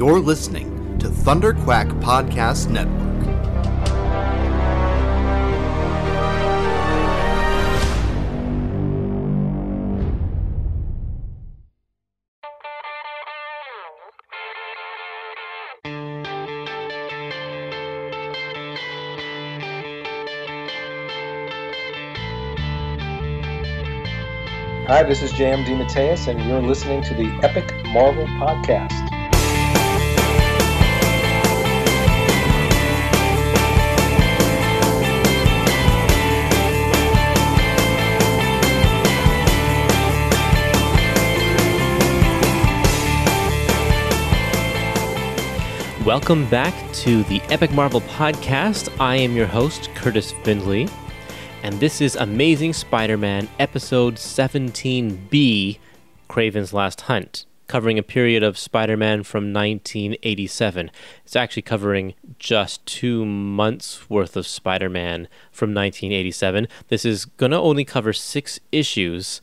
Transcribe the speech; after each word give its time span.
You're 0.00 0.18
listening 0.18 0.98
to 1.00 1.10
Thunder 1.10 1.52
Quack 1.52 1.86
Podcast 1.88 2.70
Network. 2.70 2.96
Hi, 24.86 25.02
this 25.02 25.20
is 25.20 25.30
JM 25.32 25.66
DeMatteis, 25.66 26.26
and 26.26 26.42
you're 26.48 26.62
listening 26.62 27.02
to 27.02 27.12
the 27.12 27.26
Epic 27.42 27.70
Marvel 27.88 28.24
Podcast. 28.38 29.19
Welcome 46.10 46.50
back 46.50 46.74
to 46.94 47.22
the 47.22 47.40
Epic 47.50 47.70
Marvel 47.70 48.00
Podcast. 48.00 48.92
I 48.98 49.14
am 49.14 49.36
your 49.36 49.46
host, 49.46 49.82
Kurtis 49.94 50.32
Findley, 50.42 50.88
and 51.62 51.78
this 51.78 52.00
is 52.00 52.16
Amazing 52.16 52.72
Spider 52.72 53.16
Man 53.16 53.48
Episode 53.60 54.16
17B 54.16 55.78
Kraven's 56.28 56.72
Last 56.72 57.02
Hunt, 57.02 57.46
covering 57.68 57.96
a 57.96 58.02
period 58.02 58.42
of 58.42 58.58
Spider 58.58 58.96
Man 58.96 59.22
from 59.22 59.52
1987. 59.52 60.90
It's 61.24 61.36
actually 61.36 61.62
covering 61.62 62.14
just 62.40 62.84
two 62.86 63.24
months 63.24 64.10
worth 64.10 64.36
of 64.36 64.48
Spider 64.48 64.90
Man 64.90 65.28
from 65.52 65.72
1987. 65.72 66.66
This 66.88 67.04
is 67.04 67.24
going 67.24 67.52
to 67.52 67.58
only 67.58 67.84
cover 67.84 68.12
six 68.12 68.58
issues 68.72 69.40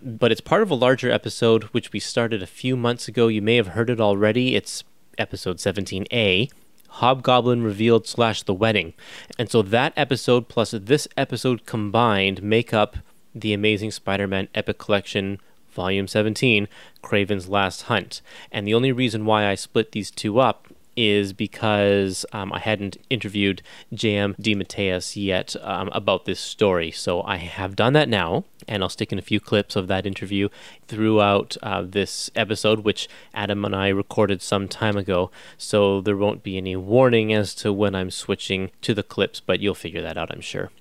but 0.00 0.30
it's 0.30 0.40
part 0.40 0.62
of 0.62 0.70
a 0.70 0.76
larger 0.76 1.10
episode 1.10 1.64
which 1.64 1.92
we 1.92 1.98
started 1.98 2.40
a 2.40 2.46
few 2.46 2.76
months 2.76 3.08
ago. 3.08 3.26
You 3.26 3.42
may 3.42 3.56
have 3.56 3.68
heard 3.68 3.90
it 3.90 4.00
already. 4.00 4.54
It's 4.54 4.84
episode 5.18 5.58
17A. 5.58 6.50
Hobgoblin 6.88 7.62
revealed 7.62 8.06
slash 8.06 8.42
the 8.42 8.54
wedding. 8.54 8.94
And 9.38 9.50
so 9.50 9.62
that 9.62 9.92
episode 9.96 10.48
plus 10.48 10.70
this 10.72 11.06
episode 11.16 11.66
combined 11.66 12.42
make 12.42 12.72
up 12.72 12.96
the 13.34 13.52
Amazing 13.52 13.90
Spider 13.90 14.26
Man 14.26 14.48
Epic 14.54 14.78
Collection 14.78 15.38
Volume 15.70 16.08
17, 16.08 16.66
Kraven's 17.02 17.48
Last 17.48 17.82
Hunt. 17.82 18.20
And 18.50 18.66
the 18.66 18.74
only 18.74 18.90
reason 18.90 19.26
why 19.26 19.46
I 19.46 19.54
split 19.54 19.92
these 19.92 20.10
two 20.10 20.40
up 20.40 20.68
is 20.98 21.32
because 21.32 22.26
um, 22.32 22.52
I 22.52 22.58
hadn't 22.58 22.96
interviewed 23.08 23.62
J.M. 23.94 24.34
DeMatteis 24.34 25.14
yet 25.14 25.54
um, 25.62 25.90
about 25.92 26.24
this 26.24 26.40
story. 26.40 26.90
So 26.90 27.22
I 27.22 27.36
have 27.36 27.76
done 27.76 27.92
that 27.92 28.08
now, 28.08 28.44
and 28.66 28.82
I'll 28.82 28.88
stick 28.88 29.12
in 29.12 29.18
a 29.18 29.22
few 29.22 29.38
clips 29.38 29.76
of 29.76 29.86
that 29.86 30.06
interview 30.06 30.48
throughout 30.88 31.56
uh, 31.62 31.82
this 31.86 32.32
episode, 32.34 32.80
which 32.80 33.08
Adam 33.32 33.64
and 33.64 33.76
I 33.76 33.88
recorded 33.88 34.42
some 34.42 34.66
time 34.66 34.96
ago. 34.96 35.30
So 35.56 36.00
there 36.00 36.16
won't 36.16 36.42
be 36.42 36.56
any 36.56 36.74
warning 36.74 37.32
as 37.32 37.54
to 37.56 37.72
when 37.72 37.94
I'm 37.94 38.10
switching 38.10 38.72
to 38.82 38.92
the 38.92 39.04
clips, 39.04 39.38
but 39.38 39.60
you'll 39.60 39.76
figure 39.76 40.02
that 40.02 40.18
out, 40.18 40.32
I'm 40.32 40.40
sure. 40.40 40.72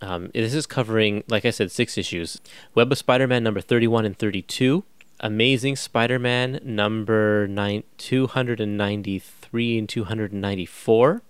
Um, 0.00 0.30
this 0.32 0.54
is 0.54 0.66
covering, 0.66 1.24
like 1.26 1.44
I 1.44 1.50
said, 1.50 1.72
six 1.72 1.98
issues 1.98 2.40
Web 2.76 2.92
of 2.92 2.98
Spider 2.98 3.26
Man 3.26 3.42
number 3.42 3.60
31 3.60 4.04
and 4.04 4.16
32. 4.16 4.84
Amazing 5.20 5.74
Spider-Man 5.74 6.60
number 6.62 7.48
nine, 7.48 7.82
293 7.96 9.37
and 9.52 9.88
294 9.88 11.22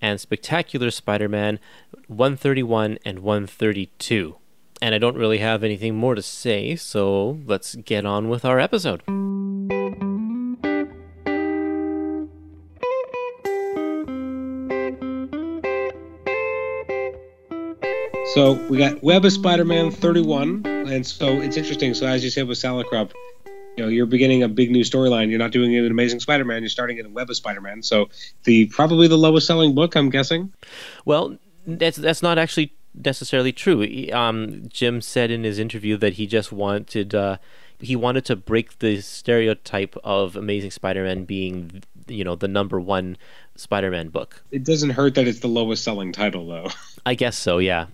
and 0.00 0.20
Spectacular 0.20 0.90
Spider-Man 0.90 1.58
131 2.08 2.98
and 3.04 3.20
132. 3.20 4.36
And 4.82 4.94
I 4.94 4.98
don't 4.98 5.16
really 5.16 5.38
have 5.38 5.64
anything 5.64 5.94
more 5.94 6.14
to 6.14 6.22
say, 6.22 6.76
so 6.76 7.40
let's 7.46 7.74
get 7.76 8.04
on 8.04 8.28
with 8.28 8.44
our 8.44 8.60
episode. 8.60 9.02
So 18.34 18.54
we 18.68 18.78
got 18.78 19.00
Web 19.02 19.24
of 19.24 19.32
Spider-Man 19.32 19.92
31, 19.92 20.66
and 20.66 21.06
so 21.06 21.40
it's 21.40 21.56
interesting. 21.56 21.94
So 21.94 22.04
as 22.06 22.24
you 22.24 22.30
said 22.30 22.48
with 22.48 22.58
Salicrup, 22.58 23.12
you 23.76 23.82
know, 23.84 23.88
you're 23.88 24.06
beginning 24.06 24.42
a 24.42 24.48
big 24.48 24.70
new 24.70 24.84
storyline. 24.84 25.30
You're 25.30 25.38
not 25.38 25.52
doing 25.52 25.72
it 25.74 25.84
in 25.84 25.90
Amazing 25.90 26.20
Spider-Man. 26.20 26.62
You're 26.62 26.68
starting 26.68 26.98
it 26.98 27.04
in 27.04 27.12
Web 27.12 27.30
of 27.30 27.36
Spider-Man. 27.36 27.82
So 27.82 28.08
the 28.44 28.66
probably 28.66 29.08
the 29.08 29.18
lowest 29.18 29.46
selling 29.46 29.74
book, 29.74 29.96
I'm 29.96 30.10
guessing. 30.10 30.52
Well, 31.04 31.38
that's 31.66 31.96
that's 31.96 32.22
not 32.22 32.38
actually 32.38 32.72
necessarily 32.94 33.52
true. 33.52 33.86
Um, 34.12 34.68
Jim 34.68 35.00
said 35.00 35.30
in 35.30 35.44
his 35.44 35.58
interview 35.58 35.96
that 35.96 36.14
he 36.14 36.26
just 36.26 36.52
wanted 36.52 37.14
uh, 37.14 37.38
he 37.80 37.96
wanted 37.96 38.24
to 38.26 38.36
break 38.36 38.78
the 38.78 39.00
stereotype 39.00 39.96
of 40.04 40.36
Amazing 40.36 40.70
Spider-Man 40.70 41.24
being 41.24 41.82
you 42.06 42.22
know 42.22 42.36
the 42.36 42.48
number 42.48 42.80
one 42.80 43.16
Spider-Man 43.56 44.08
book. 44.08 44.44
It 44.50 44.64
doesn't 44.64 44.90
hurt 44.90 45.14
that 45.16 45.26
it's 45.26 45.40
the 45.40 45.48
lowest 45.48 45.82
selling 45.82 46.12
title 46.12 46.46
though. 46.46 46.68
I 47.06 47.14
guess 47.14 47.36
so. 47.36 47.58
Yeah, 47.58 47.86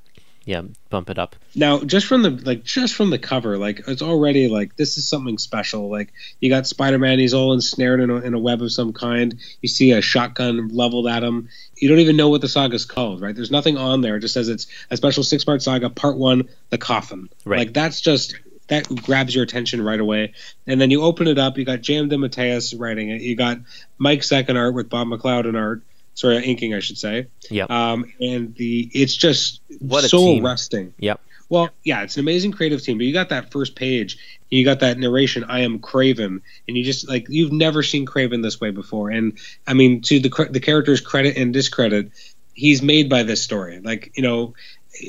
yeah. 0.45 0.63
Bump 0.89 1.11
it 1.11 1.19
up. 1.19 1.37
Now, 1.55 1.81
just 1.81 2.07
from 2.07 2.23
the 2.23 2.31
like, 2.31 2.65
just 2.65 2.95
from 2.95 3.11
the 3.11 3.19
cover, 3.19 3.59
like 3.59 3.83
it's 3.87 4.03
already 4.03 4.49
like 4.49 4.77
this 4.77 4.97
is 4.99 5.07
something 5.07 5.39
special. 5.39 5.91
Like 5.91 6.13
you 6.41 6.51
got 6.51 6.67
Spider-Man, 6.67 7.19
he's 7.19 7.35
all 7.35 7.53
ensnared 7.53 8.01
in 8.01 8.11
a, 8.11 8.17
in 8.17 8.35
a 8.35 8.39
web 8.39 8.63
of 8.63 8.73
some 8.73 8.93
kind. 8.93 9.39
You 9.61 9.69
see 9.69 9.93
a 9.93 10.01
shotgun 10.01 10.69
leveled 10.69 11.07
at 11.07 11.23
him. 11.23 11.49
You 11.77 11.89
don't 11.89 11.99
even 11.99 12.17
know 12.17 12.29
what 12.29 12.41
the 12.41 12.49
saga's 12.49 12.85
called, 12.85 13.21
right? 13.21 13.35
There's 13.35 13.51
nothing 13.51 13.77
on 13.77 14.01
there. 14.01 14.17
It 14.17 14.21
just 14.21 14.35
says 14.35 14.49
it's 14.49 14.67
a 14.91 14.97
special 14.97 15.23
six-part 15.23 15.63
saga, 15.63 15.91
part 15.91 16.17
one, 16.17 16.49
the 16.71 16.79
coffin. 16.79 17.29
Right. 17.45 17.59
Like 17.59 17.75
that's 17.75 18.01
just 18.01 18.35
that 18.71 18.89
grabs 19.03 19.35
your 19.35 19.45
attention 19.45 19.83
right 19.83 20.01
away. 20.01 20.33
And 20.67 20.81
then 20.81 20.91
you 20.91 21.03
open 21.03 21.27
it 21.27 21.39
up. 21.39 21.59
You 21.59 21.65
got 21.65 21.81
J.M. 21.83 22.09
DeMatteis 22.09 22.79
writing 22.79 23.11
it. 23.11 23.21
You 23.21 23.37
got 23.37 23.59
Mike 23.99 24.21
Zeck 24.21 24.55
art 24.55 24.75
with 24.75 24.89
Bob 24.89 25.09
McLeod 25.09 25.47
in 25.47 25.57
art. 25.57 25.83
Sorry, 26.15 26.45
inking, 26.45 26.75
I 26.75 26.81
should 26.81 26.99
say. 26.99 27.29
Yeah. 27.49 27.67
Um, 27.69 28.13
and 28.21 28.55
the 28.55 28.91
it's 28.93 29.15
just 29.17 29.61
What 29.79 30.05
so 30.05 30.19
team. 30.19 30.45
arresting. 30.45 30.95
Yep. 30.99 31.21
Well, 31.49 31.71
yeah, 31.83 32.03
it's 32.03 32.17
an 32.17 32.21
amazing 32.21 32.53
creative 32.53 32.81
team, 32.81 32.99
but 32.99 33.07
you 33.07 33.13
got 33.13 33.31
that 33.31 33.51
first 33.51 33.75
page, 33.75 34.15
and 34.51 34.59
you 34.59 34.65
got 34.65 34.81
that 34.81 34.99
narration, 34.99 35.43
I 35.45 35.61
am 35.61 35.81
Kraven, 35.81 36.43
and 36.69 36.77
you 36.77 36.85
just 36.85 37.09
like 37.09 37.27
you've 37.29 37.53
never 37.53 37.83
seen 37.83 38.07
Kraven 38.07 38.43
this 38.43 38.61
way 38.61 38.71
before. 38.71 39.11
And 39.11 39.39
I 39.67 39.75
mean, 39.75 40.01
to 40.03 40.21
the 40.21 40.49
the 40.51 40.61
character's 40.61 41.01
credit 41.01 41.37
and 41.37 41.53
discredit, 41.53 42.13
he's 42.55 42.83
made 42.83 43.09
by 43.09 43.25
this 43.25 43.43
story. 43.43 43.81
Like, 43.81 44.13
you 44.15 44.23
know, 44.23 44.55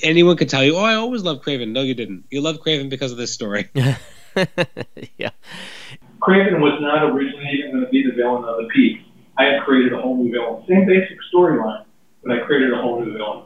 anyone 0.01 0.35
could 0.35 0.49
tell 0.49 0.63
you, 0.63 0.77
"Oh, 0.77 0.83
I 0.83 0.95
always 0.95 1.21
loved 1.21 1.43
Kraven." 1.43 1.73
No, 1.73 1.81
you 1.83 1.93
didn't. 1.93 2.23
You 2.31 2.41
loved 2.41 2.61
Kraven 2.61 2.89
because 2.89 3.11
of 3.11 3.19
this 3.19 3.31
story. 3.31 3.69
yeah. 3.75 5.29
Kraven 6.21 6.59
was 6.59 6.79
not 6.81 7.03
originally 7.11 7.49
even 7.59 7.71
going 7.71 7.85
to 7.85 7.91
be 7.91 8.03
the 8.03 8.15
villain 8.15 8.43
of 8.45 8.57
the 8.57 8.67
peak. 8.73 9.01
I 9.41 9.43
had 9.51 9.57
created 9.65 9.91
a 9.93 9.99
whole 10.01 10.15
new 10.21 10.31
villain. 10.31 10.63
Same 10.69 10.85
basic 10.85 11.17
storyline, 11.33 11.83
but 12.21 12.29
I 12.35 12.37
created 12.45 12.69
a 12.73 12.79
whole 12.81 12.97
new 13.03 13.11
villain. 13.17 13.43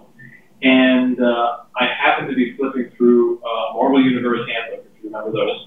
And 0.61 1.16
uh, 1.22 1.63
I 1.79 1.85
happened 2.03 2.29
to 2.29 2.35
be 2.35 2.56
flipping 2.57 2.88
through 2.97 3.39
uh, 3.39 3.73
Marvel 3.75 4.01
Universe 4.03 4.44
Handbook, 4.50 4.85
if 4.88 5.03
you 5.03 5.09
remember 5.09 5.31
those, 5.31 5.59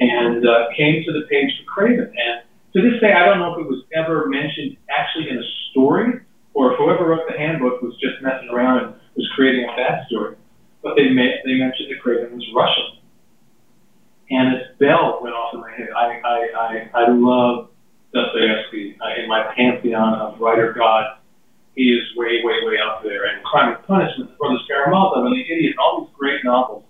and 0.00 0.46
uh, 0.46 0.66
came 0.76 1.02
to 1.06 1.12
the 1.12 1.24
page 1.30 1.50
for 1.58 1.64
Kraven. 1.72 2.08
And 2.24 2.34
to 2.74 2.78
this 2.82 3.00
day, 3.00 3.12
I 3.12 3.24
don't 3.26 3.38
know 3.38 3.54
if 3.54 3.58
it 3.64 3.68
was 3.68 3.82
ever 4.00 4.26
mentioned 4.26 4.76
actually 4.90 5.30
in 5.30 5.38
a 5.38 5.46
story, 5.70 6.20
or 6.54 6.72
if 6.72 6.78
whoever 6.78 7.06
wrote 7.08 7.24
the 7.30 7.36
handbook 7.38 7.80
was 7.82 7.94
just 8.04 8.20
messing 8.22 8.48
around 8.50 8.76
and 8.84 8.94
was 9.16 9.28
creating 9.34 9.64
a 9.64 9.72
backstory. 9.80 10.36
But 10.82 10.94
they 10.96 11.08
ma- 11.10 11.40
they 11.44 11.54
mentioned 11.64 11.88
that 11.90 11.98
Kraven 12.04 12.32
was 12.32 12.44
Russian 12.54 12.88
and 14.30 14.54
this 14.54 14.66
bell 14.78 15.20
went 15.22 15.34
off 15.34 15.54
in 15.54 15.60
my 15.60 15.70
head. 15.70 15.88
I 15.96 16.20
I 16.24 16.38
I, 16.58 16.70
I 17.04 17.10
love 17.10 17.70
Dostoevsky 18.12 18.96
uh, 19.00 19.22
in 19.22 19.28
my 19.28 19.52
pantheon 19.56 20.14
of 20.14 20.40
writer 20.40 20.72
god. 20.72 21.18
He 21.74 21.92
is 21.92 22.02
way 22.16 22.40
way 22.42 22.58
way 22.64 22.76
up 22.84 23.02
there. 23.02 23.26
And 23.26 23.44
Crime 23.44 23.74
and 23.76 23.84
Punishment, 23.86 24.30
The 24.30 24.36
Brothers 24.36 24.62
Karamazov, 24.68 25.24
and 25.26 25.36
The 25.36 25.40
Idiot, 25.52 25.72
and 25.72 25.78
all 25.78 26.04
these 26.04 26.14
great 26.18 26.44
novels. 26.44 26.84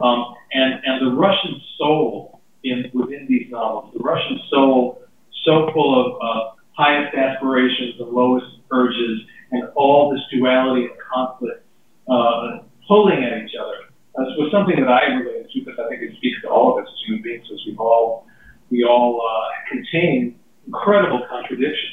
Um, 0.00 0.34
and 0.52 0.80
and 0.84 1.06
the 1.06 1.16
Russian 1.16 1.60
soul 1.78 2.40
in 2.64 2.90
within 2.94 3.26
these 3.28 3.50
novels, 3.50 3.92
the 3.96 4.02
Russian 4.02 4.38
soul, 4.50 5.02
so 5.44 5.70
full 5.74 5.92
of 6.00 6.06
uh, 6.22 6.50
highest 6.72 7.14
aspirations 7.14 8.00
and 8.00 8.08
lowest 8.10 8.46
urges, 8.70 9.20
and 9.50 9.64
all 9.74 10.10
this 10.12 10.22
duality 10.32 10.84
and 10.86 10.94
conflict 11.12 11.64
uh, 12.08 12.60
pulling 12.88 13.22
at 13.24 13.42
each 13.44 13.54
other. 13.60 13.90
Uh, 14.16 14.24
This 14.28 14.34
was 14.38 14.48
something 14.52 14.76
that 14.78 14.88
I 14.90 15.06
related 15.18 15.50
to 15.50 15.58
because 15.64 15.78
I 15.80 15.88
think 15.88 16.02
it 16.02 16.16
speaks 16.18 16.40
to 16.42 16.48
all 16.48 16.78
of 16.78 16.84
us 16.84 16.88
as 16.90 16.98
human 17.06 17.22
beings, 17.22 17.46
as 17.52 17.58
we 17.66 17.74
all 17.78 18.26
we 18.70 18.84
all 18.84 19.20
uh, 19.20 19.48
contain 19.68 20.38
incredible 20.66 21.26
contradiction. 21.28 21.90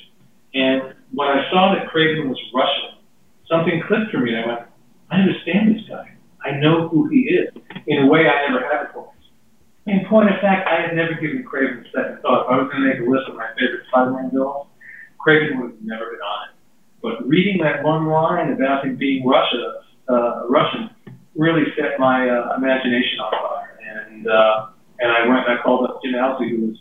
And 0.54 0.94
when 1.12 1.28
I 1.28 1.50
saw 1.52 1.74
that 1.76 1.88
Kraven 1.92 2.28
was 2.30 2.38
Russian, 2.54 3.02
something 3.50 3.82
clicked 3.88 4.12
for 4.12 4.20
me. 4.20 4.34
And 4.34 4.40
I 4.44 4.48
went, 4.48 4.62
I 5.12 5.16
understand 5.22 5.76
this 5.76 5.84
guy. 5.90 6.16
I 6.46 6.52
know 6.60 6.88
who 6.88 7.08
he 7.10 7.22
is 7.28 7.50
in 7.88 8.04
a 8.04 8.08
way 8.08 8.28
I 8.30 8.48
never 8.48 8.64
had 8.64 8.88
before. 8.88 9.12
In 9.88 10.06
point 10.08 10.30
of 10.30 10.40
fact, 10.40 10.68
I 10.70 10.82
had 10.88 10.96
never 10.96 11.14
given 11.20 11.44
Kraven 11.44 11.82
a 11.82 11.92
second 11.92 12.22
thought. 12.22 12.46
If 12.46 12.52
I 12.52 12.58
was 12.62 12.70
going 12.72 12.84
to 12.84 12.90
make 12.90 13.00
a 13.02 13.10
list 13.10 13.28
of 13.28 13.36
my 13.36 13.48
favorite 13.60 13.84
Spider-Man 13.90 14.30
villains, 14.32 14.70
Kraven 15.20 15.60
would 15.62 15.72
have 15.72 15.82
never 15.84 16.06
been 16.14 16.22
on 16.22 16.40
it. 16.50 16.56
But 17.02 17.28
reading 17.28 17.58
that 17.64 17.84
one 17.84 18.08
line 18.08 18.54
about 18.54 18.86
him 18.86 18.96
being 18.98 19.26
Russia, 19.26 19.82
uh, 20.08 20.48
Russian, 20.48 20.90
really 21.36 21.64
set 21.76 22.00
my 22.00 22.30
uh, 22.30 22.56
imagination 22.58 23.20
on 23.20 23.32
fire. 23.32 23.80
And 23.82 24.28
uh, 24.28 24.68
and 25.00 25.12
I 25.12 25.28
went 25.28 25.48
and 25.48 25.58
I 25.60 25.62
called 25.64 25.90
up 25.90 26.02
Jim 26.04 26.16
Owsley, 26.16 26.50
who 26.52 26.68
was 26.68 26.78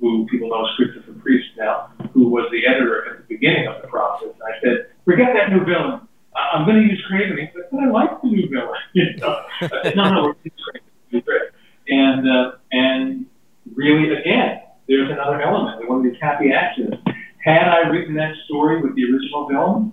who 0.00 0.26
people 0.30 0.48
know 0.48 0.64
as 0.64 0.72
Christopher 0.76 1.12
Priest 1.20 1.48
now, 1.58 1.92
who 2.14 2.28
was 2.28 2.48
the 2.50 2.64
editor 2.66 3.04
at 3.10 3.18
the 3.20 3.34
beginning 3.34 3.68
of 3.68 3.82
the 3.82 3.88
process. 3.88 4.32
And 4.32 4.42
I 4.48 4.54
said, 4.64 4.76
forget 5.04 5.28
that 5.36 5.52
new 5.52 5.60
villain. 5.62 6.00
I- 6.34 6.56
I'm 6.56 6.64
to. 7.36 7.40
He 7.40 7.48
said, 7.52 7.68
but 7.70 7.80
I 7.80 7.90
like 7.90 8.22
the 8.22 8.28
new? 8.28 8.48
I 9.62 9.68
said, 9.82 9.96
no, 9.96 10.10
no, 10.10 10.34
we're 11.12 11.20
great. 11.20 11.42
And 11.88 12.28
uh, 12.28 12.52
and 12.72 13.26
really, 13.74 14.14
again, 14.14 14.60
there's 14.88 15.10
another 15.10 15.40
element. 15.40 15.88
One 15.88 15.98
of 15.98 16.04
these 16.04 16.20
happy 16.20 16.52
accidents. 16.52 16.98
Had 17.44 17.68
I 17.68 17.88
written 17.88 18.14
that 18.16 18.34
story 18.44 18.82
with 18.82 18.94
the 18.96 19.04
original 19.04 19.48
villain 19.48 19.92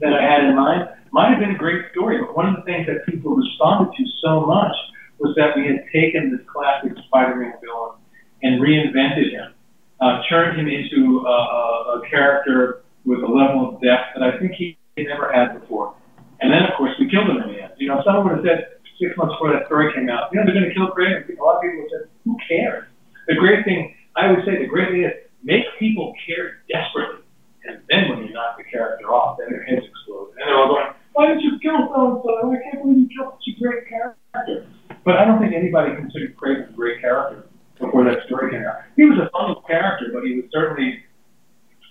that 0.00 0.12
I 0.14 0.22
had 0.22 0.44
in 0.44 0.56
mind, 0.56 0.88
might 1.12 1.30
have 1.30 1.38
been 1.38 1.54
a 1.54 1.58
great 1.58 1.92
story. 1.92 2.18
But 2.18 2.36
one 2.36 2.48
of 2.48 2.56
the 2.56 2.62
things 2.62 2.86
that 2.88 3.06
people 3.06 3.36
responded 3.36 3.94
to 3.96 4.04
so 4.24 4.44
much 4.46 4.74
was 5.18 5.36
that 5.36 5.54
we 5.54 5.66
had 5.66 5.84
taken 5.92 6.32
this 6.32 6.44
classic 6.50 6.92
Spider-Man 7.06 7.52
villain 7.62 8.00
and 8.42 8.60
reinvented 8.60 9.30
him, 9.30 9.54
uh, 10.00 10.22
turned 10.28 10.58
him 10.58 10.66
into 10.66 11.22
a, 11.22 11.30
a, 11.30 12.00
a 12.00 12.08
character 12.10 12.82
with 13.04 13.20
a 13.20 13.26
level 13.26 13.68
of 13.68 13.80
depth 13.80 14.16
that 14.16 14.22
I 14.22 14.38
think 14.38 14.52
he 14.56 14.76
never 14.98 15.30
had 15.30 15.60
before. 15.60 15.94
And 16.40 16.52
then, 16.52 16.64
of 16.64 16.74
course, 16.76 16.90
we 16.98 17.08
killed 17.08 17.30
him 17.30 17.38
in 17.38 17.54
the 17.54 17.62
end. 17.62 17.72
You 17.78 17.88
know, 17.88 18.00
if 18.00 18.04
someone 18.04 18.26
would 18.26 18.42
have 18.42 18.44
said 18.44 18.82
six 18.98 19.14
months 19.16 19.34
before 19.38 19.52
that 19.54 19.66
story 19.66 19.92
came 19.94 20.10
out, 20.10 20.32
you 20.32 20.40
know, 20.40 20.44
they're 20.44 20.58
going 20.58 20.66
to 20.66 20.74
kill 20.74 20.90
Kraven. 20.90 21.22
A 21.22 21.42
lot 21.42 21.56
of 21.56 21.62
people 21.62 21.86
would 21.86 21.92
say, 21.92 22.02
who 22.24 22.34
cares? 22.48 22.88
The 23.28 23.36
great 23.38 23.64
thing, 23.64 23.94
I 24.16 24.26
would 24.26 24.42
say, 24.44 24.58
the 24.58 24.66
great 24.66 24.90
thing 24.90 25.04
is 25.04 25.14
make 25.44 25.62
people 25.78 26.14
care 26.26 26.66
desperately. 26.66 27.22
And 27.64 27.78
then 27.88 28.10
when 28.10 28.26
you 28.26 28.34
knock 28.34 28.58
the 28.58 28.64
character 28.64 29.06
off, 29.06 29.38
then 29.38 29.54
their 29.54 29.62
heads 29.62 29.86
explode. 29.86 30.34
And 30.34 30.50
they're 30.50 30.58
all 30.58 30.66
going, 30.66 30.90
why 31.12 31.28
did 31.28 31.42
you 31.42 31.58
kill 31.60 31.88
so-and-so? 31.94 32.50
I 32.50 32.58
can't 32.70 32.82
believe 32.82 33.06
you 33.06 33.08
killed 33.16 33.34
such 33.38 33.54
a 33.54 33.60
great 33.60 33.88
character. 33.88 34.66
But 35.04 35.16
I 35.16 35.24
don't 35.24 35.40
think 35.40 35.54
anybody 35.54 35.94
considered 35.94 36.36
Kraven 36.36 36.70
a 36.70 36.72
great 36.72 37.00
character 37.00 37.46
before 37.78 38.04
that 38.04 38.26
story 38.26 38.50
came 38.50 38.62
out. 38.62 38.82
He 38.96 39.04
was 39.04 39.18
a 39.18 39.30
fun 39.30 39.54
character, 39.66 40.06
but 40.12 40.24
he 40.24 40.36
was 40.36 40.44
certainly, 40.52 41.02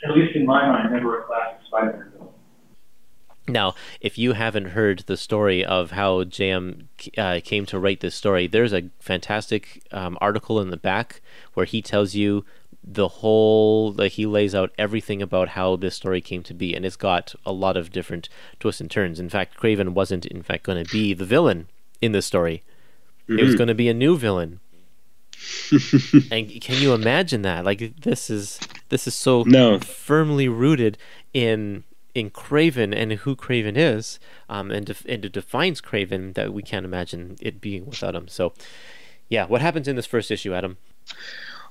at 0.03 0.15
least 0.15 0.35
in 0.35 0.45
my 0.45 0.65
mind, 0.67 0.91
never 0.91 1.21
a 1.21 1.25
classic 1.25 1.59
Spider-Man 1.67 2.11
villain. 2.11 2.29
Now, 3.47 3.75
if 3.99 4.10
you 4.21 4.33
haven't 4.33 4.65
heard 4.65 4.99
the 5.07 5.17
story 5.17 5.65
of 5.65 5.91
how 5.91 6.23
JM 6.23 6.85
uh, 7.17 7.39
came 7.43 7.65
to 7.65 7.79
write 7.79 8.01
this 8.01 8.13
story, 8.13 8.45
there's 8.45 8.71
a 8.71 8.89
fantastic 8.99 9.81
um, 9.91 10.15
article 10.21 10.61
in 10.61 10.69
the 10.69 10.77
back 10.77 11.21
where 11.55 11.65
he 11.65 11.81
tells 11.81 12.13
you 12.13 12.45
the 12.83 13.07
whole 13.07 13.91
like 13.93 14.13
he 14.13 14.25
lays 14.25 14.55
out 14.55 14.71
everything 14.77 15.21
about 15.21 15.49
how 15.49 15.75
this 15.75 15.95
story 15.95 16.19
came 16.19 16.41
to 16.41 16.53
be 16.53 16.73
and 16.75 16.83
it's 16.83 16.95
got 16.95 17.35
a 17.45 17.51
lot 17.51 17.77
of 17.77 17.91
different 17.91 18.27
twists 18.59 18.81
and 18.81 18.89
turns 18.89 19.19
in 19.19 19.29
fact 19.29 19.55
kraven 19.55 19.89
wasn't 19.89 20.25
in 20.25 20.41
fact 20.41 20.63
going 20.63 20.83
to 20.83 20.91
be 20.91 21.13
the 21.13 21.23
villain 21.23 21.67
in 22.01 22.11
this 22.11 22.25
story 22.25 22.63
mm-hmm. 23.29 23.37
it 23.37 23.45
was 23.45 23.53
going 23.53 23.67
to 23.67 23.75
be 23.75 23.87
a 23.87 23.93
new 23.93 24.17
villain 24.17 24.59
and 26.31 26.59
can 26.59 26.81
you 26.81 26.91
imagine 26.95 27.43
that 27.43 27.63
like 27.63 28.01
this 28.01 28.31
is 28.31 28.59
this 28.89 29.05
is 29.05 29.13
so 29.13 29.43
no. 29.45 29.79
firmly 29.79 30.49
rooted 30.49 30.97
in 31.35 31.83
in 32.13 32.29
Kraven 32.29 32.95
and 32.95 33.13
who 33.13 33.35
Kraven 33.35 33.77
is, 33.77 34.19
um, 34.49 34.71
and 34.71 34.85
def- 34.85 35.05
and 35.07 35.25
it 35.25 35.31
defines 35.31 35.81
Kraven 35.81 36.33
that 36.33 36.53
we 36.53 36.61
can't 36.61 36.85
imagine 36.85 37.37
it 37.41 37.61
being 37.61 37.85
without 37.85 38.15
him. 38.15 38.27
So, 38.27 38.53
yeah, 39.29 39.45
what 39.45 39.61
happens 39.61 39.87
in 39.87 39.95
this 39.95 40.05
first 40.05 40.31
issue, 40.31 40.53
Adam? 40.53 40.77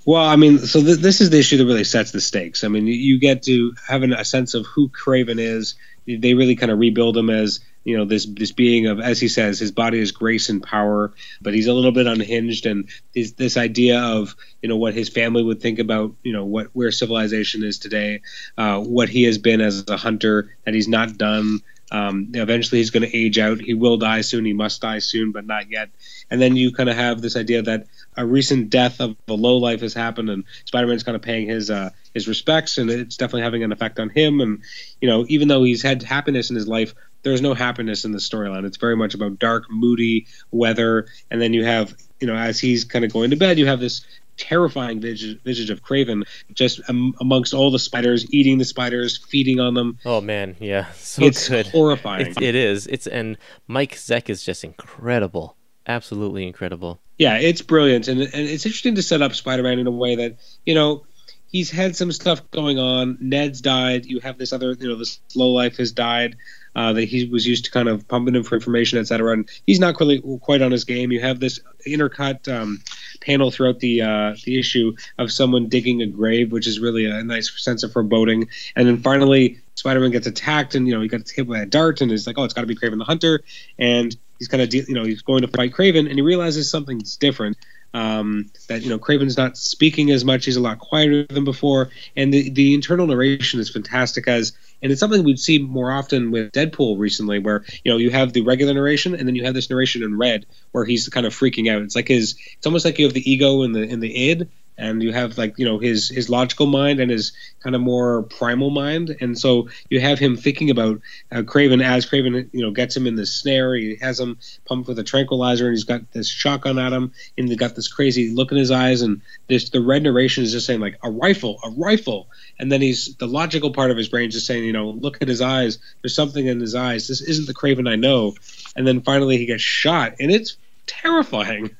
Well, 0.06 0.24
I 0.24 0.36
mean, 0.36 0.58
so 0.58 0.82
th- 0.82 0.98
this 0.98 1.20
is 1.20 1.30
the 1.30 1.38
issue 1.38 1.58
that 1.58 1.66
really 1.66 1.84
sets 1.84 2.10
the 2.10 2.20
stakes. 2.20 2.64
I 2.64 2.68
mean, 2.68 2.86
you, 2.86 3.18
get 3.18 3.42
to 3.44 3.74
have 3.86 4.02
an, 4.02 4.12
a 4.12 4.24
sense 4.24 4.54
of 4.54 4.66
who 4.66 4.88
Kraven 4.88 5.38
is. 5.38 5.74
They 6.06 6.34
really 6.34 6.56
kind 6.56 6.72
of 6.72 6.78
rebuild 6.78 7.16
him 7.16 7.28
as 7.28 7.60
you 7.84 7.96
know 7.96 8.04
this 8.04 8.26
this 8.26 8.52
being 8.52 8.86
of, 8.86 9.00
as 9.00 9.20
he 9.20 9.28
says, 9.28 9.58
his 9.58 9.72
body 9.72 9.98
is 9.98 10.12
grace 10.12 10.48
and 10.48 10.62
power, 10.62 11.12
but 11.40 11.54
he's 11.54 11.66
a 11.66 11.72
little 11.72 11.92
bit 11.92 12.06
unhinged, 12.06 12.66
and 12.66 12.88
his, 13.14 13.32
this 13.34 13.56
idea 13.56 14.00
of 14.00 14.36
you 14.62 14.68
know 14.68 14.76
what 14.76 14.94
his 14.94 15.08
family 15.08 15.42
would 15.42 15.60
think 15.60 15.78
about 15.78 16.14
you 16.22 16.32
know 16.32 16.44
what 16.44 16.68
where 16.72 16.90
civilization 16.90 17.62
is 17.62 17.78
today, 17.78 18.20
uh, 18.58 18.80
what 18.80 19.08
he 19.08 19.24
has 19.24 19.38
been 19.38 19.60
as 19.60 19.84
a 19.88 19.96
hunter, 19.96 20.54
that 20.64 20.74
he's 20.74 20.88
not 20.88 21.16
done. 21.16 21.60
Um, 21.92 22.28
eventually, 22.34 22.78
he's 22.78 22.90
going 22.90 23.08
to 23.08 23.16
age 23.16 23.38
out. 23.38 23.60
He 23.60 23.74
will 23.74 23.96
die 23.96 24.20
soon. 24.20 24.44
He 24.44 24.52
must 24.52 24.80
die 24.80 25.00
soon, 25.00 25.32
but 25.32 25.44
not 25.44 25.70
yet. 25.70 25.90
And 26.30 26.40
then 26.40 26.54
you 26.54 26.72
kind 26.72 26.88
of 26.88 26.94
have 26.94 27.20
this 27.20 27.34
idea 27.34 27.62
that 27.62 27.86
a 28.16 28.24
recent 28.24 28.70
death 28.70 29.00
of 29.00 29.16
a 29.26 29.32
low 29.32 29.56
life 29.56 29.80
has 29.80 29.92
happened, 29.92 30.30
and 30.30 30.44
Spider-Man's 30.66 31.02
kind 31.02 31.16
of 31.16 31.22
paying 31.22 31.48
his 31.48 31.68
uh, 31.68 31.90
his 32.14 32.28
respects, 32.28 32.78
and 32.78 32.90
it's 32.90 33.16
definitely 33.16 33.42
having 33.42 33.64
an 33.64 33.72
effect 33.72 33.98
on 33.98 34.08
him. 34.08 34.40
And 34.40 34.62
you 35.00 35.08
know, 35.08 35.24
even 35.28 35.48
though 35.48 35.64
he's 35.64 35.82
had 35.82 36.02
happiness 36.04 36.50
in 36.50 36.56
his 36.56 36.68
life, 36.68 36.94
there's 37.22 37.42
no 37.42 37.54
happiness 37.54 38.04
in 38.04 38.12
the 38.12 38.18
storyline. 38.18 38.64
It's 38.64 38.76
very 38.76 38.96
much 38.96 39.14
about 39.14 39.38
dark, 39.38 39.64
moody 39.70 40.26
weather, 40.50 41.06
and 41.30 41.40
then 41.40 41.52
you 41.52 41.64
have 41.64 41.94
you 42.20 42.26
know, 42.26 42.36
as 42.36 42.60
he's 42.60 42.84
kind 42.84 43.04
of 43.04 43.12
going 43.12 43.30
to 43.30 43.36
bed, 43.36 43.58
you 43.58 43.66
have 43.66 43.80
this 43.80 44.02
terrifying 44.36 45.00
visage, 45.00 45.70
of 45.70 45.82
Kraven 45.82 46.26
just 46.52 46.80
um, 46.88 47.14
amongst 47.20 47.52
all 47.52 47.70
the 47.70 47.78
spiders, 47.78 48.32
eating 48.32 48.58
the 48.58 48.64
spiders, 48.64 49.18
feeding 49.18 49.60
on 49.60 49.74
them. 49.74 49.98
Oh 50.04 50.20
man, 50.20 50.56
yeah, 50.60 50.90
so 50.94 51.22
it's 51.22 51.48
good. 51.48 51.66
horrifying. 51.68 52.28
It's, 52.28 52.40
it 52.40 52.54
is. 52.54 52.86
It's 52.86 53.06
and 53.06 53.36
Mike 53.66 53.94
Zeck 53.94 54.28
is 54.28 54.42
just 54.42 54.64
incredible, 54.64 55.56
absolutely 55.86 56.46
incredible. 56.46 57.00
Yeah, 57.18 57.36
it's 57.36 57.62
brilliant, 57.62 58.08
and 58.08 58.20
and 58.20 58.32
it's 58.32 58.64
interesting 58.66 58.94
to 58.94 59.02
set 59.02 59.22
up 59.22 59.34
Spider-Man 59.34 59.78
in 59.78 59.86
a 59.86 59.90
way 59.90 60.16
that 60.16 60.36
you 60.64 60.74
know 60.74 61.04
he's 61.50 61.70
had 61.70 61.96
some 61.96 62.12
stuff 62.12 62.50
going 62.50 62.78
on. 62.78 63.18
Ned's 63.20 63.60
died. 63.60 64.06
You 64.06 64.20
have 64.20 64.38
this 64.38 64.52
other, 64.52 64.72
you 64.72 64.88
know, 64.88 64.96
this 64.96 65.20
low 65.34 65.50
life 65.50 65.76
has 65.76 65.92
died. 65.92 66.36
Uh, 66.76 66.92
that 66.92 67.02
he 67.02 67.24
was 67.26 67.44
used 67.44 67.64
to 67.64 67.70
kind 67.72 67.88
of 67.88 68.06
pumping 68.06 68.32
him 68.32 68.44
for 68.44 68.54
information, 68.54 69.00
et 69.00 69.06
cetera. 69.08 69.32
And 69.32 69.48
he's 69.66 69.80
not 69.80 69.96
quite 69.96 70.22
quite 70.40 70.62
on 70.62 70.70
his 70.70 70.84
game. 70.84 71.10
You 71.10 71.20
have 71.20 71.40
this 71.40 71.58
intercut 71.84 72.46
um, 72.46 72.80
panel 73.20 73.50
throughout 73.50 73.80
the 73.80 74.02
uh, 74.02 74.36
the 74.44 74.56
issue 74.56 74.94
of 75.18 75.32
someone 75.32 75.68
digging 75.68 76.00
a 76.00 76.06
grave, 76.06 76.52
which 76.52 76.68
is 76.68 76.78
really 76.78 77.06
a 77.06 77.24
nice 77.24 77.50
sense 77.60 77.82
of 77.82 77.92
foreboding. 77.92 78.48
And 78.76 78.86
then 78.86 79.02
finally, 79.02 79.58
Spider-Man 79.74 80.12
gets 80.12 80.28
attacked, 80.28 80.76
and 80.76 80.86
you 80.86 80.94
know 80.94 81.00
he 81.00 81.08
gets 81.08 81.32
hit 81.32 81.48
by 81.48 81.58
a 81.58 81.66
dart, 81.66 82.02
and 82.02 82.12
is 82.12 82.24
like, 82.24 82.38
oh, 82.38 82.44
it's 82.44 82.54
got 82.54 82.60
to 82.60 82.68
be 82.68 82.76
Kraven 82.76 82.98
the 82.98 83.04
Hunter, 83.04 83.42
and 83.76 84.16
he's 84.38 84.46
kind 84.46 84.62
of 84.62 84.68
de- 84.68 84.84
you 84.86 84.94
know 84.94 85.04
he's 85.04 85.22
going 85.22 85.42
to 85.42 85.48
fight 85.48 85.72
Kraven, 85.72 86.08
and 86.08 86.14
he 86.14 86.22
realizes 86.22 86.70
something's 86.70 87.16
different. 87.16 87.56
Um, 87.92 88.50
that 88.68 88.82
you 88.82 88.90
know 88.90 88.98
Kraven's 88.98 89.36
not 89.36 89.56
speaking 89.56 90.10
as 90.10 90.24
much; 90.24 90.44
he's 90.44 90.56
a 90.56 90.60
lot 90.60 90.78
quieter 90.78 91.26
than 91.28 91.44
before, 91.44 91.90
and 92.16 92.32
the 92.32 92.50
the 92.50 92.74
internal 92.74 93.06
narration 93.06 93.58
is 93.58 93.68
fantastic 93.68 94.28
as 94.28 94.52
and 94.82 94.90
it's 94.90 95.00
something 95.00 95.24
we'd 95.24 95.40
see 95.40 95.58
more 95.58 95.90
often 95.90 96.30
with 96.30 96.52
Deadpool 96.52 96.98
recently, 96.98 97.38
where 97.38 97.64
you 97.84 97.92
know 97.92 97.98
you 97.98 98.10
have 98.10 98.32
the 98.32 98.42
regular 98.42 98.72
narration 98.72 99.14
and 99.14 99.26
then 99.26 99.34
you 99.34 99.44
have 99.44 99.54
this 99.54 99.70
narration 99.70 100.02
in 100.02 100.16
red 100.16 100.46
where 100.72 100.84
he's 100.84 101.08
kind 101.08 101.26
of 101.26 101.34
freaking 101.34 101.70
out. 101.70 101.82
It's 101.82 101.96
like 101.96 102.08
his, 102.08 102.36
it's 102.56 102.66
almost 102.66 102.84
like 102.84 102.98
you 102.98 103.04
have 103.04 103.14
the 103.14 103.30
ego 103.30 103.62
and 103.62 103.74
the 103.74 103.82
in 103.82 104.00
the 104.00 104.30
id, 104.30 104.48
and 104.80 105.02
you 105.02 105.12
have 105.12 105.36
like 105.36 105.58
you 105.58 105.66
know 105.66 105.78
his 105.78 106.08
his 106.08 106.30
logical 106.30 106.66
mind 106.66 107.00
and 107.00 107.10
his 107.10 107.32
kind 107.60 107.76
of 107.76 107.82
more 107.82 108.22
primal 108.22 108.70
mind, 108.70 109.14
and 109.20 109.38
so 109.38 109.68
you 109.90 110.00
have 110.00 110.18
him 110.18 110.36
thinking 110.36 110.70
about 110.70 111.00
uh, 111.30 111.42
Kraven 111.42 111.84
as 111.84 112.06
Kraven 112.06 112.48
you 112.52 112.62
know 112.62 112.70
gets 112.70 112.96
him 112.96 113.06
in 113.06 113.14
the 113.14 113.26
snare. 113.26 113.74
He 113.74 113.96
has 114.00 114.18
him 114.18 114.38
pumped 114.64 114.88
with 114.88 114.98
a 114.98 115.04
tranquilizer, 115.04 115.66
and 115.66 115.76
he's 115.76 115.84
got 115.84 116.10
this 116.12 116.28
shotgun 116.28 116.78
at 116.78 116.92
him, 116.92 117.12
and 117.36 117.46
he's 117.46 117.58
got 117.58 117.76
this 117.76 117.88
crazy 117.88 118.30
look 118.30 118.50
in 118.50 118.58
his 118.58 118.70
eyes, 118.70 119.02
and 119.02 119.20
this 119.48 119.68
the 119.68 119.82
red 119.82 120.02
narration 120.02 120.44
is 120.44 120.52
just 120.52 120.66
saying 120.66 120.80
like 120.80 120.98
a 121.02 121.10
rifle, 121.10 121.60
a 121.62 121.70
rifle, 121.70 122.28
and 122.58 122.72
then 122.72 122.80
he's 122.80 123.14
the 123.16 123.28
logical 123.28 123.72
part 123.72 123.90
of 123.90 123.98
his 123.98 124.08
brain 124.08 124.28
is 124.28 124.34
just 124.34 124.46
saying 124.46 124.64
you 124.64 124.72
know 124.72 124.90
look 124.90 125.20
at 125.20 125.28
his 125.28 125.42
eyes, 125.42 125.78
there's 126.00 126.14
something 126.14 126.46
in 126.46 126.58
his 126.58 126.74
eyes. 126.74 127.06
This 127.06 127.20
isn't 127.20 127.46
the 127.46 127.54
Kraven 127.54 127.88
I 127.88 127.96
know, 127.96 128.34
and 128.74 128.86
then 128.86 129.02
finally 129.02 129.36
he 129.36 129.44
gets 129.44 129.62
shot, 129.62 130.14
and 130.18 130.30
it's 130.30 130.56
terrifying. 130.86 131.76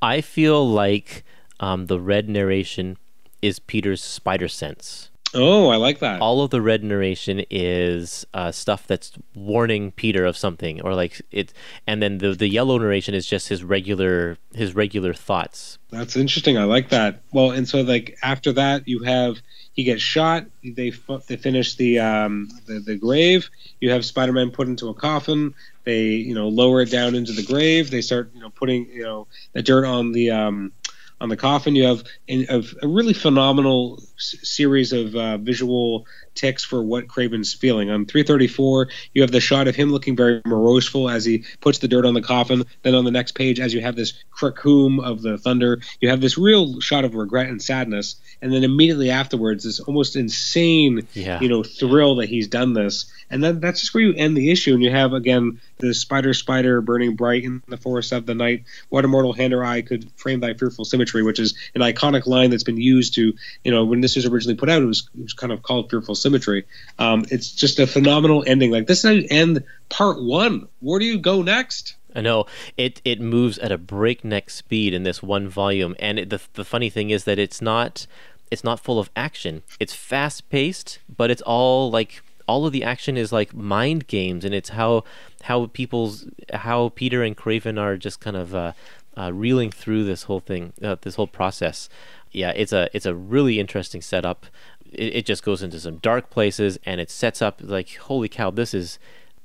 I 0.00 0.20
feel 0.20 0.64
like 0.64 1.24
um, 1.60 1.86
the 1.86 2.00
red 2.00 2.28
narration 2.28 2.96
is 3.42 3.58
Peter's 3.58 4.02
spider 4.02 4.48
sense. 4.48 5.10
Oh, 5.34 5.68
I 5.68 5.76
like 5.76 5.98
that. 5.98 6.22
All 6.22 6.40
of 6.40 6.50
the 6.50 6.62
red 6.62 6.82
narration 6.82 7.44
is 7.50 8.26
uh, 8.32 8.50
stuff 8.50 8.86
that's 8.86 9.12
warning 9.34 9.92
Peter 9.92 10.24
of 10.24 10.38
something, 10.38 10.80
or 10.80 10.94
like 10.94 11.20
it, 11.30 11.52
and 11.86 12.02
then 12.02 12.18
the 12.18 12.32
the 12.32 12.48
yellow 12.48 12.78
narration 12.78 13.14
is 13.14 13.26
just 13.26 13.48
his 13.48 13.62
regular 13.62 14.38
his 14.54 14.74
regular 14.74 15.12
thoughts. 15.12 15.78
That's 15.90 16.16
interesting. 16.16 16.56
I 16.56 16.64
like 16.64 16.88
that. 16.90 17.20
Well, 17.30 17.50
and 17.50 17.68
so 17.68 17.82
like 17.82 18.16
after 18.22 18.52
that, 18.54 18.88
you 18.88 19.02
have 19.02 19.36
he 19.74 19.84
gets 19.84 20.02
shot. 20.02 20.46
They 20.64 20.92
they 21.28 21.36
finish 21.36 21.74
the 21.74 21.98
um 21.98 22.48
the, 22.66 22.80
the 22.80 22.96
grave. 22.96 23.50
You 23.80 23.90
have 23.90 24.06
Spider 24.06 24.32
Man 24.32 24.50
put 24.50 24.66
into 24.66 24.88
a 24.88 24.94
coffin. 24.94 25.54
They 25.84 26.04
you 26.06 26.34
know 26.34 26.48
lower 26.48 26.80
it 26.80 26.90
down 26.90 27.14
into 27.14 27.32
the 27.32 27.44
grave. 27.44 27.90
They 27.90 28.00
start 28.00 28.30
you 28.34 28.40
know 28.40 28.50
putting 28.50 28.86
you 28.90 29.02
know 29.02 29.26
the 29.52 29.62
dirt 29.62 29.84
on 29.84 30.12
the 30.12 30.30
um 30.30 30.72
on 31.20 31.28
the 31.28 31.36
coffin. 31.36 31.74
You 31.74 31.84
have 31.84 32.04
a, 32.28 32.62
a 32.82 32.88
really 32.88 33.14
phenomenal 33.14 34.02
series 34.18 34.92
of 34.92 35.14
uh, 35.14 35.38
visual 35.38 36.06
ticks 36.34 36.64
for 36.64 36.82
what 36.82 37.06
Kraven's 37.08 37.54
feeling. 37.54 37.90
On 37.90 38.06
334, 38.06 38.88
you 39.14 39.22
have 39.22 39.32
the 39.32 39.40
shot 39.40 39.68
of 39.68 39.74
him 39.76 39.90
looking 39.90 40.16
very 40.16 40.40
moroseful 40.44 41.08
as 41.08 41.24
he 41.24 41.44
puts 41.60 41.78
the 41.78 41.88
dirt 41.88 42.04
on 42.04 42.14
the 42.14 42.22
coffin. 42.22 42.64
Then 42.82 42.94
on 42.94 43.04
the 43.04 43.10
next 43.10 43.32
page, 43.32 43.60
as 43.60 43.74
you 43.74 43.80
have 43.80 43.96
this 43.96 44.12
krakoom 44.36 45.02
of 45.02 45.22
the 45.22 45.38
thunder, 45.38 45.80
you 46.00 46.10
have 46.10 46.20
this 46.20 46.38
real 46.38 46.80
shot 46.80 47.04
of 47.04 47.14
regret 47.14 47.48
and 47.48 47.62
sadness. 47.62 48.16
And 48.40 48.52
then 48.52 48.62
immediately 48.64 49.10
afterwards, 49.10 49.64
this 49.64 49.80
almost 49.80 50.14
insane, 50.16 51.08
Yeah. 51.14 51.40
you 51.40 51.48
know, 51.48 51.62
thrill 51.62 52.16
that 52.16 52.28
he's 52.28 52.48
done 52.48 52.72
this. 52.72 53.12
And 53.30 53.42
then 53.42 53.60
that's 53.60 53.80
just 53.80 53.94
where 53.94 54.02
you 54.02 54.14
end 54.14 54.36
the 54.36 54.50
issue. 54.50 54.74
And 54.74 54.82
you 54.82 54.90
have 54.90 55.12
again 55.12 55.60
the 55.78 55.92
spider, 55.92 56.32
spider 56.34 56.80
burning 56.80 57.14
bright 57.16 57.44
in 57.44 57.62
the 57.68 57.76
forest 57.76 58.12
of 58.12 58.26
the 58.26 58.34
night. 58.34 58.64
What 58.88 59.04
immortal 59.04 59.32
hand 59.32 59.52
or 59.52 59.64
eye 59.64 59.82
could 59.82 60.10
frame 60.16 60.40
thy 60.40 60.54
fearful 60.54 60.84
symmetry, 60.84 61.22
which 61.22 61.38
is 61.38 61.54
an 61.74 61.82
iconic 61.82 62.26
line 62.26 62.50
that's 62.50 62.64
been 62.64 62.80
used 62.80 63.14
to, 63.14 63.34
you 63.64 63.70
know, 63.70 63.84
when 63.84 64.00
this 64.14 64.24
was 64.24 64.26
originally 64.26 64.56
put 64.56 64.68
out, 64.68 64.82
it 64.82 64.86
was, 64.86 65.08
it 65.14 65.22
was 65.22 65.32
kind 65.32 65.52
of 65.52 65.62
called 65.62 65.90
fearful 65.90 66.14
symmetry. 66.14 66.64
Um, 66.98 67.24
it's 67.30 67.50
just 67.50 67.78
a 67.78 67.86
phenomenal 67.86 68.44
ending. 68.46 68.70
Like 68.70 68.86
this 68.86 69.04
is 69.04 69.26
end 69.30 69.64
part 69.88 70.22
one. 70.22 70.68
Where 70.80 70.98
do 70.98 71.04
you 71.04 71.18
go 71.18 71.42
next? 71.42 71.94
I 72.14 72.20
know 72.20 72.46
it. 72.76 73.00
It 73.04 73.20
moves 73.20 73.58
at 73.58 73.70
a 73.70 73.78
breakneck 73.78 74.50
speed 74.50 74.94
in 74.94 75.02
this 75.02 75.22
one 75.22 75.48
volume, 75.48 75.94
and 75.98 76.18
it, 76.18 76.30
the 76.30 76.40
the 76.54 76.64
funny 76.64 76.90
thing 76.90 77.10
is 77.10 77.24
that 77.24 77.38
it's 77.38 77.60
not 77.60 78.06
it's 78.50 78.64
not 78.64 78.80
full 78.80 78.98
of 78.98 79.10
action. 79.14 79.62
It's 79.78 79.94
fast 79.94 80.48
paced, 80.48 80.98
but 81.14 81.30
it's 81.30 81.42
all 81.42 81.90
like 81.90 82.22
all 82.46 82.66
of 82.66 82.72
the 82.72 82.82
action 82.82 83.16
is 83.16 83.30
like 83.30 83.54
mind 83.54 84.06
games, 84.06 84.44
and 84.44 84.54
it's 84.54 84.70
how 84.70 85.04
how 85.42 85.66
people's 85.66 86.26
how 86.52 86.88
Peter 86.94 87.22
and 87.22 87.36
Kraven 87.36 87.78
are 87.78 87.96
just 87.96 88.20
kind 88.20 88.36
of 88.36 88.54
uh, 88.54 88.72
uh, 89.16 89.32
reeling 89.32 89.70
through 89.70 90.04
this 90.04 90.24
whole 90.24 90.40
thing, 90.40 90.72
uh, 90.82 90.96
this 91.02 91.16
whole 91.16 91.26
process. 91.26 91.88
Yeah, 92.32 92.52
it's 92.54 92.72
a 92.72 92.88
it's 92.92 93.06
a 93.06 93.14
really 93.14 93.58
interesting 93.58 94.02
setup. 94.02 94.46
It, 94.92 95.16
it 95.16 95.26
just 95.26 95.42
goes 95.42 95.62
into 95.62 95.80
some 95.80 95.96
dark 95.96 96.30
places, 96.30 96.78
and 96.84 97.00
it 97.00 97.10
sets 97.10 97.42
up 97.42 97.60
like 97.62 97.96
holy 97.96 98.28
cow, 98.28 98.50
this 98.50 98.74
is 98.74 98.98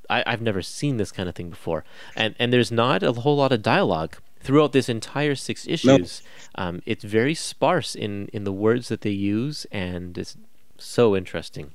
I, 0.10 0.24
I've 0.26 0.42
never 0.42 0.62
seen 0.62 0.98
this 0.98 1.12
kind 1.12 1.30
of 1.30 1.36
thing 1.36 1.50
before. 1.50 1.84
And 2.16 2.36
and 2.40 2.52
there's 2.52 2.72
not 2.72 3.04
a 3.04 3.12
whole 3.14 3.38
lot 3.38 3.52
of 3.52 3.62
dialogue 3.62 4.18
throughout 4.40 4.74
this 4.74 4.90
entire 4.90 5.36
six 5.36 5.66
issues. 5.68 6.22
Um, 6.56 6.82
it's 6.86 7.04
very 7.04 7.34
sparse 7.34 7.96
in 7.96 8.28
in 8.34 8.44
the 8.44 8.52
words 8.52 8.90
that 8.90 9.02
they 9.02 9.12
use, 9.12 9.66
and 9.72 10.18
it's 10.18 10.38
so 10.78 11.16
interesting. 11.16 11.72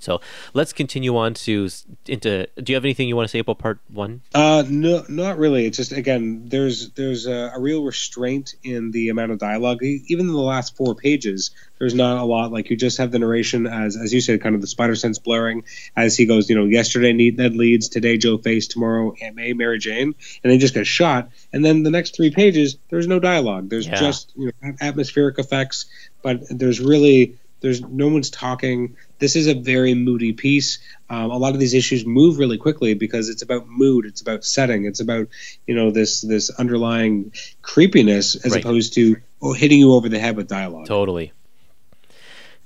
So 0.00 0.20
let's 0.54 0.72
continue 0.72 1.16
on 1.16 1.34
to 1.34 1.68
into. 2.06 2.46
Do 2.62 2.72
you 2.72 2.76
have 2.76 2.84
anything 2.84 3.08
you 3.08 3.16
want 3.16 3.28
to 3.28 3.30
say 3.30 3.38
about 3.40 3.58
part 3.58 3.80
one? 3.92 4.22
Uh, 4.34 4.64
no, 4.68 5.04
not 5.08 5.38
really. 5.38 5.66
It's 5.66 5.76
just 5.76 5.92
again, 5.92 6.44
there's 6.48 6.90
there's 6.90 7.26
a, 7.26 7.52
a 7.54 7.60
real 7.60 7.84
restraint 7.84 8.54
in 8.62 8.90
the 8.90 9.08
amount 9.08 9.32
of 9.32 9.38
dialogue. 9.38 9.82
Even 9.82 10.26
in 10.26 10.32
the 10.32 10.38
last 10.38 10.76
four 10.76 10.94
pages, 10.94 11.50
there's 11.78 11.94
not 11.94 12.18
a 12.18 12.24
lot. 12.24 12.52
Like 12.52 12.70
you 12.70 12.76
just 12.76 12.98
have 12.98 13.10
the 13.10 13.18
narration 13.18 13.66
as 13.66 13.96
as 13.96 14.12
you 14.12 14.20
said, 14.20 14.40
kind 14.42 14.54
of 14.54 14.60
the 14.60 14.66
spider 14.66 14.94
sense 14.94 15.18
blaring 15.18 15.64
as 15.96 16.16
he 16.16 16.26
goes. 16.26 16.48
You 16.50 16.56
know, 16.56 16.64
yesterday 16.64 17.12
Ned 17.12 17.54
Leeds, 17.56 17.88
today 17.88 18.16
Joe 18.16 18.38
Face, 18.38 18.66
tomorrow 18.68 19.14
Aunt 19.20 19.36
May, 19.36 19.52
Mary 19.52 19.78
Jane, 19.78 20.14
and 20.42 20.52
they 20.52 20.58
just 20.58 20.74
get 20.74 20.86
shot. 20.86 21.30
And 21.52 21.64
then 21.64 21.82
the 21.82 21.90
next 21.90 22.16
three 22.16 22.30
pages, 22.30 22.76
there's 22.90 23.06
no 23.06 23.18
dialogue. 23.18 23.68
There's 23.68 23.86
Yeah. 23.86 23.96
just 23.96 24.32
you 24.36 24.52
know 24.62 24.72
atmospheric 24.80 25.38
effects, 25.38 25.86
but 26.22 26.40
there's 26.50 26.80
really 26.80 27.36
there's 27.60 27.82
no 27.82 28.08
one's 28.08 28.30
talking. 28.30 28.96
This 29.18 29.36
is 29.36 29.46
a 29.46 29.54
very 29.54 29.94
moody 29.94 30.32
piece. 30.32 30.78
Um, 31.08 31.30
a 31.30 31.36
lot 31.36 31.54
of 31.54 31.60
these 31.60 31.74
issues 31.74 32.06
move 32.06 32.38
really 32.38 32.56
quickly 32.58 32.94
because 32.94 33.28
it's 33.28 33.42
about 33.42 33.68
mood, 33.68 34.06
it's 34.06 34.20
about 34.20 34.44
setting, 34.44 34.84
it's 34.84 35.00
about 35.00 35.28
you 35.66 35.74
know 35.74 35.90
this 35.90 36.20
this 36.22 36.50
underlying 36.50 37.32
creepiness 37.62 38.34
as 38.44 38.52
Right. 38.52 38.60
opposed 38.64 38.94
to 38.94 39.16
oh, 39.42 39.52
hitting 39.52 39.78
you 39.78 39.92
over 39.92 40.08
the 40.08 40.18
head 40.18 40.36
with 40.36 40.48
dialogue. 40.48 40.86
Totally. 40.86 41.32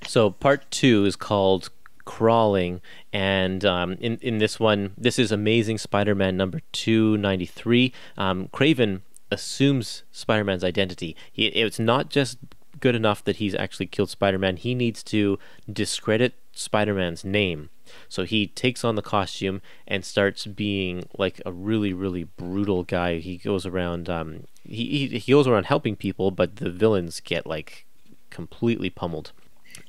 So 0.07 0.29
part 0.29 0.69
two 0.71 1.05
is 1.05 1.15
called 1.15 1.69
crawling, 2.05 2.81
and 3.11 3.65
um, 3.65 3.93
in 3.93 4.17
in 4.21 4.37
this 4.37 4.59
one, 4.59 4.93
this 4.97 5.17
is 5.17 5.31
Amazing 5.31 5.79
Spider-Man 5.79 6.37
number 6.37 6.61
two 6.71 7.17
ninety 7.17 7.45
three. 7.45 7.91
Um, 8.17 8.47
Kraven 8.53 9.01
assumes 9.31 10.03
Spider-Man's 10.11 10.63
identity. 10.63 11.15
He, 11.31 11.47
it's 11.47 11.79
not 11.79 12.09
just 12.09 12.37
good 12.85 12.93
enough 12.93 13.23
that 13.23 13.37
he's 13.37 13.55
actually 13.55 13.87
killed 13.87 14.11
Spider-Man. 14.11 14.57
He 14.57 14.75
needs 14.75 15.01
to 15.05 15.39
discredit 15.81 16.35
Spider-Man's 16.53 17.25
name. 17.25 17.69
So 18.07 18.25
he 18.25 18.45
takes 18.45 18.83
on 18.83 18.93
the 18.93 19.01
costume 19.01 19.57
and 19.87 20.05
starts 20.05 20.45
being 20.45 20.95
like 21.17 21.41
a 21.47 21.51
really, 21.51 21.93
really 21.93 22.25
brutal 22.25 22.83
guy. 22.83 23.17
He 23.17 23.37
goes 23.37 23.65
around, 23.65 24.07
um, 24.07 24.43
he, 24.63 24.83
he 25.09 25.17
he 25.17 25.31
goes 25.31 25.47
around 25.47 25.65
helping 25.65 25.95
people, 25.95 26.29
but 26.29 26.57
the 26.57 26.69
villains 26.69 27.19
get 27.21 27.47
like 27.47 27.87
completely 28.29 28.91
pummeled. 28.91 29.31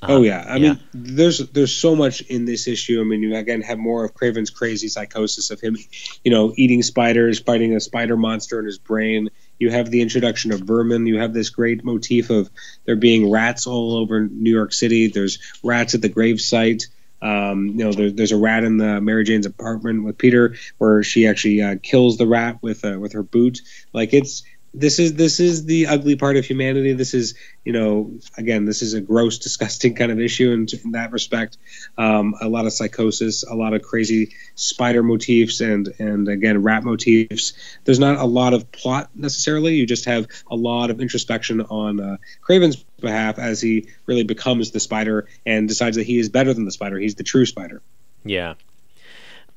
Oh 0.09 0.23
yeah, 0.23 0.45
I 0.49 0.57
Um, 0.57 0.63
yeah. 0.63 0.75
mean, 0.75 0.81
there's 0.95 1.39
there's 1.51 1.75
so 1.75 1.95
much 1.95 2.21
in 2.23 2.45
this 2.45 2.67
issue. 2.67 3.01
I 3.01 3.05
mean, 3.05 3.23
you 3.23 3.37
again 3.37 3.61
have 3.63 3.79
more 3.79 4.05
of 4.05 4.15
Kraven's 4.15 4.51
crazy 4.51 4.89
psychosis 4.89 5.51
of 5.51 5.61
him, 5.61 5.77
you 6.25 6.31
know, 6.31 6.53
eating 6.57 6.83
spiders, 6.83 7.41
fighting 7.41 7.75
a 7.75 7.81
spider 7.81 8.17
monster 8.17 8.59
in 8.59 8.67
his 8.67 8.79
brain. 8.79 9.29
You 9.59 9.71
have 9.71 9.91
the 9.91 10.03
introduction 10.03 10.53
of 10.53 10.61
vermin. 10.61 11.07
You 11.07 11.19
have 11.19 11.33
this 11.33 11.51
great 11.51 11.85
motif 11.85 12.31
of 12.31 12.51
there 12.85 12.97
being 12.97 13.31
rats 13.31 13.67
all 13.67 13.97
over 13.97 14.27
New 14.27 14.51
York 14.51 14.73
City. 14.73 15.09
There's 15.09 15.39
rats 15.63 15.95
at 15.95 16.03
the 16.03 16.11
gravesite. 16.11 16.87
Um, 17.23 17.69
you 17.69 17.85
know, 17.85 17.93
there, 17.93 18.11
there's 18.11 18.33
a 18.33 18.37
rat 18.37 18.65
in 18.65 18.77
the 18.77 19.01
Mary 19.01 19.25
Jane's 19.25 19.47
apartment 19.47 20.05
with 20.05 20.19
Peter, 20.19 20.57
where 20.79 21.03
she 21.03 21.27
actually 21.27 21.63
uh, 21.63 21.77
kills 21.83 22.19
the 22.19 22.27
rat 22.27 22.59
with 22.63 22.85
uh, 22.85 22.99
with 22.99 23.15
her 23.15 23.23
boot. 23.23 23.61
Like 23.93 24.13
it's 24.13 24.43
this 24.77 24.99
is 24.99 25.15
this 25.15 25.41
is 25.41 25.65
the 25.65 25.87
ugly 25.87 26.17
part 26.17 26.37
of 26.37 26.45
humanity. 26.45 26.93
This 26.93 27.15
is 27.15 27.35
you 27.65 27.73
know 27.73 28.13
again 28.37 28.67
this 28.67 28.83
is 28.83 28.93
a 28.95 29.01
gross, 29.01 29.39
disgusting 29.47 29.95
kind 29.95 30.13
of 30.13 30.21
issue 30.21 30.53
and 30.53 30.73
in 30.73 30.93
that 30.93 31.13
respect. 31.13 31.57
Um, 31.97 32.35
a 32.41 32.49
lot 32.49 32.67
of 32.67 32.73
psychosis, 32.73 33.43
a 33.43 33.55
lot 33.55 33.73
of 33.73 33.83
crazy 33.83 34.35
spider 34.55 35.03
motifs, 35.03 35.61
and 35.61 35.89
and 35.99 36.29
again 36.29 36.63
rat 36.63 36.85
motifs. 36.85 37.55
There's 37.85 37.99
not 37.99 38.19
a 38.19 38.27
lot 38.27 38.53
of 38.53 38.71
plot 38.71 39.11
necessarily. 39.15 39.75
You 39.75 39.87
just 39.87 40.05
have 40.05 40.27
a 40.51 40.57
lot 40.57 40.91
of 40.91 41.01
introspection 41.01 41.63
on 41.63 41.99
uh, 41.99 42.17
Kraven's 42.47 42.85
behalf 43.01 43.39
as 43.39 43.61
he 43.61 43.89
really 44.05 44.25
becomes 44.25 44.71
the 44.71 44.81
spider 44.81 45.27
and 45.45 45.69
decides 45.69 45.97
that 45.97 46.05
he 46.05 46.19
is 46.19 46.29
better 46.29 46.53
than 46.53 46.67
the 46.67 46.73
spider. 46.73 46.99
He's 46.99 47.15
the 47.15 47.25
true 47.25 47.47
spider. 47.47 47.83
Yeah. 48.25 48.55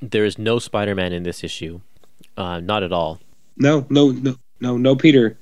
There 0.01 0.23
is 0.23 0.37
no 0.37 0.59
Spider-Man 0.59 1.11
in 1.11 1.23
this 1.23 1.43
issue, 1.43 1.81
uh, 2.37 2.61
not 2.61 2.83
at 2.83 2.93
all. 2.93 3.19
No, 3.57 3.85
no, 3.89 4.11
no, 4.11 4.35
no, 4.59 4.77
no, 4.77 4.95
Peter. 4.95 5.37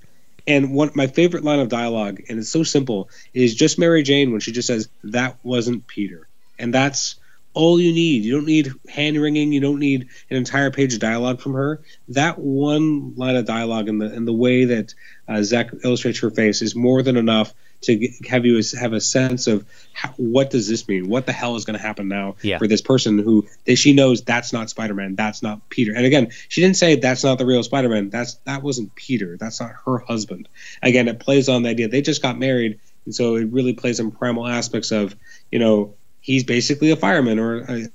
And 0.45 0.74
one 0.74 0.91
my 0.95 1.07
favorite 1.07 1.43
line 1.43 1.59
of 1.59 1.69
dialogue, 1.69 2.21
and 2.29 2.39
it's 2.39 2.50
so 2.50 2.63
simple, 2.63 3.09
is 3.33 3.53
just 3.53 3.77
Mary 3.77 4.03
Jane 4.03 4.31
when 4.31 4.39
she 4.39 4.51
just 4.53 4.67
says, 4.67 4.88
"That 5.03 5.38
wasn't 5.43 5.88
Peter," 5.88 6.27
and 6.57 6.74
that's 6.74 7.15
all 7.57 7.79
you 7.79 7.91
need. 7.91 8.23
You 8.23 8.33
don't 8.35 8.45
need 8.45 8.71
hand 8.87 9.19
wringing. 9.21 9.51
You 9.51 9.59
don't 9.59 9.79
need 9.79 10.07
an 10.29 10.37
entire 10.37 10.71
page 10.71 10.93
of 10.93 10.99
dialogue 10.99 11.41
from 11.41 11.53
her. 11.53 11.81
That 12.09 12.37
one 12.39 13.15
line 13.15 13.35
of 13.35 13.45
dialogue 13.45 13.89
and 13.89 13.99
the 14.01 14.05
and 14.13 14.27
the 14.27 14.33
way 14.33 14.65
that 14.65 14.93
uh, 15.27 15.33
Zeck 15.41 15.83
illustrates 15.83 16.19
her 16.19 16.29
face 16.31 16.61
is 16.61 16.75
more 16.75 17.01
than 17.03 17.17
enough 17.17 17.53
to 17.81 17.95
g- 17.97 18.15
have 18.27 18.45
you 18.45 18.61
have 18.79 18.93
a 18.93 19.01
sense 19.01 19.47
of 19.47 19.65
how, 19.93 20.09
what 20.17 20.49
does 20.49 20.67
this 20.67 20.87
mean? 20.87 21.09
What 21.09 21.25
the 21.25 21.31
hell 21.33 21.55
is 21.57 21.65
going 21.65 21.77
to 21.77 21.85
happen 21.85 22.07
now 22.07 22.35
Yeah. 22.41 22.57
for 22.59 22.67
this 22.67 22.81
person 22.81 23.19
who 23.19 23.47
that 23.65 23.75
she 23.75 23.93
knows 23.93 24.21
that's 24.23 24.53
not 24.53 24.69
Spider-Man, 24.69 25.15
that's 25.15 25.43
not 25.43 25.67
Peter. 25.69 25.93
And 25.95 26.05
again, 26.05 26.29
she 26.47 26.61
didn't 26.61 26.77
say 26.77 26.95
that's 26.95 27.23
not 27.23 27.37
the 27.37 27.45
real 27.45 27.61
Spider-Man. 27.63 28.09
That's 28.09 28.35
that 28.45 28.63
wasn't 28.63 28.95
Peter. 28.95 29.35
That's 29.37 29.59
not 29.59 29.71
her 29.85 29.97
husband. 29.99 30.47
Again, 30.81 31.07
it 31.07 31.19
plays 31.19 31.49
on 31.49 31.63
the 31.63 31.69
idea 31.69 31.87
they 31.87 32.01
just 32.01 32.21
got 32.21 32.39
married, 32.39 32.79
and 33.05 33.13
so 33.13 33.35
it 33.35 33.51
really 33.51 33.73
plays 33.73 33.99
on 33.99 34.11
primal 34.11 34.47
aspects 34.47 34.91
of 34.91 35.15
you 35.51 35.59
know 35.59 35.93
he's 36.27 36.43
basically 36.43 36.91
a 36.91 36.96
fireman 36.96 37.39
or 37.39 37.62
a, 37.62 37.88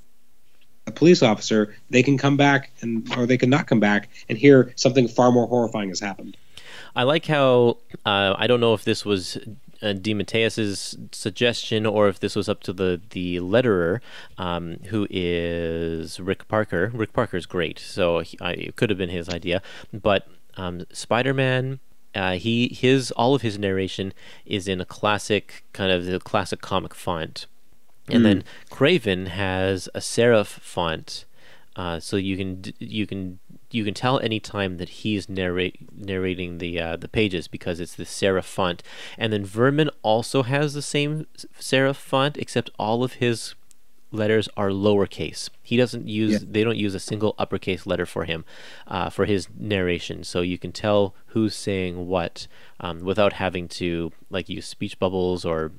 a 0.88 0.90
police 0.90 1.22
officer. 1.22 1.74
They 1.90 2.02
can 2.02 2.18
come 2.18 2.36
back 2.36 2.72
and 2.80 3.08
or 3.16 3.26
they 3.26 3.38
can 3.38 3.50
not 3.50 3.68
come 3.68 3.78
back, 3.78 4.08
and 4.28 4.36
here 4.36 4.72
something 4.74 5.06
far 5.06 5.30
more 5.30 5.46
horrifying 5.46 5.90
has 5.90 6.00
happened. 6.00 6.36
I 6.96 7.04
like 7.04 7.26
how 7.26 7.78
uh, 8.04 8.34
I 8.36 8.46
don't 8.46 8.60
know 8.60 8.74
if 8.74 8.84
this 8.84 9.04
was 9.04 9.36
uh, 9.82 9.94
DeMatteis's 9.94 10.96
suggestion 11.12 11.86
or 11.86 12.08
if 12.08 12.20
this 12.20 12.34
was 12.34 12.48
up 12.48 12.62
to 12.64 12.72
the 12.72 13.00
the 13.10 13.36
letterer, 13.36 14.00
um, 14.38 14.78
who 14.88 15.06
is 15.10 16.18
Rick 16.18 16.48
Parker. 16.48 16.90
Rick 16.94 17.12
Parker 17.12 17.36
is 17.36 17.46
great, 17.46 17.78
so 17.78 18.20
he, 18.20 18.38
I, 18.40 18.52
it 18.52 18.76
could 18.76 18.90
have 18.90 18.98
been 18.98 19.10
his 19.10 19.28
idea. 19.28 19.62
But 19.92 20.26
um, 20.56 20.84
Spider-Man, 20.92 21.80
uh, 22.14 22.32
he 22.32 22.68
his 22.68 23.10
all 23.12 23.34
of 23.34 23.42
his 23.42 23.58
narration 23.58 24.12
is 24.44 24.68
in 24.68 24.80
a 24.80 24.84
classic 24.84 25.64
kind 25.72 25.90
of 25.90 26.04
the 26.04 26.20
classic 26.20 26.60
comic 26.60 26.94
font, 26.94 27.46
and 28.08 28.24
then 28.24 28.44
Kraven 28.70 29.28
has 29.28 29.88
a 29.94 30.00
serif 30.00 30.46
font. 30.46 31.24
Uh, 31.74 31.98
so 31.98 32.16
you 32.16 32.36
can 32.36 32.62
you 32.78 33.06
can 33.06 33.38
you 33.70 33.82
can 33.84 33.94
tell 33.94 34.18
any 34.20 34.38
time 34.38 34.76
that 34.76 34.88
he's 35.00 35.28
narrate 35.28 35.76
narrating 35.96 36.58
the 36.58 36.78
uh, 36.78 36.96
the 36.96 37.08
pages 37.08 37.48
because 37.48 37.80
it's 37.80 37.94
the 37.94 38.04
serif 38.04 38.44
font, 38.44 38.82
and 39.16 39.32
then 39.32 39.44
Vermin 39.44 39.88
also 40.02 40.42
has 40.42 40.74
the 40.74 40.82
same 40.82 41.26
serif 41.58 41.96
font 41.96 42.36
except 42.36 42.68
all 42.78 43.02
of 43.02 43.14
his 43.14 43.54
letters 44.14 44.46
are 44.58 44.68
lowercase. 44.68 45.48
He 45.62 45.78
doesn't 45.78 46.06
use 46.06 46.32
Yeah. 46.32 46.38
they 46.50 46.62
don't 46.64 46.76
use 46.76 46.94
a 46.94 47.00
single 47.00 47.34
uppercase 47.38 47.86
letter 47.86 48.04
for 48.04 48.24
him 48.26 48.44
uh, 48.86 49.08
for 49.08 49.24
his 49.24 49.48
narration, 49.58 50.22
so 50.24 50.42
you 50.42 50.58
can 50.58 50.72
tell 50.72 51.14
who's 51.28 51.54
saying 51.54 52.06
what 52.06 52.46
um, 52.80 53.00
without 53.00 53.32
having 53.34 53.66
to 53.68 54.12
like 54.28 54.50
use 54.50 54.66
speech 54.66 54.98
bubbles 54.98 55.46
or 55.46 55.72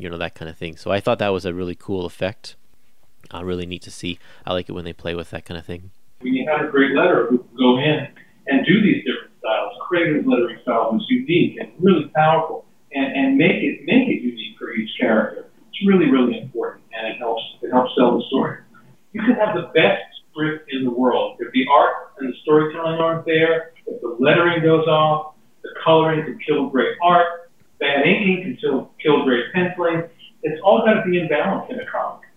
you 0.00 0.08
know 0.08 0.18
that 0.18 0.34
kind 0.34 0.48
of 0.48 0.56
thing. 0.56 0.76
So 0.76 0.90
I 0.90 1.00
thought 1.00 1.18
that 1.18 1.28
was 1.28 1.44
a 1.44 1.54
really 1.54 1.74
cool 1.74 2.06
effect. 2.06 2.56
Uh, 3.32 3.44
really 3.44 3.66
neat 3.66 3.82
to 3.82 3.90
see. 3.90 4.18
I 4.46 4.52
like 4.52 4.68
it 4.68 4.72
when 4.72 4.84
they 4.84 4.92
play 4.92 5.14
with 5.14 5.30
that 5.30 5.44
kind 5.44 5.58
of 5.58 5.64
thing. 5.64 5.90
When 6.20 6.34
you 6.34 6.48
have 6.50 6.66
a 6.66 6.70
great 6.70 6.92
letterer 6.92 7.28
who 7.28 7.44
go 7.56 7.78
in 7.78 8.08
and 8.46 8.66
do 8.66 8.82
these 8.82 9.04
different 9.04 9.32
styles, 9.38 9.72
Kraven's 9.86 10.26
lettering 10.26 10.58
style 10.62 10.90
was 10.92 11.04
unique 11.08 11.58
and 11.60 11.70
really 11.78 12.10
powerful, 12.14 12.64
and, 12.92 13.14
and 13.14 13.36
make 13.36 13.62
it 13.62 13.84
make 13.84 14.08
it 14.08 14.22
unique 14.22 14.56
for 14.58 14.72
each 14.72 14.90
character. 14.98 15.46
It's 15.68 15.86
really 15.86 16.10
really 16.10 16.40
important, 16.40 16.84
and 16.92 17.14
it 17.14 17.18
helps 17.18 17.42
it 17.62 17.70
helps 17.70 17.92
tell 17.96 18.18
the 18.18 18.24
story. 18.28 18.58
You 19.12 19.22
can 19.22 19.34
have 19.34 19.54
the 19.54 19.70
best 19.74 20.02
script 20.30 20.70
in 20.72 20.84
the 20.84 20.90
world 20.90 21.36
if 21.40 21.52
the 21.52 21.66
art 21.70 22.12
and 22.18 22.32
the 22.32 22.36
storytelling 22.42 23.00
aren't 23.00 23.26
there, 23.26 23.72
if 23.86 24.00
the 24.00 24.16
lettering 24.18 24.62
goes 24.62 24.86
off, 24.86 25.34
the 25.62 25.70
coloring 25.84 26.24
can 26.24 26.38
kill 26.46 26.68
great 26.68 26.96
art, 27.02 27.39
bad 27.80 28.06
inking 28.06 28.42
can 28.42 28.56
kill, 28.60 28.92
kill 29.02 29.24
great 29.24 29.52
penciling. 29.52 30.04
It's 30.42 30.60
all 30.62 30.84
got 30.84 31.02
to 31.02 31.10
be 31.10 31.18
in 31.18 31.28
balance 31.28 31.66
in 31.70 31.80
a 31.80 31.86
comic. 31.86 32.28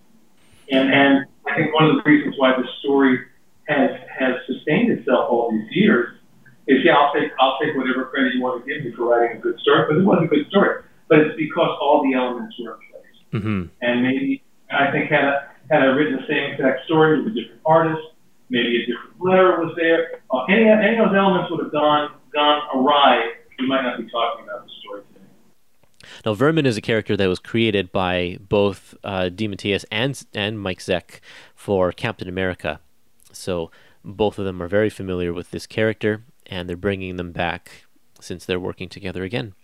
And, 0.70 0.92
and 0.92 1.26
I 1.46 1.54
think 1.54 1.74
one 1.74 1.84
of 1.84 1.96
the 1.96 2.02
reasons 2.10 2.34
why 2.38 2.56
the 2.56 2.66
story 2.80 3.20
has 3.68 3.90
has 4.18 4.34
sustained 4.46 4.92
itself 4.92 5.30
all 5.30 5.50
these 5.50 5.68
years 5.70 6.18
is 6.66 6.78
yeah, 6.84 6.96
I'll 6.96 7.12
take 7.12 7.30
I'll 7.40 7.58
take 7.60 7.76
whatever 7.76 8.06
credit 8.06 8.34
you 8.34 8.42
want 8.42 8.64
to 8.64 8.68
give 8.68 8.84
me 8.84 8.92
for 8.92 9.08
writing 9.08 9.38
a 9.38 9.40
good 9.40 9.58
story, 9.60 9.84
but 9.88 9.96
it 9.96 10.04
was 10.04 10.24
a 10.24 10.26
good 10.26 10.46
story. 10.48 10.82
But 11.08 11.18
it's 11.20 11.36
because 11.36 11.76
all 11.80 12.02
the 12.02 12.16
elements 12.16 12.56
were 12.58 12.72
in 12.72 12.80
place. 12.88 13.42
Mm-hmm. 13.42 13.62
And 13.82 14.02
maybe 14.02 14.42
I 14.70 14.90
think 14.90 15.10
had 15.10 15.24
I, 15.24 15.34
had 15.70 15.82
I 15.82 15.86
written 15.92 16.16
the 16.16 16.26
same 16.26 16.52
exact 16.52 16.84
story 16.86 17.20
with 17.20 17.32
a 17.32 17.34
different 17.36 17.60
artist, 17.66 18.00
maybe 18.48 18.82
a 18.82 18.86
different 18.86 19.20
letter 19.20 19.60
was 19.60 19.74
there, 19.76 20.20
uh, 20.30 20.44
any 20.48 20.68
any 20.68 20.96
of 20.96 21.08
those 21.08 21.16
elements 21.16 21.50
would 21.50 21.60
have 21.60 21.72
gone 21.72 22.12
gone 22.32 22.62
awry. 22.74 23.32
We 23.58 23.68
might 23.68 23.82
not 23.82 23.98
be 23.98 24.08
talking 24.10 24.44
about 24.44 24.64
the 24.64 24.72
story 24.80 25.02
today. 25.08 25.13
Now, 26.24 26.32
Vermin 26.34 26.64
is 26.64 26.76
a 26.76 26.80
character 26.80 27.16
that 27.16 27.26
was 27.28 27.38
created 27.38 27.92
by 27.92 28.38
both 28.48 28.94
uh, 29.04 29.28
DeMatteis 29.32 29.84
and 29.90 30.20
and 30.34 30.58
Mike 30.58 30.78
Zeck 30.78 31.20
for 31.54 31.92
Captain 31.92 32.28
America. 32.28 32.80
So 33.32 33.70
both 34.04 34.38
of 34.38 34.44
them 34.44 34.62
are 34.62 34.68
very 34.68 34.90
familiar 34.90 35.32
with 35.32 35.50
this 35.50 35.66
character, 35.66 36.22
and 36.46 36.68
they're 36.68 36.76
bringing 36.76 37.16
them 37.16 37.32
back 37.32 37.84
since 38.20 38.44
they're 38.46 38.60
working 38.60 38.88
together 38.88 39.22
again. 39.22 39.54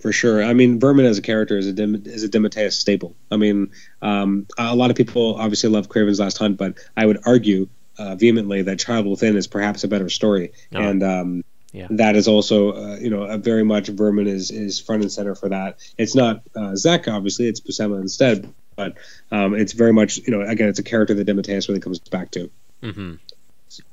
For 0.00 0.12
sure. 0.12 0.42
I 0.42 0.54
mean, 0.54 0.80
Vermin 0.80 1.04
as 1.04 1.18
a 1.18 1.22
character 1.22 1.58
is 1.58 1.66
a 1.66 1.72
Dim- 1.74 2.02
is 2.06 2.24
a 2.24 2.28
DeMatteis 2.28 2.72
staple. 2.72 3.14
I 3.30 3.36
mean, 3.36 3.70
um, 4.00 4.46
a 4.56 4.74
lot 4.74 4.90
of 4.90 4.96
people 4.96 5.34
obviously 5.34 5.68
love 5.68 5.88
Kraven's 5.90 6.18
Last 6.20 6.38
Hunt, 6.38 6.56
but 6.56 6.78
I 6.96 7.04
would 7.04 7.18
argue 7.26 7.68
uh, 7.98 8.14
vehemently 8.14 8.62
that 8.62 8.78
Child 8.78 9.06
Within 9.06 9.36
is 9.36 9.46
perhaps 9.46 9.84
a 9.84 9.88
better 9.88 10.08
story, 10.08 10.52
Oh. 10.74 10.80
and 10.80 11.02
um, 11.02 11.44
Yeah. 11.72 11.86
that 11.90 12.16
is 12.16 12.26
also 12.26 12.72
uh, 12.72 12.96
you 12.96 13.10
know 13.10 13.22
a 13.22 13.38
very 13.38 13.62
much 13.64 13.88
Vermin 13.88 14.26
is 14.26 14.50
is 14.50 14.80
front 14.80 15.02
and 15.02 15.12
center 15.12 15.34
for 15.34 15.48
that. 15.50 15.78
It's 15.96 16.14
not 16.14 16.42
uh, 16.56 16.72
Zeck, 16.72 17.12
obviously, 17.12 17.46
it's 17.46 17.60
Buscema 17.60 18.00
instead, 18.00 18.52
but 18.76 18.96
um, 19.30 19.54
it's 19.54 19.72
very 19.72 19.92
much 19.92 20.18
you 20.18 20.32
know 20.32 20.42
again 20.42 20.68
it's 20.68 20.78
a 20.78 20.84
character 20.84 21.14
that 21.14 21.26
DeMatteis 21.26 21.68
really 21.68 21.80
comes 21.80 21.98
back 21.98 22.30
to. 22.32 22.50
Mm-hmm. 22.82 23.14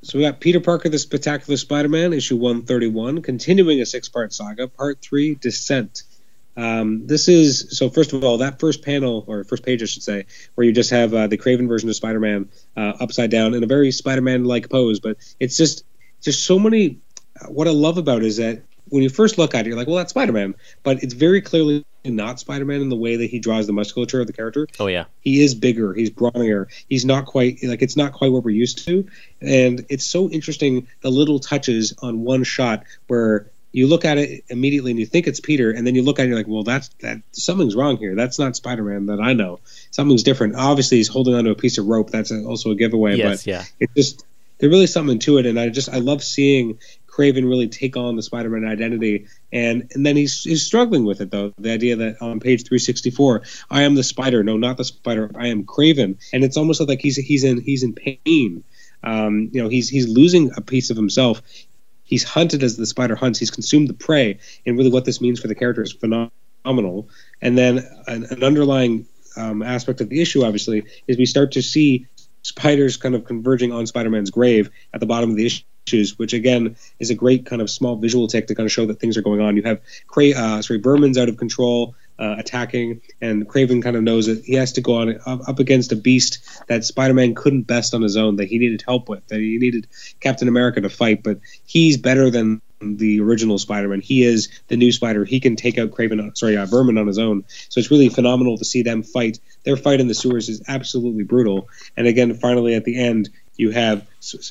So 0.02 0.18
we 0.18 0.24
got 0.24 0.40
Peter 0.40 0.60
Parker, 0.60 0.88
the 0.88 0.98
Spectacular 0.98 1.56
Spider-Man, 1.56 2.12
issue 2.12 2.36
131, 2.36 3.22
continuing 3.22 3.80
a 3.80 3.86
six-part 3.86 4.32
saga, 4.32 4.66
part 4.66 5.00
three, 5.00 5.36
Descent. 5.36 6.02
Um, 6.56 7.06
this 7.06 7.28
is 7.28 7.78
so. 7.78 7.88
First 7.88 8.12
of 8.12 8.24
all, 8.24 8.38
that 8.38 8.58
first 8.58 8.82
panel 8.82 9.24
or 9.28 9.44
first 9.44 9.62
page, 9.62 9.80
I 9.80 9.86
should 9.86 10.02
say, 10.02 10.26
where 10.56 10.66
you 10.66 10.72
just 10.72 10.90
have 10.90 11.14
uh, 11.14 11.28
the 11.28 11.38
Kraven 11.38 11.68
version 11.68 11.88
of 11.88 11.94
Spider-Man 11.94 12.48
uh, 12.76 12.94
upside 12.98 13.30
down 13.30 13.54
in 13.54 13.62
a 13.62 13.68
very 13.68 13.92
Spider-Man-like 13.92 14.68
pose, 14.68 14.98
but 14.98 15.18
it's 15.38 15.56
just 15.56 15.84
just 16.20 16.44
so 16.44 16.58
many. 16.58 16.98
What 17.46 17.68
I 17.68 17.72
love 17.72 17.98
about 17.98 18.18
it 18.18 18.26
is 18.26 18.36
that 18.38 18.62
when 18.90 19.02
you 19.02 19.10
first 19.10 19.36
look 19.36 19.54
at 19.54 19.66
it, 19.66 19.68
you're 19.68 19.76
like, 19.76 19.86
well, 19.86 19.96
that's 19.96 20.10
Spider-Man, 20.10 20.54
but 20.82 21.02
it's 21.02 21.12
very 21.14 21.42
clearly 21.42 21.84
not 22.04 22.40
Spider-Man 22.40 22.80
in 22.80 22.88
the 22.88 22.96
way 22.96 23.16
that 23.16 23.26
he 23.28 23.38
draws 23.38 23.66
the 23.66 23.72
musculature 23.72 24.20
of 24.20 24.26
the 24.26 24.32
character. 24.32 24.66
Oh 24.80 24.86
yeah. 24.86 25.04
he 25.20 25.42
is 25.42 25.54
bigger. 25.54 25.92
He's 25.92 26.10
brawnier 26.10 26.66
he's 26.88 27.04
not 27.04 27.26
quite 27.26 27.62
like 27.62 27.82
it's 27.82 27.96
not 27.96 28.12
quite 28.12 28.32
what 28.32 28.44
we're 28.44 28.50
used 28.50 28.86
to. 28.86 29.06
And 29.42 29.84
it's 29.90 30.06
so 30.06 30.30
interesting 30.30 30.88
the 31.02 31.10
little 31.10 31.38
touches 31.38 31.94
on 32.00 32.22
one 32.22 32.44
shot 32.44 32.84
where 33.08 33.50
you 33.72 33.86
look 33.86 34.06
at 34.06 34.16
it 34.16 34.44
immediately 34.48 34.90
and 34.92 34.98
you 34.98 35.04
think 35.04 35.26
it's 35.26 35.40
peter 35.40 35.70
and 35.70 35.86
then 35.86 35.94
you 35.94 36.02
look 36.02 36.18
at 36.18 36.22
it 36.22 36.24
and 36.24 36.30
you're 36.30 36.38
like 36.38 36.48
well 36.48 36.62
that's 36.62 36.88
that 37.00 37.20
something's 37.32 37.76
wrong 37.76 37.98
here. 37.98 38.14
That's 38.14 38.38
not 38.38 38.56
spider-man 38.56 39.06
that 39.06 39.20
i 39.20 39.34
know. 39.34 39.60
Something's 39.90 40.22
different. 40.22 40.56
Obviously 40.56 40.96
he's 40.96 41.08
holding 41.08 41.34
onto 41.34 41.50
a 41.50 41.54
piece 41.54 41.76
of 41.76 41.86
rope. 41.86 42.08
That's 42.10 42.32
also 42.32 42.70
a 42.70 42.74
giveaway 42.74 43.16
yes. 43.16 43.42
but 43.42 43.46
Yeah. 43.46 43.64
it's 43.80 43.92
just 43.94 44.24
there's 44.58 44.70
really 44.72 44.86
something 44.86 45.18
to 45.20 45.36
it. 45.38 45.44
And 45.46 45.60
i 45.60 45.68
just 45.68 45.90
i 45.90 45.98
love 45.98 46.22
seeing 46.22 46.78
kraven 47.18 47.48
really 47.48 47.68
take 47.68 47.96
on 47.96 48.16
the 48.16 48.22
spider-man 48.22 48.64
identity. 48.64 49.26
And 49.52 49.90
and 49.94 50.06
then 50.06 50.16
he's 50.16 50.44
he's 50.44 50.64
struggling 50.64 51.04
with 51.04 51.20
it 51.20 51.30
though. 51.30 51.52
The 51.58 51.72
idea 51.72 51.96
that 51.96 52.22
on 52.22 52.40
page 52.40 52.64
364 52.64 53.42
i 53.70 53.82
am 53.82 53.94
the 53.94 54.04
spider. 54.04 54.44
No 54.44 54.56
not 54.56 54.76
the 54.76 54.84
spider. 54.84 55.30
I 55.34 55.48
am 55.48 55.64
kraven. 55.64 56.16
And 56.32 56.44
it's 56.44 56.56
almost 56.56 56.80
like 56.80 57.00
he's 57.00 57.16
he's 57.16 57.44
in 57.44 57.60
he's 57.60 57.82
in 57.82 57.94
pain. 57.94 58.64
Um, 59.02 59.50
you 59.52 59.62
know 59.62 59.68
he's 59.68 59.88
he's 59.88 60.08
losing 60.08 60.52
a 60.56 60.60
piece 60.60 60.90
of 60.90 60.96
himself. 60.96 61.42
He's 62.04 62.24
hunted 62.24 62.62
as 62.62 62.76
the 62.76 62.86
spider 62.86 63.16
hunts. 63.16 63.38
He's 63.38 63.50
consumed 63.50 63.88
the 63.88 63.94
prey. 63.94 64.38
And 64.64 64.78
really 64.78 64.90
what 64.90 65.04
this 65.04 65.20
means 65.20 65.40
for 65.40 65.48
the 65.48 65.54
character 65.54 65.82
is 65.82 65.92
phenomenal. 65.92 67.08
And 67.42 67.58
then 67.58 67.86
an, 68.06 68.24
an 68.30 68.42
underlying 68.42 69.06
um, 69.36 69.62
aspect 69.62 70.00
of 70.00 70.08
the 70.08 70.22
issue 70.22 70.42
obviously 70.42 70.84
is 71.06 71.18
we 71.18 71.26
start 71.26 71.52
to 71.52 71.62
see 71.62 72.06
spiders 72.42 72.96
kind 72.96 73.14
of 73.14 73.24
converging 73.24 73.72
on 73.72 73.86
Spider-Man's 73.86 74.30
grave 74.30 74.70
at 74.94 75.00
the 75.00 75.06
bottom 75.06 75.30
of 75.30 75.36
the 75.36 75.44
issues, 75.88 76.18
which 76.18 76.32
again 76.32 76.76
is 76.98 77.10
a 77.10 77.14
great 77.14 77.46
kind 77.46 77.62
of 77.62 77.70
small 77.70 77.96
visual 77.96 78.28
tick 78.28 78.46
to 78.48 78.54
kind 78.54 78.66
of 78.66 78.72
show 78.72 78.86
that 78.86 79.00
things 79.00 79.16
are 79.16 79.22
going 79.22 79.40
on. 79.40 79.56
You 79.56 79.62
have 79.62 79.80
Cra- 80.06 80.36
uh, 80.36 80.62
sorry, 80.62 80.80
Vermin's 80.80 81.18
out 81.18 81.28
of 81.28 81.36
control, 81.36 81.94
uh, 82.18 82.34
attacking, 82.38 83.00
and 83.20 83.48
Kraven 83.48 83.82
kind 83.82 83.96
of 83.96 84.02
knows 84.02 84.26
that 84.26 84.44
he 84.44 84.54
has 84.54 84.72
to 84.72 84.80
go 84.80 84.96
on 84.96 85.18
up, 85.26 85.58
against 85.58 85.92
a 85.92 85.96
beast 85.96 86.66
that 86.68 86.84
Spider-Man 86.84 87.34
couldn't 87.34 87.62
best 87.62 87.94
on 87.94 88.02
his 88.02 88.16
own, 88.16 88.36
that 88.36 88.48
he 88.48 88.58
needed 88.58 88.82
help 88.86 89.08
with, 89.08 89.26
that 89.28 89.40
he 89.40 89.58
needed 89.58 89.86
Captain 90.20 90.48
America 90.48 90.80
to 90.80 90.88
fight, 90.88 91.22
but 91.22 91.38
he's 91.64 91.96
better 91.96 92.30
than 92.30 92.60
the 92.80 93.20
original 93.20 93.58
Spider-Man. 93.58 94.00
He 94.00 94.22
is 94.22 94.48
the 94.68 94.76
new 94.76 94.92
Spider. 94.92 95.24
He 95.24 95.40
can 95.40 95.56
take 95.56 95.78
out 95.78 95.90
Kraven, 95.90 96.36
sorry, 96.36 96.56
uh, 96.56 96.66
Vermin 96.66 96.98
on 96.98 97.06
his 97.06 97.18
own. 97.18 97.44
So 97.68 97.80
it's 97.80 97.90
really 97.90 98.08
phenomenal 98.08 98.56
to 98.58 98.64
see 98.64 98.82
them 98.82 99.02
fight. 99.02 99.40
Their 99.64 99.76
fight 99.76 100.00
in 100.00 100.06
the 100.06 100.14
sewers 100.14 100.48
is 100.48 100.62
absolutely 100.68 101.24
brutal. 101.24 101.68
And 101.96 102.06
again, 102.06 102.34
finally 102.34 102.74
at 102.74 102.84
the 102.84 102.96
end, 102.96 103.30
you 103.58 103.70
have 103.70 104.06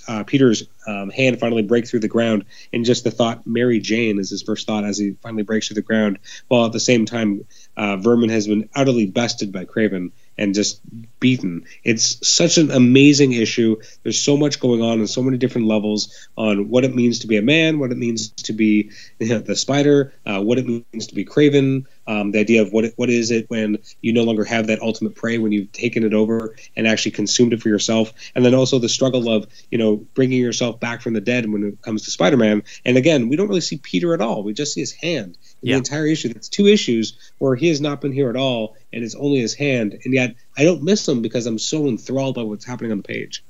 uh, 0.08 0.24
Peter's 0.26 0.64
um, 0.86 1.10
hand 1.10 1.40
finally 1.40 1.64
break 1.64 1.88
through 1.88 2.02
the 2.02 2.08
ground, 2.08 2.46
and 2.72 2.86
just 2.86 3.04
the 3.04 3.12
thought 3.12 3.48
Mary 3.48 3.80
Jane 3.80 4.20
is 4.20 4.30
his 4.30 4.44
first 4.44 4.68
thought 4.68 4.84
as 4.84 4.98
he 4.98 5.16
finally 5.24 5.44
breaks 5.44 5.68
through 5.68 5.76
the 5.76 5.82
ground. 5.82 6.20
While 6.48 6.66
at 6.66 6.74
the 6.74 6.80
same 6.80 7.06
time, 7.06 7.46
uh, 7.76 7.98
Vermin 7.98 8.30
has 8.30 8.48
been 8.48 8.70
utterly 8.76 9.08
bested 9.08 9.52
by 9.52 9.66
Kraven 9.66 10.12
and 10.38 10.54
just 10.54 10.80
beaten. 11.20 11.66
It's 11.84 12.28
such 12.28 12.58
an 12.58 12.70
amazing 12.70 13.32
issue. 13.32 13.78
There's 14.04 14.22
so 14.22 14.38
much 14.38 14.60
going 14.60 14.82
on 14.82 15.00
on 15.00 15.08
so 15.08 15.24
many 15.24 15.38
different 15.38 15.68
levels 15.68 16.30
on 16.38 16.70
what 16.70 16.84
it 16.84 16.94
means 16.94 17.20
to 17.20 17.28
be 17.28 17.38
a 17.38 17.42
man, 17.42 17.80
what 17.80 17.92
it 17.92 17.98
means 17.98 18.30
to 18.30 18.54
be 18.54 18.92
you 19.20 19.30
know, 19.30 19.40
the 19.40 19.56
spider, 19.56 20.14
uh, 20.26 20.42
what 20.42 20.58
it 20.58 20.68
means 20.68 21.08
to 21.08 21.16
be 21.16 21.26
Kraven, 21.26 21.86
um, 22.08 22.32
the 22.32 22.40
idea 22.40 22.62
of 22.62 22.72
what 22.72 22.86
what 22.96 23.10
is 23.10 23.32
it 23.32 23.50
when 23.50 23.78
you 24.02 24.14
no 24.14 24.24
longer 24.24 24.44
have 24.44 24.68
that 24.68 24.82
ultimate 24.82 25.16
prey 25.16 25.38
when 25.38 25.52
you've 25.52 25.72
taken 25.72 26.04
it 26.04 26.14
over 26.14 26.56
and 26.76 26.88
actually 26.88 27.12
consumed 27.12 27.54
it 27.54 27.62
for 27.62 27.70
yourself, 27.70 28.14
and 28.36 28.46
then 28.46 28.56
also 28.56 28.80
the 28.80 28.90
struggle 28.90 29.30
of 29.30 29.48
you 29.72 29.78
know 29.78 29.98
bringing 30.14 30.42
yourself 30.42 30.80
back 30.80 31.02
from 31.02 31.14
the 31.14 31.22
dead 31.22 31.50
when 31.52 31.64
it 31.64 31.82
comes 31.82 32.04
to 32.06 32.12
Spider-Man. 32.12 32.64
And 32.86 32.98
again, 32.98 33.28
we 33.30 33.36
don't 33.36 33.48
really 33.48 33.62
see 33.62 33.78
Peter 33.78 34.14
at 34.14 34.22
all. 34.22 34.44
We 34.44 34.54
just 34.54 34.74
see 34.74 34.82
his 34.82 34.94
hand 34.94 35.38
in 35.62 35.70
Yeah. 35.70 35.74
the 35.76 35.78
entire 35.80 36.08
issue. 36.08 36.30
That's 36.30 36.50
two 36.50 36.68
issues 36.68 37.14
where 37.40 37.56
he 37.56 37.68
has 37.68 37.82
not 37.82 38.02
been 38.02 38.12
here 38.14 38.30
at 38.30 38.36
all, 38.36 38.76
and 38.94 39.04
it's 39.04 39.16
only 39.16 39.40
his 39.40 39.54
hand. 39.54 40.00
And 40.06 40.14
yet 40.14 40.36
I 40.58 40.64
don't 40.64 40.84
miss 40.84 41.08
him 41.08 41.22
because 41.22 41.46
I'm 41.46 41.60
so 41.60 41.88
enthralled 41.88 42.36
by 42.36 42.44
what's 42.44 42.66
happening 42.66 42.92
on 42.92 42.98
the 42.98 43.04
page. 43.04 43.44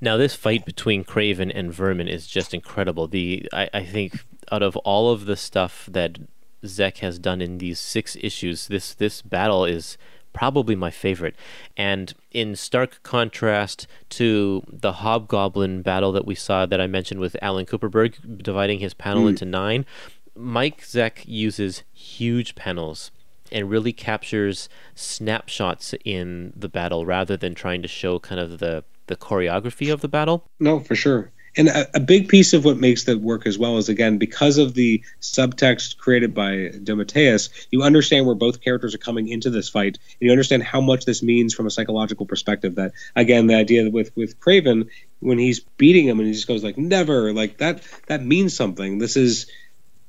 Now, 0.00 0.16
this 0.16 0.34
fight 0.34 0.64
between 0.64 1.04
Kraven 1.04 1.50
and 1.54 1.72
Vermin 1.72 2.08
is 2.08 2.26
just 2.26 2.54
incredible. 2.54 3.08
The 3.08 3.48
I, 3.52 3.68
I 3.74 3.84
think 3.84 4.24
out 4.50 4.62
of 4.62 4.76
all 4.78 5.10
of 5.10 5.24
the 5.26 5.36
stuff 5.36 5.88
that 5.90 6.18
Zeck 6.64 6.98
has 6.98 7.18
done 7.18 7.40
in 7.40 7.58
these 7.58 7.78
six 7.78 8.16
issues, 8.20 8.68
this 8.68 8.94
this 8.94 9.22
battle 9.22 9.64
is 9.64 9.96
probably 10.32 10.74
my 10.74 10.90
favorite. 10.90 11.36
And 11.76 12.14
in 12.30 12.56
stark 12.56 13.02
contrast 13.02 13.86
to 14.10 14.62
the 14.66 14.92
Hobgoblin 14.92 15.82
battle 15.82 16.12
that 16.12 16.26
we 16.26 16.34
saw 16.34 16.66
that 16.66 16.80
I 16.80 16.86
mentioned 16.86 17.20
with 17.20 17.36
Alan 17.42 17.66
Kupperberg 17.66 18.42
dividing 18.42 18.78
his 18.78 18.94
panel 18.94 19.28
into 19.28 19.44
mm. 19.44 19.50
nine, 19.50 19.86
Mike 20.34 20.80
Zeck 20.80 21.24
uses 21.26 21.82
huge 21.92 22.54
panels 22.54 23.10
and 23.50 23.68
really 23.68 23.92
captures 23.92 24.68
snapshots 24.94 25.94
in 26.04 26.52
the 26.56 26.68
battle 26.68 27.04
rather 27.04 27.36
than 27.36 27.54
trying 27.54 27.82
to 27.82 27.88
show 27.88 28.18
kind 28.18 28.40
of 28.40 28.58
the 28.58 28.84
the 29.08 29.16
choreography 29.16 29.92
of 29.92 30.00
the 30.00 30.08
battle. 30.08 30.46
No, 30.58 30.80
for 30.80 30.94
sure. 30.94 31.30
And 31.56 31.68
a, 31.68 31.96
a 31.96 32.00
big 32.00 32.28
piece 32.28 32.54
of 32.54 32.64
what 32.64 32.78
makes 32.78 33.04
that 33.04 33.20
work 33.20 33.46
as 33.46 33.58
well 33.58 33.76
is 33.76 33.88
again 33.88 34.18
because 34.18 34.58
of 34.58 34.74
the 34.74 35.04
subtext 35.20 35.98
created 35.98 36.34
by 36.34 36.70
DeMatteis, 36.72 37.50
you 37.70 37.82
understand 37.82 38.26
where 38.26 38.34
both 38.34 38.62
characters 38.62 38.94
are 38.94 38.98
coming 38.98 39.28
into 39.28 39.50
this 39.50 39.68
fight, 39.68 39.98
and 40.20 40.26
you 40.26 40.30
understand 40.30 40.62
how 40.62 40.80
much 40.80 41.04
this 41.04 41.22
means 41.22 41.54
from 41.54 41.66
a 41.66 41.70
psychological 41.70 42.26
perspective. 42.26 42.76
That 42.76 42.92
again, 43.14 43.46
the 43.46 43.56
idea 43.56 43.90
with 43.90 44.16
with 44.16 44.40
Kraven 44.40 44.88
when 45.20 45.38
he's 45.38 45.60
beating 45.60 46.06
him 46.06 46.18
and 46.18 46.26
he 46.26 46.34
just 46.34 46.48
goes 46.48 46.64
like 46.64 46.78
never, 46.78 47.32
like 47.32 47.58
that 47.58 47.82
that 48.06 48.24
means 48.24 48.56
something. 48.56 48.98
This 48.98 49.16
is 49.16 49.50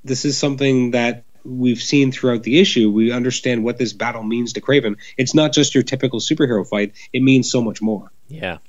this 0.04 0.26
is 0.26 0.38
something 0.38 0.92
that 0.92 1.24
we've 1.46 1.82
seen 1.82 2.12
throughout 2.12 2.44
the 2.44 2.60
issue, 2.60 2.92
we 2.92 3.12
understand 3.12 3.64
what 3.64 3.78
this 3.78 3.94
battle 3.94 4.24
means 4.24 4.54
to 4.54 4.62
Kraven. 4.62 4.96
It's 5.18 5.34
not 5.34 5.54
just 5.54 5.74
your 5.74 5.84
typical 5.84 6.20
superhero 6.20 6.68
fight; 6.68 6.94
it 7.12 7.22
means 7.22 7.52
so 7.52 7.62
much 7.62 7.82
more. 7.82 8.12
Yeah, 8.28 8.60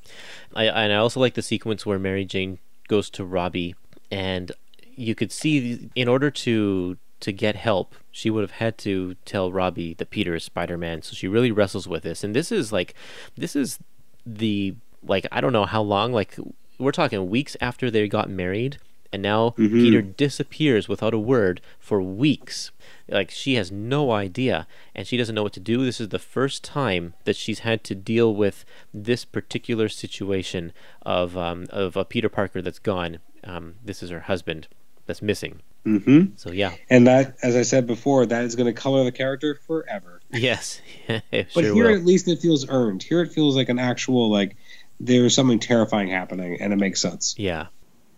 I 0.55 0.64
and 0.64 0.93
I 0.93 0.97
also 0.97 1.21
like 1.21 1.35
the 1.35 1.43
sequence 1.43 1.85
where 1.85 1.99
Mary 1.99 2.25
Jane 2.25 2.59
goes 2.88 3.11
to 3.11 3.25
Robbie, 3.25 3.75
and 4.11 4.53
you 4.97 5.14
could 5.14 5.33
see 5.33 5.90
in 5.95 6.09
order 6.09 6.31
to 6.31 6.97
to 7.21 7.33
get 7.33 7.57
help, 7.57 7.95
she 8.12 8.29
would 8.31 8.43
have 8.43 8.53
had 8.53 8.77
to 8.79 9.14
tell 9.25 9.51
Robbie 9.51 9.95
that 9.95 10.11
Peter 10.11 10.35
is 10.35 10.45
Spider 10.45 10.77
Man. 10.77 11.03
So 11.03 11.14
she 11.14 11.27
really 11.27 11.51
wrestles 11.51 11.88
with 11.88 12.03
this, 12.03 12.23
and 12.23 12.35
this 12.37 12.53
is 12.53 12.73
like, 12.73 12.95
this 13.37 13.57
is 13.57 13.79
the 14.27 14.75
like 15.03 15.27
I 15.33 15.40
don't 15.40 15.53
know 15.53 15.67
how 15.67 15.83
long. 15.83 16.12
Like 16.12 16.37
we're 16.79 16.93
talking 16.93 17.29
weeks 17.31 17.57
after 17.61 17.90
they 17.90 18.07
got 18.09 18.31
married, 18.31 18.79
and 19.14 19.22
now 19.22 19.50
Mhm. 19.57 19.70
Peter 19.72 20.03
disappears 20.03 20.88
without 20.88 21.14
a 21.14 21.18
word 21.18 21.61
for 21.79 22.03
weeks. 22.03 22.70
Like 23.09 23.31
she 23.31 23.55
has 23.55 23.70
no 23.70 24.11
idea, 24.12 24.66
and 24.94 25.07
she 25.07 25.16
doesn't 25.16 25.35
know 25.35 25.42
what 25.44 25.53
to 25.55 25.61
do. 25.61 25.85
This 25.85 26.00
is 26.00 26.09
the 26.09 26.18
first 26.18 26.64
time 26.64 27.14
that 27.24 27.37
she's 27.37 27.61
had 27.61 27.85
to 27.85 27.94
deal 27.94 28.35
with 28.35 28.64
this 28.92 29.24
particular 29.24 29.88
situation 29.88 30.72
of 31.03 31.37
um, 31.37 31.66
of 31.70 31.96
a 31.96 32.05
Peter 32.05 32.29
Parker 32.29 32.61
that's 32.62 32.79
gone. 32.79 33.18
Um, 33.44 33.74
this 33.85 34.03
is 34.03 34.11
her 34.11 34.20
husband 34.20 34.68
that's 35.07 35.20
missing. 35.22 35.61
Mm-hmm. 35.87 36.33
So 36.37 36.50
yeah, 36.50 36.72
And 36.88 37.07
that, 37.07 37.37
as 37.42 37.55
I 37.57 37.62
said 37.62 37.87
before, 37.87 38.24
that 38.24 38.44
is 38.44 38.57
going 38.57 38.66
to 38.66 38.72
color 38.72 39.05
the 39.05 39.12
character 39.12 39.61
forever. 39.66 40.22
yes, 40.33 40.81
But 41.09 41.46
sure 41.50 41.62
here, 41.74 41.88
will. 41.88 41.94
at 41.94 42.07
least, 42.07 42.27
it 42.27 42.40
feels 42.40 42.66
earned. 42.70 43.03
Here, 43.03 43.20
it 43.20 43.33
feels 43.33 43.55
like 43.55 43.68
an 43.68 43.79
actual 43.79 44.31
like 44.31 44.57
there's 44.98 45.35
something 45.35 45.59
terrifying 45.59 46.09
happening, 46.09 46.57
and 46.61 46.72
it 46.72 46.77
makes 46.77 47.03
sense. 47.03 47.35
Yeah, 47.37 47.66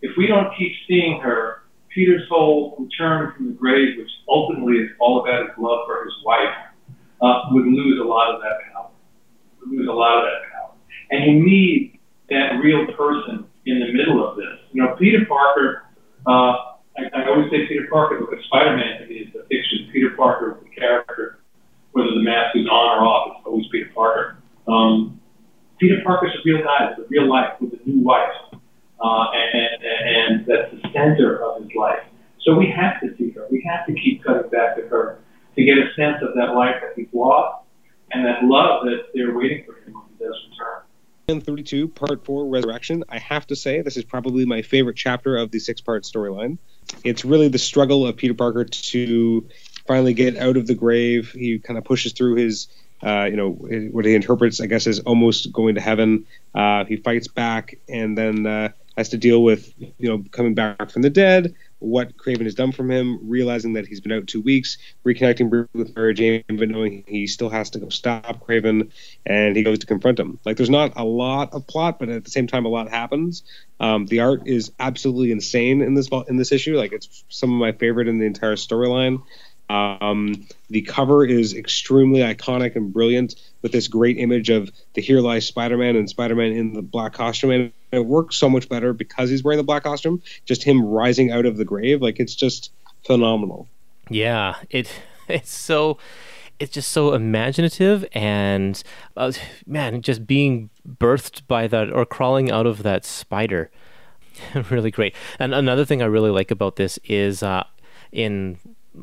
if 0.03 0.13
we 0.17 0.27
don't 0.27 0.49
keep 0.57 0.73
seeing 0.89 1.21
her, 1.21 1.63
Peter's 1.97 2.29
whole 2.29 2.77
return 2.79 3.33
from 3.37 3.47
the 3.47 3.53
grave, 3.53 3.97
which 3.97 4.11
ultimately 4.29 4.77
is 4.77 4.91
all 5.01 5.25
about 5.25 5.49
his 5.49 5.57
love 5.59 5.87
for 5.87 6.05
his 6.05 6.13
wife, 6.25 6.55
uh, 7.23 7.49
would 7.53 7.65
lose 7.65 7.99
a 8.01 8.05
lot 8.05 8.35
of 8.35 8.41
that 8.43 8.59
power. 8.73 8.91
Would 9.61 9.79
lose 9.79 9.89
a 9.89 9.93
lot 9.93 10.19
of 10.19 10.25
that 10.25 10.53
power. 10.53 10.73
And 11.11 11.25
you 11.25 11.45
need 11.45 11.99
that 12.29 12.61
real 12.63 12.87
person 12.97 13.47
in 13.65 13.81
the 13.81 13.93
middle 13.93 14.27
of 14.27 14.37
this. 14.37 14.61
You 14.73 14.83
know, 14.83 14.95
Peter 14.99 15.25
Parker. 15.27 15.85
Uh, 16.27 16.77
I, 16.99 17.09
I 17.15 17.29
always 17.29 17.51
say 17.51 17.67
Peter 17.67 17.87
Parker 17.91 18.21
because 18.21 18.45
Spider-Man 18.47 19.01
to 19.01 19.07
me 19.07 19.15
is 19.21 19.33
the 19.33 19.43
fiction. 19.49 19.89
Peter 19.93 20.11
Parker 20.17 20.59
is 20.59 20.65
the 20.65 20.71
character, 20.79 21.39
whether 21.93 22.11
the 22.11 22.23
mask 22.23 22.57
is 22.57 22.67
on 22.67 22.99
or 22.99 23.07
off. 23.07 23.37
It's 23.39 23.47
always 23.47 23.67
Peter 23.73 23.91
Parker. 23.95 24.37
Um, 24.69 25.21
Peter 25.79 26.01
Parker's 26.05 26.33
a 26.35 26.41
real 26.45 26.63
guy. 26.65 26.91
It's 26.91 27.01
a 27.01 27.05
real 27.09 27.29
life 27.29 27.61
with 27.61 27.73
a 27.73 27.89
new 27.89 28.03
wife 28.03 28.33
uh, 29.01 29.27
and, 29.35 29.83
and, 29.83 29.83
and 29.83 30.47
that's 30.47 30.71
the 30.71 30.89
center 30.93 31.43
of 31.45 31.63
his 31.63 31.71
life. 31.77 32.05
So 32.43 32.55
we 32.55 32.71
have 32.71 33.01
to 33.01 33.17
see 33.17 33.31
her. 33.31 33.47
We 33.51 33.67
have 33.69 33.87
to 33.87 33.93
keep 33.93 34.23
cutting 34.25 34.49
back 34.51 34.77
to 34.77 34.83
her 34.89 35.19
to 35.57 35.65
get 35.65 35.79
a 35.79 35.93
sense 35.97 36.23
of 36.23 36.35
that 36.35 36.55
life 36.55 36.77
that 36.81 36.93
he's 36.95 37.13
lost 37.13 37.65
and 38.13 38.25
that 38.25 38.45
love 38.45 38.85
that 38.85 39.07
they're 39.15 39.35
waiting 39.35 39.65
for 39.65 39.75
him 39.75 39.95
when 39.95 40.05
he 40.17 40.25
does 40.25 40.35
return. 40.51 40.83
In 41.29 41.41
32, 41.41 41.89
Part 41.89 42.25
4, 42.25 42.47
Resurrection, 42.47 43.03
I 43.09 43.19
have 43.19 43.49
to 43.49 43.57
say 43.57 43.83
this 43.83 43.97
is 43.97 44.05
probably 44.05 44.45
my 44.45 44.63
favorite 44.63 44.97
chapter 44.97 45.37
of 45.37 45.51
the 45.51 45.59
six 45.59 45.81
part 45.81 46.05
storyline. 46.05 46.59
It's 47.03 47.25
really 47.25 47.49
the 47.49 47.59
struggle 47.59 48.07
of 48.07 48.17
Peter 48.17 48.35
Parker 48.35 48.65
to 48.65 49.49
finally 49.89 50.15
get 50.15 50.37
out 50.37 50.57
of 50.57 50.69
the 50.69 50.75
grave. 50.75 51.33
He 51.33 51.59
kind 51.59 51.79
of 51.79 51.85
pushes 51.85 52.13
through 52.13 52.37
his, 52.37 52.69
uh, 53.03 53.25
you 53.25 53.37
know, 53.37 53.51
what 53.51 54.05
he 54.05 54.15
interprets, 54.15 54.61
I 54.61 54.67
guess, 54.67 54.87
as 54.87 55.01
almost 55.01 55.53
going 55.53 55.75
to 55.75 55.81
heaven. 55.81 56.27
Uh, 56.55 56.85
he 56.85 56.95
fights 56.95 57.27
back 57.27 57.77
and 57.89 58.17
then 58.17 58.47
uh, 58.47 58.69
has 58.97 59.11
to 59.11 59.19
deal 59.19 59.43
with, 59.43 59.73
you 59.79 60.09
know, 60.09 60.25
coming 60.31 60.55
back 60.55 60.91
from 60.91 61.03
the 61.03 61.11
dead, 61.11 61.55
what 61.79 62.17
Kraven 62.17 62.45
has 62.45 62.55
done 62.55 62.73
from 62.73 62.91
him, 62.91 63.19
realizing 63.23 63.75
that 63.75 63.87
he's 63.87 64.01
been 64.01 64.13
out 64.13 64.27
two 64.27 64.41
weeks, 64.41 64.79
reconnecting 65.05 65.69
with 65.75 65.95
Mary 65.95 66.15
Jane, 66.15 66.45
but 66.49 66.69
knowing 66.69 67.05
he 67.07 67.27
still 67.27 67.51
has 67.51 67.71
to 67.71 67.79
go 67.79 67.91
stop 67.91 68.47
Kraven, 68.47 68.91
and 69.27 69.55
he 69.55 69.63
goes 69.63 69.81
to 69.81 69.87
confront 69.87 70.19
him. 70.19 70.39
Like, 70.45 70.57
there's 70.57 70.71
not 70.71 70.95
a 70.97 71.05
lot 71.05 71.53
of 71.53 71.67
plot, 71.67 71.99
but 71.99 72.09
at 72.09 72.25
the 72.25 72.31
same 72.31 72.47
time, 72.47 72.65
a 72.65 72.69
lot 72.69 72.89
happens. 72.89 73.43
Um, 73.79 74.07
the 74.07 74.21
art 74.21 74.47
is 74.47 74.73
absolutely 74.81 75.33
insane 75.33 75.83
in 75.83 75.95
this 75.95 76.09
in 76.29 76.37
this 76.39 76.53
issue. 76.53 76.77
Like, 76.77 76.93
it's 76.93 77.25
some 77.29 77.53
of 77.53 77.59
my 77.59 77.73
favorite 77.73 78.09
in 78.09 78.19
the 78.19 78.27
entire 78.27 78.57
storyline. 78.57 79.23
Um, 79.69 80.47
the 80.71 80.83
cover 80.83 81.25
is 81.25 81.55
extremely 81.55 82.21
iconic 82.21 82.77
and 82.77 82.93
brilliant 82.93 83.35
with 83.63 83.73
this 83.73 83.89
great 83.89 84.17
image 84.17 84.49
of 84.49 84.71
the 84.95 85.03
Here 85.03 85.21
Lies 85.21 85.47
Spider-Man 85.47 85.97
and 85.97 86.09
Spider-Man 86.09 86.53
in 86.53 86.73
the 86.73 86.83
black 86.83 87.15
costume, 87.15 87.73
it 87.93 88.07
works 88.07 88.37
so 88.37 88.49
much 88.49 88.69
better 88.69 88.93
because 88.93 89.31
he's 89.31 89.45
wearing 89.45 89.59
the 89.59 89.65
black 89.65 89.85
costume. 89.85 90.23
Just 90.45 90.63
him 90.63 90.85
rising 90.85 91.31
out 91.31 91.47
of 91.47 91.57
the 91.57 91.65
grave, 91.65 92.03
like 92.03 92.21
it's 92.21 92.35
just 92.35 92.73
phenomenal. 93.05 93.69
yeah. 94.11 94.57
It 94.71 94.91
it's 95.29 95.51
so 95.51 95.99
it's 96.59 96.73
just 96.73 96.91
so 96.91 97.13
imaginative 97.13 98.07
and 98.13 98.83
uh, 99.17 99.33
man, 99.67 100.01
just 100.03 100.27
being 100.27 100.71
birthed 100.89 101.47
by 101.47 101.67
that 101.67 101.93
or 101.93 102.07
crawling 102.07 102.51
out 102.51 102.67
of 102.67 102.83
that 102.83 103.05
spider. 103.05 103.71
really 104.71 104.91
great. 104.91 105.15
And 105.39 105.55
another 105.55 105.85
thing 105.85 106.03
I 106.03 106.07
really 106.07 106.31
like 106.31 106.51
about 106.51 106.77
this 106.77 106.99
is 107.05 107.43
uh, 107.43 107.65
in 108.13 108.59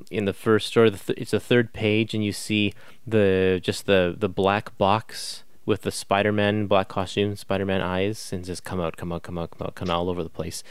in 0.10 0.26
the 0.26 0.34
first 0.34 0.76
or 0.76 0.90
the 0.90 0.98
th- 0.98 1.20
it's 1.20 1.34
a 1.34 1.40
third 1.40 1.74
page, 1.74 2.14
and 2.14 2.24
you 2.24 2.32
see 2.32 2.74
the 3.06 3.60
just 3.62 3.86
the 3.86 4.16
the 4.18 4.30
black 4.30 4.78
box 4.78 5.43
with 5.66 5.84
the 5.84 5.92
Spider-Man 5.92 6.68
black 6.68 6.90
costume, 6.90 7.36
Spider-Man 7.36 7.82
eyes, 7.82 8.32
and 8.34 8.44
just 8.44 8.64
come 8.64 8.80
out, 8.82 8.98
come 8.98 9.12
out, 9.14 9.24
come 9.24 9.38
out, 9.38 9.52
come 9.52 9.66
out, 9.68 9.76
kind 9.76 9.90
of 9.90 9.96
all 9.98 10.10
over 10.10 10.22
the 10.24 10.30
place. 10.30 10.64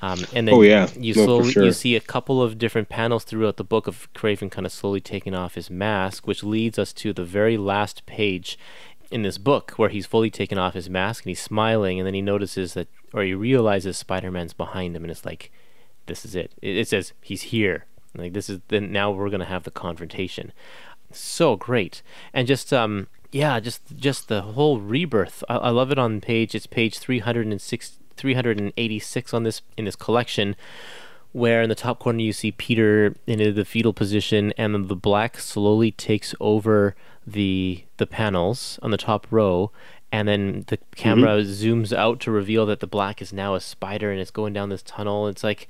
Um, 0.00 0.20
and 0.32 0.46
then 0.46 0.54
Oh, 0.54 0.62
yeah. 0.62 0.88
you 0.98 1.14
No, 1.14 1.24
slowly 1.24 1.52
sure. 1.52 1.64
you 1.64 1.72
see 1.72 1.96
a 1.96 2.00
couple 2.00 2.40
of 2.42 2.58
different 2.58 2.88
panels 2.88 3.24
throughout 3.24 3.56
the 3.56 3.64
book 3.64 3.86
of 3.86 4.12
Kraven 4.14 4.50
kind 4.50 4.64
of 4.66 4.72
slowly 4.72 5.00
taking 5.00 5.34
off 5.34 5.54
his 5.56 5.70
mask, 5.70 6.26
which 6.26 6.44
leads 6.44 6.78
us 6.78 6.92
to 6.94 7.12
the 7.12 7.24
very 7.24 7.56
last 7.56 8.06
page 8.06 8.58
in 9.10 9.22
this 9.22 9.38
book 9.38 9.72
where 9.76 9.88
he's 9.88 10.06
fully 10.06 10.30
taken 10.30 10.58
off 10.58 10.74
his 10.74 10.90
mask 10.90 11.24
and 11.24 11.30
he's 11.30 11.40
smiling, 11.42 11.98
and 11.98 12.06
then 12.06 12.14
he 12.14 12.22
notices 12.22 12.74
that, 12.74 12.88
or 13.12 13.22
he 13.22 13.34
realizes 13.34 13.96
Spider-Man's 13.96 14.52
behind 14.52 14.94
him, 14.94 15.02
and 15.04 15.10
it's 15.10 15.24
like, 15.24 15.50
this 16.06 16.24
is 16.24 16.34
it. 16.36 16.52
It, 16.62 16.76
it 16.76 16.88
says 16.88 17.12
he's 17.20 17.42
here. 17.42 17.86
Like 18.16 18.32
this 18.32 18.48
is 18.48 18.60
then 18.68 18.92
now 18.92 19.10
we're 19.10 19.28
gonna 19.28 19.44
have 19.44 19.64
the 19.64 19.70
confrontation. 19.70 20.52
So 21.18 21.56
great, 21.56 22.02
and 22.32 22.46
just 22.46 22.72
um 22.72 23.08
yeah, 23.32 23.60
just 23.60 23.96
just 23.96 24.28
the 24.28 24.42
whole 24.42 24.80
rebirth. 24.80 25.42
I, 25.48 25.56
I 25.56 25.70
love 25.70 25.90
it 25.90 25.98
on 25.98 26.20
page. 26.20 26.54
It's 26.54 26.66
page 26.66 26.98
306, 26.98 27.98
386 28.16 29.34
on 29.34 29.42
this 29.42 29.62
in 29.76 29.84
this 29.84 29.96
collection 29.96 30.56
where 31.36 31.60
in 31.60 31.68
the 31.68 31.74
top 31.74 31.98
corner 31.98 32.20
you 32.20 32.32
see 32.32 32.50
Peter 32.50 33.14
in 33.26 33.54
the 33.54 33.64
fetal 33.66 33.92
position, 33.92 34.54
and 34.56 34.72
then 34.72 34.86
the 34.86 34.96
black 34.96 35.38
slowly 35.38 35.90
takes 35.90 36.34
over 36.40 36.96
the 37.26 37.84
the 37.98 38.06
panels 38.06 38.78
on 38.80 38.90
the 38.90 38.96
top 38.96 39.26
row, 39.30 39.70
and 40.10 40.28
then 40.28 40.64
the 40.68 40.78
camera 40.94 41.42
zooms 41.42 41.92
out 41.92 42.20
to 42.20 42.30
reveal 42.30 42.64
that 42.64 42.80
the 42.80 42.86
black 42.86 43.20
is 43.20 43.34
now 43.34 43.54
a 43.54 43.60
spider 43.60 44.10
and 44.10 44.18
it's 44.18 44.30
going 44.30 44.54
down 44.54 44.70
this 44.70 44.82
tunnel. 44.82 45.28
It's 45.28 45.44
like 45.44 45.68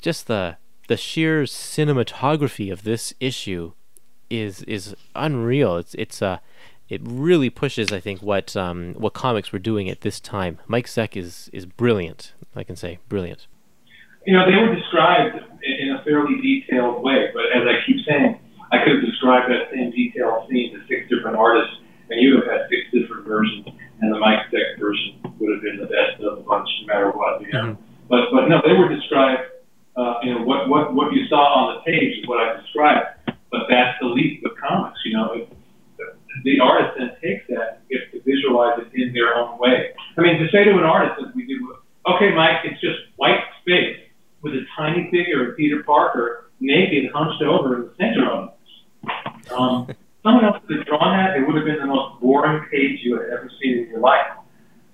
just 0.00 0.26
the 0.26 0.56
the 0.88 0.96
sheer 0.96 1.44
cinematography 1.44 2.72
of 2.72 2.82
this 2.82 3.14
issue 3.20 3.72
is 4.30 4.62
is 4.62 4.94
unreal. 5.14 5.76
It's 5.76 5.94
it's 5.94 6.22
uh 6.22 6.38
it 6.88 7.00
really 7.04 7.50
pushes 7.50 7.92
I 7.92 8.00
think 8.00 8.22
what 8.22 8.56
um 8.56 8.94
what 8.94 9.12
comics 9.12 9.52
were 9.52 9.58
doing 9.58 9.88
at 9.90 10.00
this 10.00 10.20
time. 10.20 10.58
Mike 10.66 10.86
Zeck 10.86 11.16
is 11.16 11.50
is 11.52 11.66
brilliant. 11.66 12.32
I 12.54 12.64
can 12.64 12.76
say 12.76 12.98
brilliant. 13.08 13.46
You 14.26 14.36
know, 14.36 14.44
they 14.44 14.56
were 14.56 14.74
described 14.74 15.36
in 15.62 15.88
in 15.88 15.96
a 15.96 16.02
fairly 16.04 16.40
detailed 16.40 17.02
way, 17.02 17.28
but 17.34 17.44
as 17.54 17.66
I 17.66 17.84
keep 17.86 18.04
saying, 18.06 18.38
I 18.72 18.78
could 18.84 18.96
have 18.96 19.04
described 19.04 19.50
that 19.50 19.70
same 19.72 19.90
detailed 19.90 20.48
scene 20.48 20.72
to 20.74 20.80
six 20.86 21.08
different 21.08 21.36
artists, 21.36 21.74
and 22.10 22.20
you 22.20 22.34
would 22.34 22.46
have 22.46 22.60
had 22.60 22.62
six 22.68 22.86
different 22.92 23.26
versions, 23.26 23.66
and 24.00 24.12
the 24.12 24.18
Mike 24.18 24.46
Zeck 24.52 24.78
version 24.78 25.18
would 25.38 25.52
have 25.54 25.62
been 25.62 25.78
the 25.78 25.90
best 25.90 26.22
of 26.22 26.36
the 26.36 26.42
bunch, 26.42 26.68
no 26.82 26.86
matter 26.86 27.10
what. 27.10 27.40
You 27.42 27.52
know? 27.52 27.78
But 28.08 28.30
but 28.32 28.48
no, 28.48 28.60
they 28.64 28.74
were 28.74 28.88
described. 28.88 29.42
Uh, 29.96 30.14
you 30.22 30.34
know 30.34 30.42
what 30.42 30.68
what 30.68 30.94
what 30.94 31.12
you 31.12 31.26
saw 31.28 31.42
on 31.54 31.76
the 31.76 31.80
page 31.90 32.18
is 32.18 32.28
what 32.28 32.38
I 32.38 32.60
described, 32.60 33.19
but 33.50 33.62
that's 33.68 33.98
the 34.00 34.06
leap 34.06 34.44
of 34.44 34.52
comics. 34.56 34.98
You 35.04 35.16
know, 35.16 35.32
it, 35.32 35.52
the 36.44 36.60
artist 36.60 36.96
then 36.98 37.10
takes 37.22 37.46
that 37.48 37.80
and 37.80 37.88
gets 37.90 38.10
to 38.12 38.22
visualize 38.22 38.78
it 38.78 38.88
in 38.94 39.12
their 39.12 39.34
own 39.34 39.58
way. 39.58 39.92
I 40.16 40.20
mean, 40.20 40.38
to 40.38 40.48
say 40.50 40.64
to 40.64 40.70
an 40.70 40.84
artist 40.84 41.20
as 41.26 41.34
we 41.34 41.46
do, 41.46 41.76
okay, 42.06 42.32
Mike, 42.34 42.64
it's 42.64 42.80
just 42.80 42.98
white 43.16 43.40
space 43.62 43.98
with 44.42 44.54
a 44.54 44.64
tiny 44.76 45.10
figure 45.10 45.50
of 45.50 45.56
Peter 45.56 45.82
Parker 45.82 46.50
naked, 46.60 47.10
hunched 47.12 47.42
over 47.42 47.76
in 47.76 47.82
the 47.82 47.94
center 47.98 48.30
of 48.30 48.48
it. 48.48 49.52
Um, 49.52 49.88
someone 50.22 50.44
else 50.44 50.58
could 50.66 50.78
have 50.78 50.86
drawn 50.86 51.16
that. 51.16 51.36
It 51.36 51.46
would 51.46 51.56
have 51.56 51.64
been 51.64 51.80
the 51.80 51.86
most 51.86 52.20
boring 52.20 52.64
page 52.70 53.00
you 53.02 53.18
had 53.18 53.30
ever 53.30 53.50
seen 53.60 53.78
in 53.78 53.88
your 53.90 54.00
life. 54.00 54.26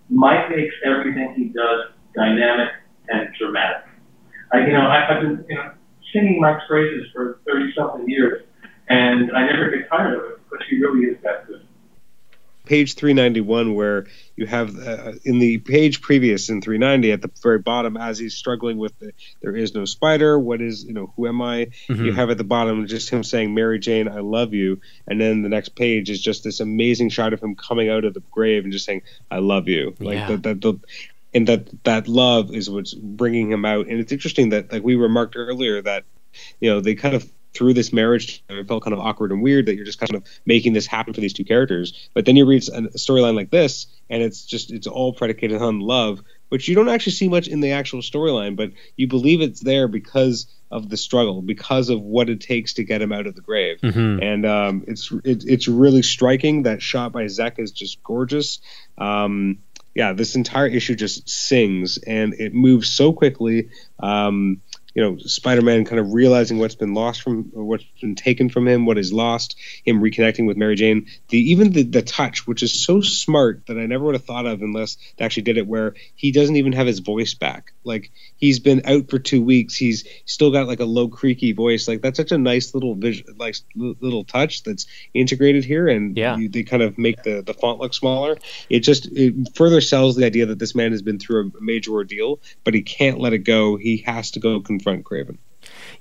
Mike 0.09 0.51
makes 0.51 0.75
everything 0.85 1.35
he 1.37 1.45
does 1.47 1.90
dynamic 2.14 2.69
and 3.09 3.29
dramatic. 3.38 3.85
I, 4.53 4.59
you 4.66 4.73
know, 4.73 4.87
I, 4.87 5.16
I've 5.16 5.23
been 5.23 5.45
you 5.49 5.55
know, 5.57 5.73
singing 6.16 6.40
Mike's 6.40 6.64
praises 6.68 7.07
for 7.12 7.40
30 7.46 7.72
something 7.76 8.09
years, 8.09 8.42
and 8.88 9.31
I 9.37 9.46
never 9.46 9.70
get 9.70 9.88
tired 9.88 10.14
of 10.18 10.24
it 10.31 10.40
because 10.50 10.66
he 10.70 10.79
really 10.79 11.07
is 11.07 11.18
that 11.22 11.46
good. 11.46 11.62
page 12.64 12.94
391 12.96 13.74
where 13.74 14.07
you 14.35 14.44
have 14.46 14.76
uh, 14.76 15.12
in 15.24 15.38
the 15.38 15.59
page 15.59 16.00
previous 16.00 16.48
in 16.48 16.61
390 16.61 17.12
at 17.12 17.22
the 17.22 17.31
very 17.40 17.61
bottom 17.61 17.96
as 17.96 18.18
he's 18.18 18.35
struggling 18.35 18.76
with 18.76 18.92
the, 18.98 19.12
there 19.40 19.55
is 19.55 19.72
no 19.72 19.85
spider 19.85 20.37
what 20.37 20.61
is 20.61 20.83
you 20.85 20.92
know 20.92 21.12
who 21.16 21.29
am 21.29 21.40
i 21.40 21.68
Mhm. 21.88 22.07
you 22.07 22.12
have 22.12 22.29
at 22.29 22.38
the 22.38 22.44
bottom 22.44 22.88
just 22.88 23.09
him 23.09 23.22
saying 23.22 23.55
mary 23.55 23.79
jane 23.79 24.09
i 24.09 24.18
love 24.18 24.52
you 24.52 24.81
and 25.07 25.20
then 25.20 25.42
the 25.42 25.48
next 25.48 25.76
page 25.76 26.11
is 26.11 26.20
just 26.20 26.42
this 26.42 26.59
amazing 26.59 27.09
shot 27.09 27.33
of 27.33 27.40
him 27.40 27.55
coming 27.55 27.88
out 27.88 28.05
of 28.05 28.14
the 28.14 28.22
grave 28.33 28.64
and 28.64 28.72
just 28.72 28.85
saying 28.85 29.02
i 29.31 29.38
love 29.38 29.68
you 29.68 29.94
like 30.00 30.16
Yeah. 30.16 30.26
that, 30.31 30.42
that 30.42 30.61
the 30.61 30.74
and 31.37 31.46
that 31.46 31.85
that 31.85 32.09
love 32.09 32.53
is 32.55 32.68
what's 32.70 32.94
bringing 32.94 33.53
him 33.53 33.64
out 33.64 33.87
and 33.88 34.01
it's 34.01 34.12
interesting 34.12 34.49
that 34.51 34.72
like 34.72 34.83
we 34.83 34.96
remarked 34.96 35.37
earlier 35.37 35.81
that 35.83 36.03
you 36.61 36.70
know 36.70 36.81
they 36.81 36.94
kind 36.94 37.14
of 37.14 37.31
through 37.55 37.72
this 37.75 37.90
marriage 37.92 38.44
it 38.51 38.68
felt 38.68 38.83
kind 38.85 38.92
of 38.92 39.01
awkward 39.01 39.33
and 39.33 39.42
weird 39.42 39.66
that 39.66 39.77
you're 39.77 39.85
just 39.92 39.99
kind 39.99 40.14
of 40.14 40.22
making 40.44 40.72
this 40.75 40.87
happen 40.87 41.14
for 41.14 41.20
these 41.22 41.33
two 41.33 41.44
characters 41.44 42.09
but 42.14 42.25
then 42.27 42.37
you 42.37 42.44
read 42.46 42.62
a 42.68 42.81
storyline 42.99 43.35
like 43.35 43.51
this 43.51 43.87
and 44.11 44.22
it's 44.22 44.44
just 44.44 44.70
it's 44.72 44.87
all 44.87 45.12
predicated 45.12 45.61
on 45.62 45.81
love 45.81 46.20
which 46.51 46.68
you 46.68 46.75
don't 46.75 46.88
actually 46.90 47.12
see 47.12 47.29
much 47.29 47.49
in 47.49 47.61
the 47.61 47.72
actual 47.72 48.01
storyline 48.01 48.57
but 48.57 48.70
you 48.96 49.07
believe 49.09 49.40
it's 49.40 49.61
there 49.61 49.88
because 49.88 50.46
of 50.70 50.88
the 50.90 50.96
struggle 50.99 51.40
because 51.42 51.88
of 51.88 52.01
what 52.03 52.29
it 52.29 52.40
takes 52.42 52.75
to 52.75 52.85
get 52.85 53.01
him 53.01 53.12
out 53.12 53.27
of 53.27 53.35
the 53.35 53.40
grave 53.40 53.79
Mhm. 53.81 54.22
and 54.22 54.44
um, 54.44 54.85
it's 54.87 55.11
it, 55.25 55.44
it's 55.46 55.68
really 55.68 56.03
striking. 56.03 56.64
That 56.64 56.83
shot 56.83 57.12
by 57.12 57.25
Zeck 57.27 57.59
is 57.59 57.70
just 57.70 58.03
gorgeous. 58.03 58.59
Um, 58.99 59.59
yeah, 59.97 60.13
this 60.13 60.37
entire 60.37 60.67
issue 60.67 60.95
just 60.95 61.27
sings, 61.27 61.97
and 61.97 62.35
it 62.35 62.53
moves 62.53 62.93
so 62.93 63.15
quickly. 63.15 63.71
Um, 63.99 64.61
you 64.97 65.03
know, 65.03 65.19
Spider-Man 65.19 65.85
kind 65.85 66.01
of 66.01 66.15
realizing 66.15 66.59
what's 66.59 66.75
been 66.75 66.95
lost 66.95 67.21
from, 67.21 67.53
or 67.55 67.65
what's 67.65 67.85
been 68.01 68.15
taken 68.15 68.49
from 68.49 68.67
him, 68.67 68.87
what 68.87 68.97
is 68.97 69.13
lost, 69.13 69.55
him 69.85 70.01
reconnecting 70.01 70.47
with 70.47 70.57
Mary 70.57 70.75
Jane. 70.75 71.07
The 71.29 71.39
even 71.51 71.71
the 71.73 71.83
the 71.83 72.01
touch, 72.01 72.47
which 72.47 72.63
is 72.63 72.73
so 72.73 73.03
smart 73.03 73.67
that 73.67 73.77
I 73.77 73.85
never 73.85 74.07
would 74.07 74.15
have 74.15 74.25
thought 74.25 74.47
of 74.47 74.63
unless 74.63 74.97
they 75.19 75.27
actually 75.27 75.43
did 75.43 75.59
it, 75.59 75.67
where 75.67 75.95
he 76.15 76.33
doesn't 76.33 76.57
even 76.57 76.73
have 76.73 76.87
his 76.87 77.01
voice 77.01 77.35
back. 77.35 77.73
Like 77.85 78.11
he's 78.39 78.59
been 78.59 78.87
out 78.87 79.11
for 79.11 79.19
two 79.19 79.43
weeks, 79.43 79.77
he's 79.77 80.09
still 80.25 80.51
got 80.51 80.67
like 80.67 80.81
a 80.81 80.87
low 80.87 81.09
creaky 81.09 81.53
voice. 81.53 81.87
Like 81.87 82.01
that's 82.01 82.17
such 82.17 82.33
a 82.33 82.39
nice 82.39 82.73
little 82.73 82.95
vision, 82.95 83.27
like 83.37 83.57
little 83.77 84.25
touch 84.25 84.63
that's 84.63 84.87
integrated 85.13 85.67
here, 85.67 85.89
and 85.89 86.17
Yeah. 86.17 86.39
you, 86.39 86.49
they 86.49 86.63
kind 86.63 86.83
of 86.83 86.97
make 86.97 87.23
the 87.23 87.43
the 87.43 87.53
font 87.53 87.81
look 87.81 87.93
smaller. 87.93 88.39
It 88.71 88.81
just 88.81 89.09
it 89.13 89.35
further 89.57 89.83
sells 89.83 90.17
the 90.17 90.25
idea 90.25 90.47
that 90.47 90.59
this 90.59 90.75
man 90.75 90.93
has 90.93 91.03
been 91.03 91.19
through 91.19 91.53
a 91.55 91.61
major 91.63 91.93
ordeal, 91.93 92.41
but 92.65 92.73
he 92.73 92.81
can't 92.81 93.19
let 93.21 93.35
it 93.35 93.45
go. 93.45 93.77
He 93.77 93.99
has 94.07 94.31
to 94.31 94.41
go 94.41 94.59
confront 94.61 94.86
Kraven. 94.87 95.38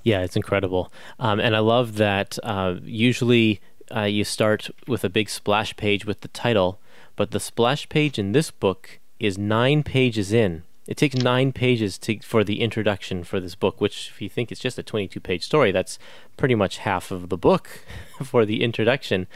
Yeah, 0.02 0.22
it's 0.22 0.36
incredible. 0.36 0.92
Um, 1.18 1.40
and 1.40 1.56
I 1.56 1.58
love 1.58 1.96
that 1.96 2.38
uh, 2.42 2.76
usually 2.82 3.60
uh, 3.94 4.02
you 4.02 4.24
start 4.24 4.70
with 4.86 5.04
a 5.04 5.08
big 5.08 5.28
splash 5.28 5.76
page 5.76 6.04
with 6.04 6.20
the 6.20 6.28
title, 6.28 6.80
but 7.16 7.30
the 7.30 7.40
splash 7.40 7.88
page 7.88 8.18
in 8.18 8.32
this 8.32 8.50
book 8.50 9.00
is 9.18 9.38
nine 9.38 9.82
pages 9.82 10.32
in. 10.32 10.62
It 10.86 10.96
takes 10.96 11.16
nine 11.16 11.52
pages 11.52 11.98
to, 11.98 12.20
for 12.20 12.44
the 12.44 12.60
introduction 12.60 13.24
for 13.24 13.40
this 13.40 13.56
book, 13.56 13.80
which, 13.80 14.10
if 14.14 14.22
you 14.22 14.28
think 14.28 14.52
it's 14.52 14.60
just 14.60 14.78
a 14.78 14.84
22 14.84 15.18
page 15.18 15.42
story, 15.42 15.72
that's 15.72 15.98
pretty 16.36 16.54
much 16.54 16.78
half 16.78 17.10
of 17.10 17.28
the 17.28 17.36
book 17.36 17.84
for 18.22 18.46
the 18.46 18.62
introduction. 18.62 19.26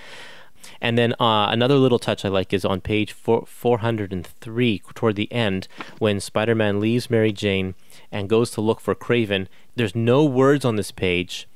And 0.81 0.97
then 0.97 1.13
uh, 1.15 1.49
another 1.51 1.77
little 1.77 1.99
touch 1.99 2.25
I 2.25 2.29
like 2.29 2.53
is 2.53 2.65
on 2.65 2.81
page 2.81 3.13
four, 3.13 3.45
403, 3.47 4.83
toward 4.95 5.17
the 5.17 5.33
end, 5.33 5.69
when 5.99 6.21
Spider 6.21 6.55
Man 6.55 6.81
leaves 6.81 7.11
Mary 7.11 7.33
Jane 7.33 7.75
and 8.11 8.29
goes 8.29 8.51
to 8.53 8.61
look 8.61 8.81
for 8.81 8.95
Kraven. 8.95 9.47
There's 9.77 9.95
no 9.95 10.25
words 10.25 10.65
on 10.65 10.77
this 10.77 10.91
page. 10.91 11.47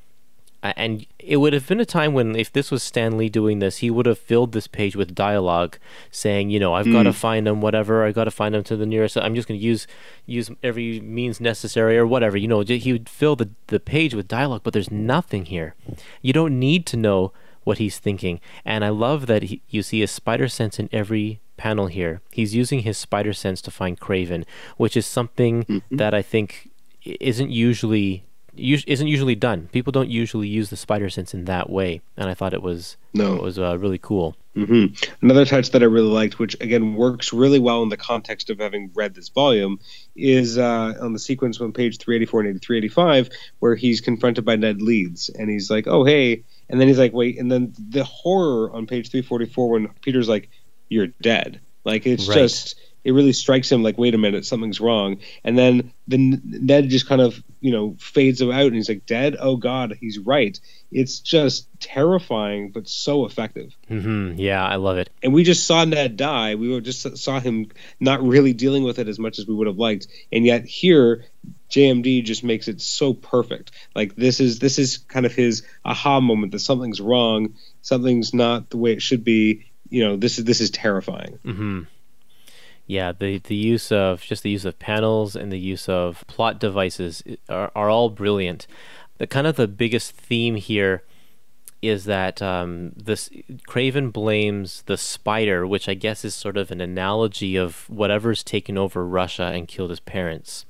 Uh, 0.65 0.73
and 0.79 1.07
it 1.19 1.37
would 1.37 1.53
have 1.53 1.69
been 1.69 1.79
a 1.79 1.85
time 1.85 2.15
when, 2.15 2.35
if 2.35 2.51
this 2.51 2.71
was 2.71 2.83
Stan 2.83 3.19
Lee 3.19 3.29
doing 3.29 3.59
this, 3.59 3.79
he 3.79 3.91
would 3.91 4.07
have 4.07 4.19
filled 4.19 4.53
this 4.53 4.67
page 4.67 4.97
with 4.97 5.15
dialogue 5.15 5.77
saying, 6.11 6.49
you 6.49 6.59
know, 6.59 6.73
I've 6.73 6.91
got 6.91 7.03
to 7.03 7.13
find 7.13 7.47
him, 7.47 7.61
whatever, 7.61 8.03
I've 8.03 8.15
got 8.15 8.25
to 8.25 8.31
find 8.31 8.55
him 8.55 8.65
to 8.65 8.77
the 8.77 8.87
nearest. 8.87 9.19
I'm 9.19 9.35
just 9.35 9.47
going 9.47 9.61
to 9.61 9.65
use 9.65 9.87
use 10.25 10.51
every 10.63 11.01
means 11.01 11.39
necessary 11.39 11.99
or 11.99 12.07
whatever. 12.07 12.39
You 12.39 12.49
know, 12.49 12.61
he 12.61 12.93
would 12.93 13.11
fill 13.11 13.37
the, 13.37 13.51
the 13.67 13.79
page 13.79 14.15
with 14.15 14.27
dialogue, 14.27 14.63
but 14.65 14.73
there's 14.73 14.91
nothing 14.91 15.45
here. 15.45 15.75
You 16.23 16.33
don't 16.33 16.59
need 16.59 16.87
to 16.87 16.97
know 16.97 17.33
what 17.65 17.79
he's 17.79 17.99
thinking. 17.99 18.41
And 18.65 18.85
I 18.85 18.91
love 18.91 19.27
that 19.27 19.45
he, 19.45 19.63
you 19.69 19.83
see 19.83 20.03
a 20.03 20.07
spider 20.07 20.49
sense 20.49 20.79
in 20.79 20.89
every 20.93 21.41
panel 21.57 21.87
here. 21.89 22.21
He's 22.33 22.55
using 22.55 22.81
his 22.81 22.97
spider 22.99 23.33
sense 23.33 23.61
to 23.63 23.71
find 23.71 23.99
Kraven, 23.99 24.45
which 24.77 24.97
is 24.97 25.07
something 25.07 25.83
that 25.91 26.15
I 26.15 26.23
think 26.23 26.71
isn't 27.05 27.51
usually 27.51 28.25
isn't 28.57 29.09
usually 29.09 29.35
done. 29.35 29.69
People 29.73 29.91
don't 29.91 30.09
usually 30.09 30.47
use 30.47 30.71
the 30.71 30.77
spider 30.77 31.11
sense 31.11 31.35
in 31.35 31.45
that 31.47 31.69
way, 31.69 32.01
and 32.17 32.31
I 32.31 32.35
thought 32.35 32.55
it 32.55 32.63
was 32.63 32.97
No. 33.13 33.35
it 33.35 33.43
was 33.43 33.59
uh, 33.59 33.77
really 33.79 33.99
cool. 33.99 34.37
hmm 34.55 34.87
Another 35.21 35.45
touch 35.45 35.73
that 35.73 35.83
I 35.83 35.87
really 35.87 36.07
liked, 36.13 36.39
which 36.39 36.55
again 36.61 36.95
works 36.95 37.33
really 37.33 37.59
well 37.59 37.83
in 37.83 37.89
the 37.89 37.97
context 37.97 38.51
of 38.51 38.61
having 38.61 38.93
read 38.95 39.13
this 39.17 39.29
volume, 39.29 39.81
is 40.15 40.57
uh, 40.57 40.95
on 41.01 41.13
the 41.15 41.19
sequence 41.19 41.61
on 41.61 41.73
page 41.73 41.99
384 41.99 42.41
and 42.43 42.63
385, 42.63 43.29
where 43.59 43.75
he's 43.75 44.01
confronted 44.01 44.45
by 44.45 44.55
Ned 44.55 44.81
Leeds, 44.81 45.31
and 45.31 45.51
he's 45.51 45.69
like, 45.69 45.89
"Oh, 45.89 46.05
hey," 46.05 46.45
and 46.69 46.81
then 46.81 46.89
he's 46.89 46.99
like, 46.99 47.13
"Wait," 47.13 47.39
and 47.39 47.51
then 47.51 47.73
the 47.91 48.05
horror 48.05 48.71
on 48.73 48.87
page 48.87 49.11
344 49.11 49.69
when 49.71 49.89
Peter's 50.03 50.29
like, 50.29 50.51
"You're 50.89 51.09
dead." 51.21 51.61
Like 51.85 52.07
it's 52.07 52.29
Right. 52.29 52.39
just 52.39 52.77
it 53.05 53.13
really 53.13 53.35
strikes 53.35 53.71
him 53.71 53.83
like, 53.83 53.99
"Wait 53.99 54.15
a 54.15 54.19
minute, 54.19 54.47
something's 54.47 54.81
wrong," 54.81 55.19
and 55.45 55.59
then 55.59 55.93
then 56.09 56.41
Ned 56.45 56.89
just 56.89 57.07
kind 57.07 57.21
of 57.21 57.43
you 57.61 57.71
know 57.71 57.97
fades 57.99 58.41
him 58.41 58.51
out, 58.51 58.67
and 58.67 58.75
he's 58.75 58.89
like, 58.89 59.05
"Dead? 59.07 59.37
Oh 59.39 59.57
God, 59.57 59.97
he's 60.01 60.19
right." 60.19 60.59
It's 60.91 61.19
just 61.21 61.69
terrifying, 61.81 62.71
but 62.71 62.89
so 62.89 63.27
effective 63.27 63.77
hmm 63.89 64.33
Yeah, 64.37 64.65
I 64.65 64.77
love 64.77 64.97
it. 64.97 65.11
and 65.23 65.35
we 65.35 65.45
just 65.45 65.67
saw 65.67 65.85
Ned 65.85 66.17
die. 66.17 66.55
We 66.55 66.69
were 66.71 66.81
just 66.81 67.19
saw 67.19 67.41
him 67.41 67.67
not 68.01 68.23
really 68.23 68.53
dealing 68.55 68.85
with 68.85 68.99
it 68.99 69.09
as 69.09 69.19
much 69.19 69.39
as 69.39 69.47
we 69.47 69.55
would 69.55 69.67
have 69.67 69.77
liked, 69.79 70.07
and 70.33 70.47
yet 70.47 70.65
here 70.65 71.25
JMD 71.75 72.23
just 72.25 72.45
makes 72.45 72.69
it 72.69 72.81
so 72.81 73.13
perfect. 73.15 73.73
Like 73.97 74.15
this 74.15 74.39
is 74.39 74.61
this 74.61 74.79
is 74.79 74.99
kind 74.99 75.27
of 75.27 75.35
his 75.35 75.65
aha 75.85 76.21
moment 76.21 76.53
that 76.53 76.61
something's 76.61 77.01
wrong, 77.01 77.55
something's 77.83 78.33
not 78.33 78.71
the 78.71 78.77
way 78.77 78.93
it 78.93 79.03
should 79.03 79.25
be. 79.25 79.67
You 79.89 80.05
know, 80.05 80.17
this 80.17 80.39
is 80.39 80.45
this 80.45 80.61
is 80.61 80.71
terrifying. 80.71 81.41
Mm-hmm. 81.45 81.83
Yeah, 82.87 83.11
the 83.13 83.39
the 83.39 83.57
use 83.57 83.91
of 83.91 84.23
just 84.23 84.45
the 84.45 84.51
use 84.51 84.65
of 84.65 84.79
panels 84.79 85.35
and 85.35 85.51
the 85.51 85.59
use 85.59 85.89
of 85.89 86.25
plot 86.29 86.61
devices 86.61 87.25
are, 87.49 87.73
are 87.75 87.91
all 87.91 88.09
brilliant. 88.09 88.69
The 89.19 89.27
kind 89.27 89.47
of 89.47 89.57
the 89.57 89.69
biggest 89.69 90.13
theme 90.13 90.55
here 90.55 91.03
is 91.83 92.05
that 92.05 92.41
um, 92.41 92.93
this 92.97 93.29
Kraven 93.69 94.13
blames 94.13 94.83
the 94.83 94.97
spider, 94.97 95.67
which 95.67 95.89
I 95.89 95.95
guess 95.95 96.25
is 96.25 96.35
sort 96.35 96.57
of 96.57 96.71
an 96.71 96.81
analogy 96.81 97.57
of 97.57 97.91
whatever's 97.91 98.45
taken 98.45 98.79
over 98.79 99.05
Russia 99.05 99.51
and 99.55 99.69
killed 99.69 99.91
his 99.91 100.01
parents, 100.01 100.67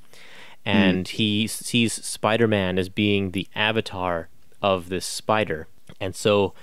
Hmm. 0.64 0.70
and 0.70 1.09
he 1.09 1.46
sees 1.46 1.92
Spider-Man 1.92 2.79
as 2.79 2.88
being 2.88 3.31
the 3.31 3.48
avatar 3.55 4.29
of 4.62 4.88
this 4.88 5.05
spider, 5.05 5.68
and 6.00 6.14
so 6.14 6.55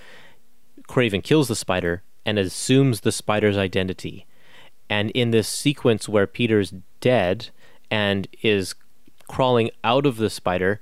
Kraven 0.87 1.23
kills 1.23 1.47
the 1.47 1.55
spider 1.55 2.03
and 2.25 2.37
assumes 2.37 3.01
the 3.01 3.11
spider's 3.11 3.57
identity. 3.57 4.25
And 4.89 5.09
in 5.11 5.31
this 5.31 5.47
sequence 5.47 6.09
where 6.09 6.27
Peter's 6.27 6.73
dead 6.99 7.49
and 7.89 8.27
is 8.41 8.75
crawling 9.27 9.71
out 9.83 10.05
of 10.05 10.17
the 10.17 10.29
spider, 10.29 10.81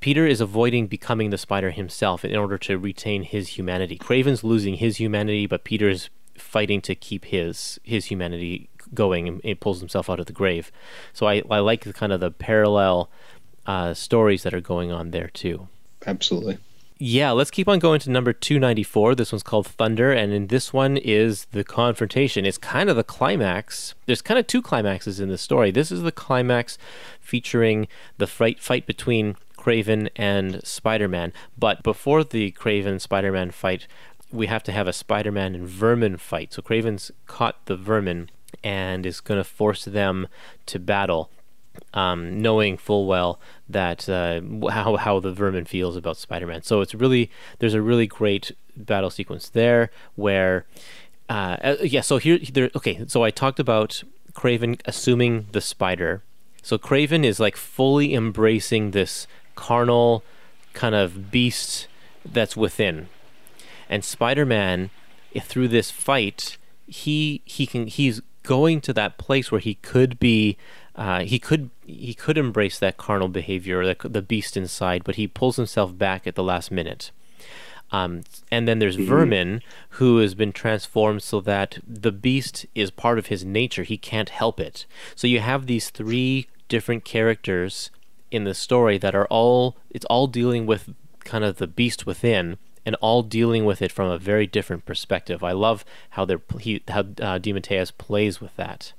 Peter 0.00 0.26
is 0.26 0.40
avoiding 0.40 0.86
becoming 0.86 1.30
the 1.30 1.38
spider 1.38 1.70
himself 1.70 2.24
in 2.24 2.34
order 2.34 2.56
to 2.58 2.78
retain 2.78 3.24
his 3.24 3.50
humanity. 3.58 3.98
Kraven's 3.98 4.42
losing 4.42 4.76
his 4.76 4.98
humanity, 4.98 5.46
but 5.46 5.64
Peter's 5.64 6.08
fighting 6.34 6.80
to 6.80 6.94
keep 6.94 7.26
his 7.26 7.78
his 7.82 8.06
humanity 8.06 8.70
going 8.94 9.28
and 9.28 9.40
it 9.44 9.60
pulls 9.60 9.80
himself 9.80 10.08
out 10.10 10.20
of 10.20 10.26
the 10.26 10.32
grave. 10.32 10.70
So 11.12 11.26
I, 11.26 11.42
I 11.50 11.58
like 11.58 11.84
the 11.84 11.92
kind 11.92 12.12
of 12.12 12.20
the 12.20 12.30
parallel 12.30 13.10
uh, 13.66 13.94
stories 13.94 14.42
that 14.42 14.54
are 14.54 14.60
going 14.60 14.90
on 14.92 15.10
there 15.10 15.28
too. 15.28 15.68
Absolutely. 16.06 16.58
Yeah, 17.04 17.32
let's 17.32 17.50
keep 17.50 17.66
on 17.66 17.80
going 17.80 17.98
to 18.00 18.10
number 18.10 18.32
294. 18.32 19.16
This 19.16 19.32
one's 19.32 19.42
called 19.42 19.66
Thunder, 19.66 20.12
and 20.12 20.32
in 20.32 20.46
this 20.46 20.72
one 20.72 20.96
is 20.96 21.46
the 21.46 21.64
confrontation. 21.64 22.46
It's 22.46 22.58
kind 22.58 22.88
of 22.88 22.94
the 22.94 23.02
climax. 23.02 23.96
There's 24.06 24.22
kind 24.22 24.38
of 24.38 24.46
two 24.46 24.62
climaxes 24.62 25.18
in 25.18 25.28
the 25.28 25.36
story. 25.36 25.72
This 25.72 25.90
is 25.90 26.02
the 26.02 26.12
climax 26.12 26.78
featuring 27.20 27.88
the 28.18 28.28
fight, 28.28 28.60
fight 28.60 28.86
between 28.86 29.34
Kraven 29.58 30.10
and 30.14 30.64
Spider 30.64 31.08
Man. 31.08 31.32
But 31.58 31.82
before 31.82 32.22
the 32.22 32.52
Kraven 32.52 33.00
Spider 33.00 33.32
Man 33.32 33.50
fight, 33.50 33.88
we 34.30 34.46
have 34.46 34.62
to 34.62 34.72
have 34.72 34.86
a 34.86 34.92
Spider 34.92 35.32
Man 35.32 35.56
and 35.56 35.66
Vermin 35.66 36.18
fight. 36.18 36.52
So 36.52 36.62
Kraven's 36.62 37.10
caught 37.26 37.66
the 37.66 37.76
Vermin 37.76 38.30
and 38.62 39.06
is 39.06 39.20
going 39.20 39.38
to 39.38 39.44
force 39.44 39.84
them 39.84 40.28
to 40.66 40.78
battle 40.78 41.30
um, 41.94 42.40
knowing 42.40 42.76
full 42.76 43.06
well 43.06 43.40
that 43.68 44.08
uh, 44.08 44.40
how 44.70 44.96
how 44.96 45.20
the 45.20 45.32
vermin 45.32 45.64
feels 45.64 45.96
about 45.96 46.16
Spider-Man. 46.16 46.62
So 46.62 46.80
it's 46.80 46.94
really 46.94 47.30
there's 47.58 47.74
a 47.74 47.82
really 47.82 48.06
great 48.06 48.52
battle 48.76 49.10
sequence 49.10 49.48
there 49.48 49.90
where 50.14 50.66
uh, 51.28 51.56
uh, 51.62 51.76
yeah. 51.82 52.00
So 52.00 52.18
here 52.18 52.38
there 52.52 52.70
okay. 52.76 53.04
So 53.06 53.24
I 53.24 53.30
talked 53.30 53.58
about 53.58 54.02
Kraven 54.34 54.80
assuming 54.84 55.46
the 55.52 55.60
spider. 55.60 56.22
So 56.62 56.78
Kraven 56.78 57.24
is 57.24 57.40
like 57.40 57.56
fully 57.56 58.14
embracing 58.14 58.90
this 58.90 59.26
carnal 59.54 60.22
kind 60.74 60.94
of 60.94 61.30
beast 61.30 61.88
that's 62.24 62.56
within, 62.56 63.08
and 63.88 64.04
Spider-Man 64.04 64.90
eh, 65.34 65.40
through 65.40 65.68
this 65.68 65.90
fight 65.90 66.56
he 66.86 67.40
he 67.44 67.66
can 67.66 67.86
he's 67.86 68.20
going 68.42 68.80
to 68.82 68.92
that 68.92 69.18
place 69.18 69.50
where 69.50 69.60
he 69.60 69.74
could 69.74 70.18
be 70.18 70.56
uh, 70.94 71.20
he 71.20 71.38
could 71.38 71.70
he 71.86 72.14
could 72.14 72.36
embrace 72.36 72.78
that 72.78 72.96
carnal 72.96 73.28
behavior, 73.28 73.84
the, 73.84 74.08
the 74.08 74.22
beast 74.22 74.56
inside, 74.56 75.04
but 75.04 75.16
he 75.16 75.26
pulls 75.26 75.56
himself 75.56 75.96
back 75.96 76.26
at 76.26 76.34
the 76.34 76.42
last 76.42 76.70
minute. 76.70 77.10
Um, 77.90 78.22
and 78.50 78.66
then 78.66 78.78
there's 78.78 78.96
mm-hmm. 78.96 79.08
Vermin, 79.08 79.62
who 79.90 80.18
has 80.18 80.34
been 80.34 80.52
transformed 80.52 81.22
so 81.22 81.40
that 81.42 81.78
the 81.86 82.12
beast 82.12 82.64
is 82.74 82.90
part 82.90 83.18
of 83.18 83.26
his 83.26 83.44
nature. 83.44 83.82
He 83.82 83.98
can't 83.98 84.30
help 84.30 84.58
it. 84.58 84.86
So 85.14 85.26
you 85.26 85.40
have 85.40 85.66
these 85.66 85.90
three 85.90 86.48
different 86.68 87.04
characters 87.04 87.90
in 88.30 88.44
the 88.44 88.54
story 88.54 88.96
that 88.96 89.14
are 89.14 89.26
all 89.26 89.76
it's 89.90 90.06
all 90.06 90.26
dealing 90.26 90.64
with 90.66 90.94
kind 91.20 91.44
of 91.44 91.56
the 91.56 91.66
beast 91.66 92.06
within 92.06 92.56
and 92.84 92.96
all 92.96 93.22
dealing 93.22 93.64
with 93.64 93.82
it 93.82 93.92
from 93.92 94.10
a 94.10 94.18
very 94.18 94.46
different 94.46 94.84
perspective. 94.84 95.44
I 95.44 95.52
love 95.52 95.84
how 96.10 96.24
they're 96.24 96.42
he, 96.60 96.82
how 96.88 97.00
uh, 97.00 97.38
DeMatteis 97.38 97.96
plays 97.96 98.40
with 98.40 98.54
that. 98.56 98.92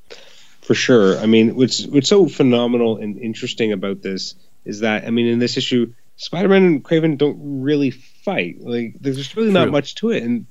For 0.61 0.75
sure. 0.75 1.17
I 1.17 1.25
mean, 1.25 1.55
what's 1.55 1.85
what's 1.85 2.07
so 2.07 2.27
phenomenal 2.27 2.97
and 2.97 3.17
interesting 3.17 3.71
about 3.71 4.01
this 4.01 4.35
is 4.65 4.79
that 4.79 5.05
I 5.05 5.09
mean, 5.09 5.27
in 5.27 5.39
this 5.39 5.57
issue, 5.57 5.93
Spider-Man 6.15 6.63
and 6.63 6.83
Kraven 6.83 7.17
don't 7.17 7.61
really 7.61 7.91
fight. 7.91 8.61
Like, 8.61 8.95
there's 8.99 9.35
really 9.35 9.49
True. 9.49 9.59
not 9.59 9.71
much 9.71 9.95
to 9.95 10.11
it, 10.11 10.23
and 10.23 10.45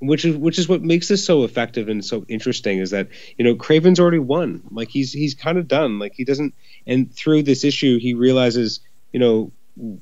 which 0.00 0.24
is 0.24 0.36
which 0.36 0.58
is 0.58 0.68
what 0.68 0.82
makes 0.82 1.08
this 1.08 1.24
so 1.24 1.44
effective 1.44 1.88
and 1.88 2.04
so 2.04 2.24
interesting 2.28 2.78
is 2.78 2.90
that 2.90 3.08
you 3.36 3.44
know 3.44 3.56
Kraven's 3.56 3.98
already 3.98 4.20
won. 4.20 4.62
Like 4.70 4.88
he's 4.88 5.12
he's 5.12 5.34
kind 5.34 5.58
of 5.58 5.66
done. 5.66 5.98
Like 5.98 6.14
he 6.14 6.24
doesn't. 6.24 6.54
And 6.86 7.12
through 7.12 7.42
this 7.42 7.64
issue, 7.64 7.98
he 7.98 8.14
realizes 8.14 8.80
you 9.12 9.20
know 9.20 9.52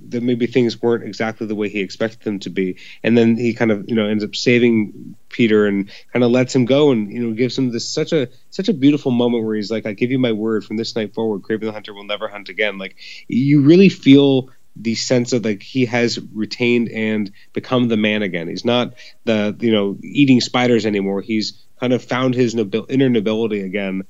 that 0.09 0.23
maybe 0.23 0.47
things 0.47 0.81
weren't 0.81 1.05
exactly 1.05 1.47
the 1.47 1.55
way 1.55 1.69
he 1.69 1.81
expected 1.81 2.23
them 2.23 2.39
to 2.41 2.51
be. 2.51 2.79
And 3.03 3.17
then 3.17 3.37
he 3.37 3.55
kind 3.55 3.71
of 3.71 3.89
you 3.89 3.95
know 3.95 4.07
ends 4.07 4.25
up 4.25 4.35
saving 4.35 5.17
peter 5.29 5.67
and 5.67 5.91
kind 6.13 6.25
of 6.25 6.31
lets 6.31 6.55
him 6.55 6.65
go 6.65 6.93
and 6.93 7.13
you 7.13 7.21
know 7.21 7.35
gives 7.35 7.59
him 7.59 7.71
this 7.71 7.89
such 7.89 8.13
a 8.13 8.29
such 8.51 8.69
a 8.69 8.73
beautiful 8.73 9.11
moment 9.11 9.45
where 9.45 9.57
he's 9.57 9.73
like 9.73 9.85
i 9.85 9.93
give 9.93 10.11
you 10.11 10.19
my 10.21 10.31
word 10.33 10.65
from 10.65 10.77
this 10.77 10.95
night 10.95 11.13
forward 11.13 11.43
kraven 11.43 11.63
the 11.63 11.73
hunter 11.73 11.93
will 11.93 12.05
never 12.05 12.29
hunt 12.29 12.49
again. 12.49 12.79
Like 12.79 12.97
you 13.29 13.63
really 13.63 13.89
feel 13.89 14.51
the 14.77 14.95
sense 14.95 15.33
of 15.33 15.45
like 15.45 15.63
he 15.63 15.87
has 15.87 16.19
retained 16.33 16.89
and 16.91 17.31
become 17.53 17.89
the 17.89 17.97
man 17.97 18.23
again. 18.23 18.49
He's 18.49 18.65
not 18.65 18.95
the 19.25 19.57
you 19.61 19.73
know 19.73 19.99
eating 20.03 20.41
spiders 20.41 20.87
anymore. 20.87 21.21
He's 21.21 21.63
kind 21.81 21.93
of 21.93 22.03
found 22.03 22.35
his 22.35 22.55
nobil- 22.55 22.91
inner 22.91 23.09
nobility 23.09 23.61
again 23.61 24.05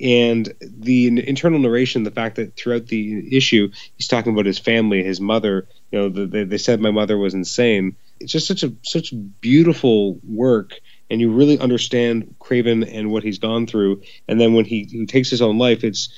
and 0.00 0.52
the 0.60 1.28
internal 1.28 1.58
narration, 1.58 2.04
the 2.04 2.10
fact 2.10 2.36
that 2.36 2.56
throughout 2.56 2.86
the 2.86 3.36
issue 3.36 3.70
he's 3.96 4.08
talking 4.08 4.32
about 4.32 4.46
his 4.46 4.58
family, 4.58 5.02
his 5.02 5.20
mother. 5.20 5.68
You 5.90 5.98
know, 5.98 6.08
the, 6.08 6.26
they, 6.26 6.44
they 6.44 6.58
said 6.58 6.80
my 6.80 6.90
mother 6.90 7.18
was 7.18 7.34
insane. 7.34 7.96
It's 8.18 8.32
just 8.32 8.46
such 8.46 8.62
a 8.62 8.72
such 8.82 9.12
beautiful 9.40 10.20
work, 10.26 10.80
and 11.10 11.20
you 11.20 11.32
really 11.32 11.58
understand 11.58 12.36
Kraven 12.38 12.88
and 12.90 13.10
what 13.10 13.22
he's 13.22 13.38
gone 13.38 13.66
through. 13.66 14.02
And 14.28 14.40
then 14.40 14.54
when 14.54 14.64
he, 14.64 14.84
he 14.84 15.06
takes 15.06 15.30
his 15.30 15.42
own 15.42 15.58
life, 15.58 15.84
it's 15.84 16.08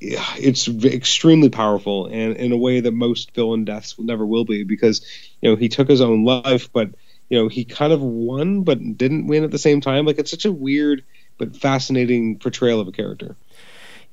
it's 0.00 0.68
extremely 0.68 1.48
powerful, 1.48 2.06
and 2.06 2.36
in 2.36 2.52
a 2.52 2.56
way 2.56 2.80
that 2.80 2.92
most 2.92 3.34
villain 3.34 3.64
deaths 3.64 3.96
never 3.98 4.26
will 4.26 4.44
be, 4.44 4.64
because 4.64 5.04
you 5.40 5.50
know 5.50 5.56
he 5.56 5.68
took 5.68 5.88
his 5.88 6.00
own 6.00 6.24
life, 6.24 6.70
but 6.72 6.90
you 7.28 7.38
know 7.38 7.48
he 7.48 7.64
kind 7.64 7.92
of 7.92 8.02
won, 8.02 8.62
but 8.62 8.78
didn't 8.96 9.26
win 9.26 9.44
at 9.44 9.50
the 9.50 9.58
same 9.58 9.80
time. 9.80 10.04
Like 10.04 10.18
it's 10.18 10.30
such 10.30 10.44
a 10.44 10.52
weird 10.52 11.02
but 11.38 11.56
fascinating 11.56 12.38
portrayal 12.38 12.80
of 12.80 12.88
a 12.88 12.92
character. 12.92 13.36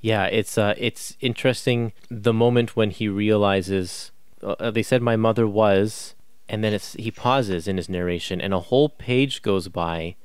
Yeah, 0.01 0.25
it's 0.25 0.57
uh, 0.57 0.73
it's 0.77 1.15
interesting 1.21 1.93
the 2.09 2.33
moment 2.33 2.75
when 2.75 2.91
he 2.91 3.07
realizes. 3.07 4.11
Uh, 4.41 4.69
they 4.69 4.83
said 4.83 5.01
my 5.01 5.15
mother 5.15 5.47
was, 5.47 6.15
and 6.49 6.61
then 6.61 6.73
it's 6.73 6.93
he 6.93 7.09
pauses 7.09 7.67
in 7.67 7.77
his 7.77 7.87
narration, 7.87 8.41
and 8.41 8.53
a 8.53 8.59
whole 8.59 8.89
page 8.89 9.41
goes 9.41 9.69
by, 9.69 10.15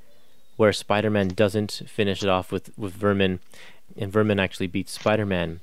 where 0.57 0.73
Spider-Man 0.73 1.29
doesn't 1.29 1.83
finish 1.87 2.25
it 2.25 2.29
off 2.29 2.51
with 2.51 2.77
with 2.77 2.93
Vermin, 2.93 3.39
and 3.97 4.13
Vermin 4.13 4.41
actually 4.41 4.67
beats 4.67 4.93
Spider-Man, 4.93 5.61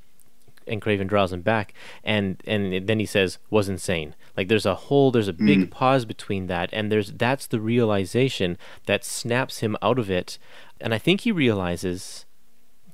and 0.68 0.82
Kraven 0.82 1.08
draws 1.08 1.32
him 1.32 1.42
back, 1.42 1.74
and 2.04 2.42
and 2.46 2.88
then 2.88 3.00
he 3.00 3.06
says 3.06 3.38
was 3.50 3.70
insane. 3.70 4.16
Like 4.36 4.48
there's 4.48 4.66
a 4.66 4.76
whole 4.76 5.12
there's 5.12 5.28
a 5.28 5.34
big 5.34 5.60
mm. 5.60 5.72
pause 5.72 6.06
between 6.06 6.48
that, 6.48 6.70
and 6.74 6.92
there's 6.92 7.12
that's 7.12 7.48
the 7.48 7.60
realization 7.60 8.58
that 8.86 9.06
snaps 9.06 9.60
him 9.60 9.78
out 9.82 10.00
of 10.00 10.10
it 10.10 10.38
and 10.82 10.94
I 10.94 10.98
think 10.98 11.22
he 11.22 11.32
realizes 11.32 12.26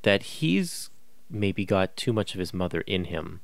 that 0.04 0.24
he's 0.24 0.90
maybe 1.30 1.66
got 1.66 1.96
too 1.96 2.14
much 2.14 2.34
of 2.34 2.40
his 2.40 2.54
mother 2.54 2.82
in 2.82 3.06
him. 3.06 3.42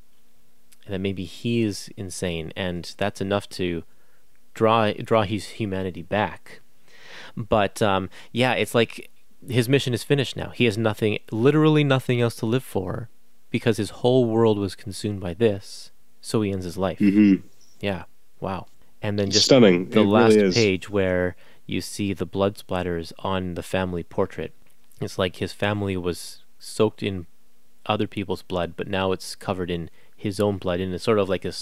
And 0.86 0.94
that 0.94 1.00
maybe 1.00 1.26
he's 1.26 1.90
insane 1.98 2.54
and 2.56 2.94
that's 2.98 3.20
enough 3.20 3.50
to 3.50 3.84
draw 4.54 4.92
draw 4.94 5.24
his 5.24 5.50
humanity 5.50 6.02
back. 6.02 6.62
But 7.36 7.82
um, 7.82 8.10
yeah, 8.32 8.54
it's 8.54 8.74
like 8.74 9.10
his 9.48 9.68
mission 9.68 9.94
is 9.94 10.04
finished 10.04 10.36
now. 10.36 10.50
He 10.52 10.66
has 10.66 10.78
nothing 10.78 11.20
literally 11.32 11.84
nothing 11.84 12.22
else 12.22 12.36
to 12.38 12.46
live 12.46 12.64
for 12.64 13.10
because 13.50 13.78
his 13.78 13.90
whole 13.90 14.26
world 14.26 14.58
was 14.58 14.76
consumed 14.76 15.20
by 15.20 15.34
this. 15.34 15.92
So 16.22 16.42
he 16.42 16.52
ends 16.52 16.66
his 16.66 16.78
life. 16.78 17.00
Mm-hmm. 17.00 17.48
Yeah. 17.80 18.04
Wow. 18.40 18.68
And 19.02 19.18
then 19.18 19.30
just 19.30 19.46
stunning. 19.46 19.90
The 19.90 20.02
it 20.02 20.06
last 20.06 20.36
really 20.36 20.52
page 20.52 20.90
where 20.90 21.36
you 21.66 21.82
see 21.82 22.14
the 22.14 22.26
blood 22.26 22.58
splatters 22.58 23.14
on 23.20 23.54
the 23.54 23.64
family 23.64 24.04
portrait. 24.04 24.54
It's 25.00 25.20
like 25.20 25.38
his 25.38 25.54
family 25.54 25.96
was 25.96 26.44
soaked 26.60 27.04
in 27.04 27.28
other 27.86 28.08
people's 28.08 28.42
blood, 28.42 28.74
but 28.76 28.88
now 28.88 29.12
it's 29.12 29.36
covered 29.36 29.70
in 29.70 29.90
his 30.16 30.40
own 30.40 30.58
blood, 30.58 30.80
and 30.80 30.94
it's 30.94 31.04
sort 31.04 31.20
of 31.20 31.30
like 31.30 31.46
a. 31.46 31.54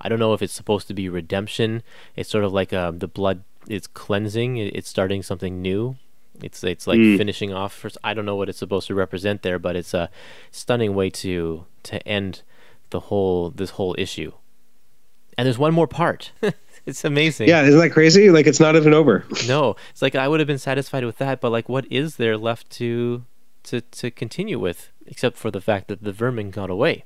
I 0.00 0.08
don't 0.08 0.18
know 0.18 0.32
if 0.32 0.42
it's 0.42 0.54
supposed 0.54 0.88
to 0.88 0.94
be 0.94 1.08
redemption. 1.08 1.82
It's 2.16 2.30
sort 2.30 2.44
of 2.44 2.52
like 2.52 2.72
um, 2.72 2.98
the 2.98 3.06
blood 3.06 3.44
is 3.68 3.86
cleansing. 3.86 4.56
It's 4.56 4.88
starting 4.88 5.22
something 5.22 5.60
new. 5.60 5.96
It's 6.40 6.64
it's 6.64 6.86
like 6.86 6.98
mm. 6.98 7.16
finishing 7.16 7.52
off. 7.52 7.74
For, 7.74 7.90
I 8.02 8.14
don't 8.14 8.24
know 8.24 8.36
what 8.36 8.48
it's 8.48 8.58
supposed 8.58 8.86
to 8.88 8.94
represent 8.94 9.42
there, 9.42 9.58
but 9.58 9.76
it's 9.76 9.94
a 9.94 10.10
stunning 10.50 10.94
way 10.94 11.10
to 11.10 11.66
to 11.84 12.08
end 12.08 12.42
the 12.90 13.00
whole 13.00 13.50
this 13.50 13.70
whole 13.70 13.94
issue. 13.98 14.32
And 15.36 15.46
there's 15.46 15.58
one 15.58 15.74
more 15.74 15.86
part. 15.86 16.32
it's 16.86 17.04
amazing. 17.04 17.48
Yeah, 17.48 17.62
isn't 17.62 17.80
that 17.80 17.90
crazy? 17.90 18.30
Like 18.30 18.46
it's 18.46 18.60
not 18.60 18.76
even 18.76 18.94
over. 18.94 19.24
no, 19.46 19.76
it's 19.90 20.02
like 20.02 20.14
I 20.14 20.28
would 20.28 20.40
have 20.40 20.46
been 20.46 20.58
satisfied 20.58 21.04
with 21.04 21.18
that, 21.18 21.40
but 21.40 21.50
like, 21.50 21.68
what 21.68 21.90
is 21.90 22.16
there 22.16 22.36
left 22.36 22.70
to 22.72 23.24
to 23.64 23.80
to 23.80 24.10
continue 24.10 24.58
with, 24.58 24.90
except 25.06 25.36
for 25.36 25.50
the 25.50 25.60
fact 25.60 25.88
that 25.88 26.02
the 26.02 26.12
vermin 26.12 26.50
got 26.50 26.70
away? 26.70 27.04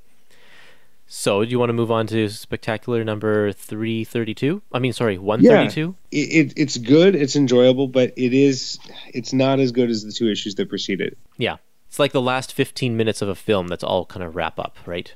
So, 1.08 1.44
do 1.44 1.50
you 1.50 1.58
want 1.58 1.68
to 1.68 1.74
move 1.74 1.92
on 1.92 2.08
to 2.08 2.28
spectacular 2.28 3.04
number 3.04 3.52
three 3.52 4.02
thirty-two? 4.02 4.62
I 4.72 4.80
mean, 4.80 4.92
sorry, 4.92 5.18
one 5.18 5.42
thirty-two. 5.42 5.94
Yeah, 6.10 6.20
it, 6.20 6.48
it, 6.48 6.52
it's 6.56 6.76
good, 6.78 7.14
it's 7.14 7.36
enjoyable, 7.36 7.86
but 7.86 8.12
it 8.16 8.34
is 8.34 8.78
it's 9.14 9.32
not 9.32 9.60
as 9.60 9.70
good 9.70 9.88
as 9.88 10.02
the 10.02 10.12
two 10.12 10.28
issues 10.28 10.56
that 10.56 10.68
preceded. 10.68 11.12
It. 11.12 11.18
Yeah, 11.38 11.56
it's 11.86 12.00
like 12.00 12.10
the 12.12 12.20
last 12.20 12.52
fifteen 12.52 12.96
minutes 12.96 13.22
of 13.22 13.28
a 13.28 13.36
film 13.36 13.68
that's 13.68 13.84
all 13.84 14.04
kind 14.04 14.24
of 14.24 14.34
wrap 14.34 14.58
up, 14.58 14.76
right? 14.84 15.14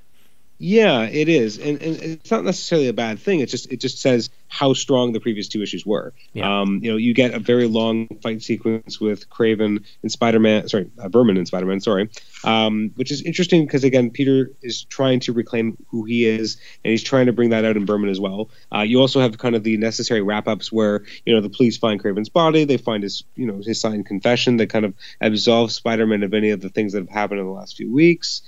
Yeah, 0.62 1.04
it 1.04 1.30
is, 1.30 1.56
and, 1.56 1.80
and 1.80 1.96
it's 2.02 2.30
not 2.30 2.44
necessarily 2.44 2.88
a 2.88 2.92
bad 2.92 3.18
thing. 3.18 3.40
It 3.40 3.46
just 3.46 3.72
it 3.72 3.80
just 3.80 3.98
says 3.98 4.28
how 4.46 4.74
strong 4.74 5.12
the 5.12 5.20
previous 5.20 5.48
two 5.48 5.62
issues 5.62 5.86
were. 5.86 6.12
Yeah. 6.34 6.60
Um, 6.60 6.80
you 6.82 6.90
know, 6.90 6.98
you 6.98 7.14
get 7.14 7.32
a 7.32 7.38
very 7.38 7.66
long 7.66 8.08
fight 8.22 8.42
sequence 8.42 9.00
with 9.00 9.30
Kraven 9.30 9.82
and 10.02 10.12
Spider-Man, 10.12 10.68
sorry, 10.68 10.90
uh, 10.98 11.08
Vermin 11.08 11.38
and 11.38 11.46
Spider-Man, 11.46 11.80
sorry, 11.80 12.10
um, 12.44 12.90
which 12.96 13.10
is 13.10 13.22
interesting 13.22 13.64
because 13.64 13.84
again, 13.84 14.10
Peter 14.10 14.50
is 14.60 14.84
trying 14.84 15.20
to 15.20 15.32
reclaim 15.32 15.78
who 15.88 16.04
he 16.04 16.26
is, 16.26 16.58
and 16.84 16.90
he's 16.90 17.02
trying 17.02 17.24
to 17.24 17.32
bring 17.32 17.50
that 17.50 17.64
out 17.64 17.78
in 17.78 17.86
Vermin 17.86 18.10
as 18.10 18.20
well. 18.20 18.50
Uh, 18.70 18.80
you 18.80 19.00
also 19.00 19.18
have 19.18 19.38
kind 19.38 19.56
of 19.56 19.64
the 19.64 19.78
necessary 19.78 20.20
wrap-ups 20.20 20.70
where 20.70 21.04
you 21.24 21.34
know 21.34 21.40
the 21.40 21.48
police 21.48 21.78
find 21.78 22.02
Kraven's 22.02 22.28
body, 22.28 22.64
they 22.64 22.76
find 22.76 23.02
his 23.02 23.24
you 23.34 23.46
know 23.46 23.62
his 23.64 23.80
signed 23.80 24.04
confession 24.04 24.58
that 24.58 24.68
kind 24.68 24.84
of 24.84 24.92
absolves 25.22 25.74
Spider-Man 25.74 26.22
of 26.22 26.34
any 26.34 26.50
of 26.50 26.60
the 26.60 26.68
things 26.68 26.92
that 26.92 27.00
have 27.00 27.08
happened 27.08 27.40
in 27.40 27.46
the 27.46 27.52
last 27.52 27.78
few 27.78 27.90
weeks. 27.90 28.42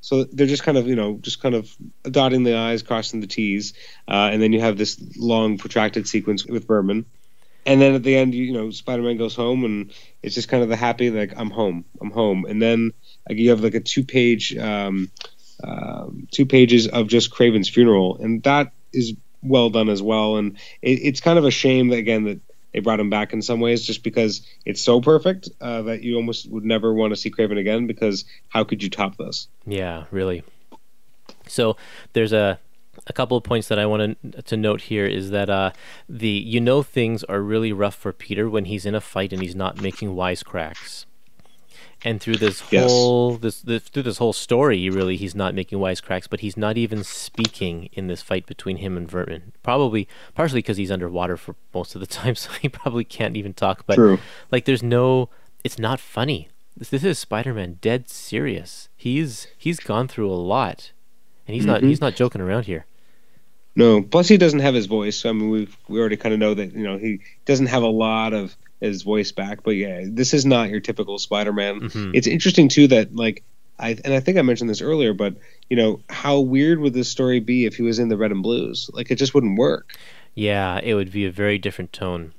So 0.00 0.24
they're 0.24 0.46
just 0.46 0.62
kind 0.62 0.78
of, 0.78 0.86
you 0.86 0.96
know, 0.96 1.18
just 1.20 1.40
kind 1.40 1.54
of 1.54 1.74
dotting 2.02 2.42
the 2.42 2.56
I's, 2.56 2.82
crossing 2.82 3.20
the 3.20 3.26
T's. 3.26 3.74
Uh, 4.08 4.30
and 4.32 4.42
then 4.42 4.52
you 4.52 4.60
have 4.60 4.76
this 4.76 5.00
long, 5.16 5.58
protracted 5.58 6.08
sequence 6.08 6.46
with 6.46 6.66
Vermin. 6.66 7.06
And 7.66 7.80
then 7.80 7.94
at 7.94 8.02
the 8.02 8.16
end, 8.16 8.34
you, 8.34 8.52
know, 8.52 8.70
Spider 8.70 9.02
Man 9.02 9.16
goes 9.16 9.34
home 9.34 9.64
and 9.64 9.92
it's 10.22 10.34
just 10.34 10.48
kind 10.48 10.62
of 10.62 10.68
the 10.68 10.76
happy, 10.76 11.10
like, 11.10 11.32
I'm 11.36 11.50
home, 11.50 11.84
I'm 12.00 12.10
home. 12.10 12.44
And 12.44 12.60
then 12.60 12.92
like, 13.28 13.38
you 13.38 13.50
have 13.50 13.62
like 13.62 13.74
a 13.74 13.80
two 13.80 14.04
page, 14.04 14.56
um, 14.56 15.10
uh, 15.62 16.06
two 16.30 16.44
pages 16.44 16.88
of 16.88 17.08
just 17.08 17.30
Kraven's 17.32 17.68
funeral. 17.68 18.18
And 18.18 18.42
that 18.42 18.72
is 18.92 19.14
well 19.42 19.70
done 19.70 19.88
as 19.88 20.02
well. 20.02 20.36
And 20.36 20.58
it, 20.82 21.00
it's 21.02 21.20
kind 21.20 21.38
of 21.38 21.44
a 21.44 21.50
shame 21.50 21.88
that, 21.88 21.96
again, 21.96 22.24
that 22.24 22.40
they 22.74 22.80
brought 22.80 23.00
him 23.00 23.08
back 23.08 23.32
in 23.32 23.40
some 23.40 23.60
ways 23.60 23.86
just 23.86 24.02
because 24.02 24.46
it's 24.66 24.82
so 24.82 25.00
perfect 25.00 25.48
uh, 25.60 25.82
that 25.82 26.02
you 26.02 26.16
almost 26.16 26.50
would 26.50 26.64
never 26.64 26.92
want 26.92 27.12
to 27.12 27.16
see 27.16 27.30
Kraven 27.30 27.58
again 27.58 27.86
because 27.86 28.24
how 28.48 28.64
could 28.64 28.82
you 28.82 28.90
top 28.90 29.16
this? 29.16 29.48
Yeah, 29.64 30.04
really. 30.10 30.42
So 31.46 31.76
there's 32.12 32.32
a 32.32 32.58
a 33.06 33.12
couple 33.12 33.36
of 33.36 33.44
points 33.44 33.68
that 33.68 33.78
I 33.78 33.86
want 33.86 34.16
to, 34.46 34.56
note 34.56 34.82
here 34.82 35.04
is 35.04 35.30
that 35.30 35.50
uh, 35.50 35.72
the 36.08 36.28
you 36.28 36.60
know 36.60 36.82
things 36.82 37.22
are 37.24 37.40
really 37.40 37.72
rough 37.72 37.94
for 37.94 38.12
Peter 38.12 38.48
when 38.48 38.66
he's 38.66 38.86
in 38.86 38.94
a 38.94 39.00
fight 39.00 39.32
and 39.32 39.42
he's 39.42 39.54
not 39.54 39.80
making 39.80 40.10
wisecracks. 40.10 41.04
And 42.06 42.20
through 42.20 42.36
this 42.36 42.62
Yes. 42.70 42.84
whole 42.90 43.36
this, 43.38 43.62
this 43.62 43.84
through 43.84 44.02
this 44.02 44.18
whole 44.18 44.34
story, 44.34 44.90
really, 44.90 45.16
he's 45.16 45.34
not 45.34 45.54
making 45.54 45.78
wisecracks, 45.78 46.28
but 46.28 46.40
he's 46.40 46.56
not 46.56 46.76
even 46.76 47.02
speaking 47.02 47.88
in 47.94 48.08
this 48.08 48.20
fight 48.20 48.44
between 48.44 48.76
him 48.76 48.98
and 48.98 49.10
Vermin. 49.10 49.52
Probably 49.62 50.06
partially 50.34 50.58
because 50.58 50.76
he's 50.76 50.90
underwater 50.90 51.38
for 51.38 51.56
most 51.72 51.94
of 51.94 52.02
the 52.02 52.06
time, 52.20 52.34
so 52.34 52.50
he 52.60 52.68
probably 52.68 53.04
can't 53.04 53.36
even 53.38 53.54
talk. 53.54 53.84
But 53.86 53.94
True. 53.94 54.18
like, 54.52 54.66
there's 54.66 54.82
no, 54.82 55.30
it's 55.64 55.78
not 55.78 55.98
funny. 55.98 56.48
This, 56.76 56.90
this 56.90 57.04
is 57.04 57.18
Spider-Man 57.18 57.78
dead 57.80 58.10
serious. 58.10 58.88
He's 58.96 59.46
he's 59.56 59.80
gone 59.80 60.06
through 60.06 60.30
a 60.30 60.34
lot, 60.36 60.92
and 61.48 61.54
he's 61.54 61.64
not 61.64 61.78
Mm-hmm. 61.78 61.88
he's 61.88 62.00
not 62.02 62.16
joking 62.16 62.42
around 62.42 62.66
here. 62.66 62.84
No, 63.76 64.02
plus 64.02 64.28
he 64.28 64.36
doesn't 64.36 64.60
have 64.60 64.74
his 64.74 64.86
voice. 64.86 65.16
So, 65.16 65.30
I 65.30 65.32
mean, 65.32 65.50
we 65.50 65.68
we 65.88 65.98
already 65.98 66.16
kind 66.16 66.32
of 66.34 66.38
know 66.38 66.52
that 66.54 66.72
you 66.74 66.82
know 66.84 66.98
he 66.98 67.20
doesn't 67.46 67.66
have 67.66 67.82
a 67.82 67.88
lot 67.88 68.32
of 68.34 68.56
his 68.84 69.02
voice 69.02 69.32
back. 69.32 69.62
But 69.62 69.72
yeah, 69.72 70.04
this 70.06 70.34
is 70.34 70.44
not 70.46 70.70
your 70.70 70.80
typical 70.80 71.18
Spider-Man. 71.18 71.80
Mhm. 71.80 72.10
It's 72.14 72.26
interesting 72.26 72.68
too 72.68 72.88
that 72.88 73.14
like 73.14 73.42
I 73.78 73.96
and 74.04 74.14
I 74.14 74.20
think 74.20 74.38
I 74.38 74.42
mentioned 74.42 74.70
this 74.70 74.80
earlier, 74.82 75.12
but 75.14 75.34
you 75.68 75.76
know 75.76 76.00
how 76.08 76.40
weird 76.40 76.78
would 76.80 76.92
this 76.94 77.08
story 77.08 77.40
be 77.40 77.66
if 77.66 77.74
he 77.76 77.82
was 77.82 77.98
in 77.98 78.08
the 78.08 78.16
red 78.16 78.30
and 78.30 78.42
blues? 78.42 78.88
Like 78.92 79.10
it 79.10 79.16
just 79.16 79.34
wouldn't 79.34 79.58
work. 79.58 79.96
Yeah, 80.34 80.80
it 80.82 80.94
would 80.94 81.10
be 81.12 81.24
a 81.26 81.30
very 81.30 81.58
different 81.58 81.92
tone. 81.92 82.32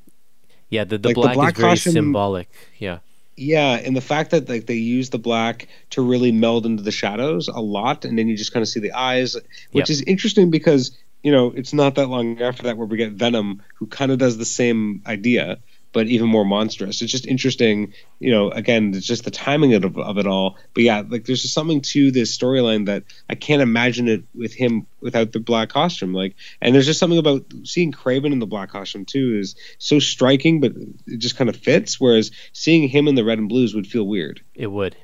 Yeah, 0.69 0.83
the, 0.83 0.97
the, 0.97 1.09
Like, 1.09 1.15
the 1.15 1.21
black, 1.21 1.35
black 1.35 1.53
is 1.55 1.59
very 1.61 1.71
costume- 1.73 1.93
symbolic. 1.93 2.49
Yeah. 2.79 2.99
Yeah, 3.37 3.71
and 3.75 3.95
the 3.95 4.01
fact 4.01 4.31
that 4.31 4.47
like 4.47 4.65
they 4.65 4.75
use 4.75 5.09
the 5.09 5.19
black 5.19 5.67
to 5.91 6.01
really 6.01 6.31
meld 6.31 6.65
into 6.65 6.83
the 6.83 6.91
shadows 6.91 7.47
a 7.49 7.59
lot, 7.59 8.05
and 8.05 8.17
then 8.17 8.27
you 8.29 8.37
just 8.37 8.53
kind 8.53 8.61
of 8.61 8.69
see 8.69 8.79
the 8.79 8.93
eyes, 8.93 9.35
which 9.71 9.89
Yep. 9.89 9.89
is 9.89 10.01
interesting 10.03 10.49
because 10.51 10.97
you 11.21 11.31
know 11.33 11.51
it's 11.55 11.73
not 11.73 11.95
that 11.95 12.07
long 12.07 12.41
after 12.41 12.63
that 12.63 12.77
where 12.77 12.87
we 12.87 12.95
get 12.97 13.11
Venom, 13.11 13.61
who 13.75 13.87
kind 13.87 14.11
of 14.11 14.19
does 14.19 14.37
the 14.37 14.45
same 14.45 15.01
idea, 15.05 15.57
but 15.95 16.07
even 16.07 16.27
more 16.27 16.43
monstrous. 16.43 17.01
It's 17.01 17.09
just 17.09 17.25
interesting, 17.25 17.93
you 18.19 18.29
know. 18.29 18.51
Again, 18.51 18.93
it's 18.93 19.07
just 19.07 19.23
the 19.23 19.31
timing 19.31 19.73
of, 19.75 19.97
of 19.97 20.17
it 20.17 20.27
all. 20.27 20.57
But 20.73 20.83
yeah, 20.83 21.03
like 21.07 21.23
there's 21.23 21.41
just 21.41 21.53
something 21.53 21.79
to 21.93 22.11
this 22.11 22.37
storyline 22.37 22.85
that 22.87 23.03
I 23.29 23.35
can't 23.35 23.61
imagine 23.61 24.09
it 24.09 24.25
with 24.35 24.53
him 24.53 24.87
without 24.99 25.31
the 25.31 25.39
black 25.39 25.69
costume. 25.69 26.13
Like, 26.13 26.35
and 26.61 26.75
there's 26.75 26.85
just 26.85 26.99
something 26.99 27.17
about 27.17 27.45
seeing 27.63 27.93
Kraven 27.93 28.33
in 28.33 28.39
the 28.39 28.45
black 28.45 28.71
costume 28.71 29.05
too 29.05 29.37
is 29.39 29.55
so 29.77 29.99
striking, 29.99 30.59
but 30.59 30.73
it 31.07 31.19
just 31.19 31.37
kind 31.37 31.49
of 31.49 31.55
fits. 31.55 31.97
Whereas 31.97 32.29
seeing 32.51 32.89
him 32.89 33.07
in 33.07 33.15
the 33.15 33.23
red 33.23 33.39
and 33.39 33.47
blues 33.47 33.73
would 33.73 33.87
feel 33.87 34.05
weird. 34.05 34.41
It 34.53 34.67
would. 34.67 34.97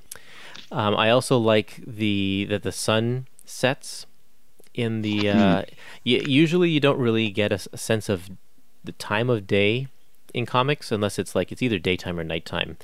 Um, 0.74 0.94
I 0.98 1.10
also 1.10 1.38
like 1.38 1.82
the 1.88 2.48
that 2.50 2.64
the 2.64 2.74
sun 2.74 3.28
sets 3.46 4.06
in 4.74 5.04
the. 5.04 5.30
Uh, 5.30 5.62
y- 6.06 6.26
usually, 6.28 6.70
you 6.70 6.82
don't 6.82 7.00
really 7.00 7.30
get 7.30 7.54
a 7.54 7.78
sense 7.78 8.10
of 8.10 8.30
the 8.84 8.92
time 8.92 9.30
of 9.30 9.48
day 9.48 9.88
in 10.34 10.46
comics 10.46 10.92
unless 10.92 11.20
it's 11.20 11.36
like 11.36 11.52
it's 11.52 11.62
either 11.62 11.80
daytime 11.80 12.20
or 12.20 12.24
nighttime. 12.24 12.78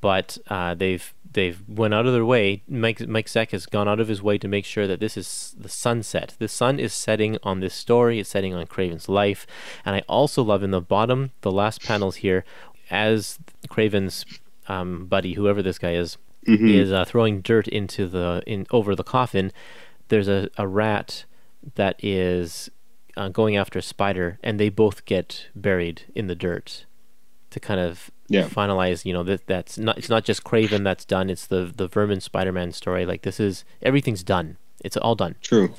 But 0.00 0.38
uh, 0.48 0.74
they've 0.74 1.12
they've 1.30 1.62
went 1.68 1.94
out 1.94 2.06
of 2.06 2.12
their 2.12 2.24
way. 2.24 2.62
Mike 2.68 3.06
Mike 3.06 3.26
Zeck 3.26 3.50
has 3.50 3.66
gone 3.66 3.88
out 3.88 4.00
of 4.00 4.08
his 4.08 4.22
way 4.22 4.38
to 4.38 4.48
make 4.48 4.64
sure 4.64 4.86
that 4.86 5.00
this 5.00 5.16
is 5.16 5.54
the 5.58 5.68
sunset. 5.68 6.34
The 6.38 6.48
sun 6.48 6.78
is 6.78 6.92
setting 6.92 7.36
on 7.42 7.60
this 7.60 7.74
story. 7.74 8.18
It's 8.18 8.30
setting 8.30 8.54
on 8.54 8.66
Kraven's 8.66 9.08
life, 9.08 9.46
and 9.84 9.94
I 9.94 10.00
also 10.08 10.42
love 10.42 10.62
in 10.62 10.70
the 10.70 10.80
bottom, 10.80 11.32
the 11.42 11.52
last 11.52 11.82
panels 11.82 12.16
here, 12.16 12.44
as 12.90 13.38
Kraven's 13.68 14.24
um, 14.68 15.06
buddy, 15.06 15.34
whoever 15.34 15.62
this 15.62 15.78
guy 15.78 15.94
is, 15.94 16.16
is 16.46 16.92
uh, 16.92 17.04
throwing 17.04 17.40
dirt 17.42 17.68
into 17.68 18.06
the 18.06 18.42
in 18.46 18.66
over 18.70 18.94
the 18.94 19.04
coffin. 19.04 19.52
There's 20.08 20.28
a, 20.28 20.48
a 20.56 20.66
rat 20.66 21.24
that 21.74 22.02
is 22.02 22.70
uh, 23.16 23.28
going 23.28 23.56
after 23.56 23.78
a 23.78 23.82
spider, 23.82 24.38
and 24.42 24.58
they 24.58 24.68
both 24.68 25.04
get 25.04 25.46
buried 25.54 26.02
in 26.14 26.26
the 26.26 26.34
dirt 26.34 26.84
to 27.50 27.60
kind 27.60 27.80
of 27.80 28.10
Yeah. 28.28 28.48
finalize. 28.48 29.04
You 29.04 29.12
know 29.12 29.22
that 29.24 29.46
that's 29.46 29.78
not 29.78 29.98
it's 29.98 30.08
not 30.08 30.24
just 30.24 30.44
Kraven 30.44 30.82
that's 30.84 31.04
done. 31.04 31.30
It's 31.30 31.46
the 31.46 31.72
the 31.74 31.86
Vermin 31.88 32.20
Spider-Man 32.20 32.72
story. 32.72 33.06
Like 33.06 33.22
this 33.22 33.38
is 33.40 33.64
everything's 33.82 34.22
done. 34.24 34.56
It's 34.84 34.96
all 34.96 35.14
done. 35.14 35.36
True. 35.40 35.72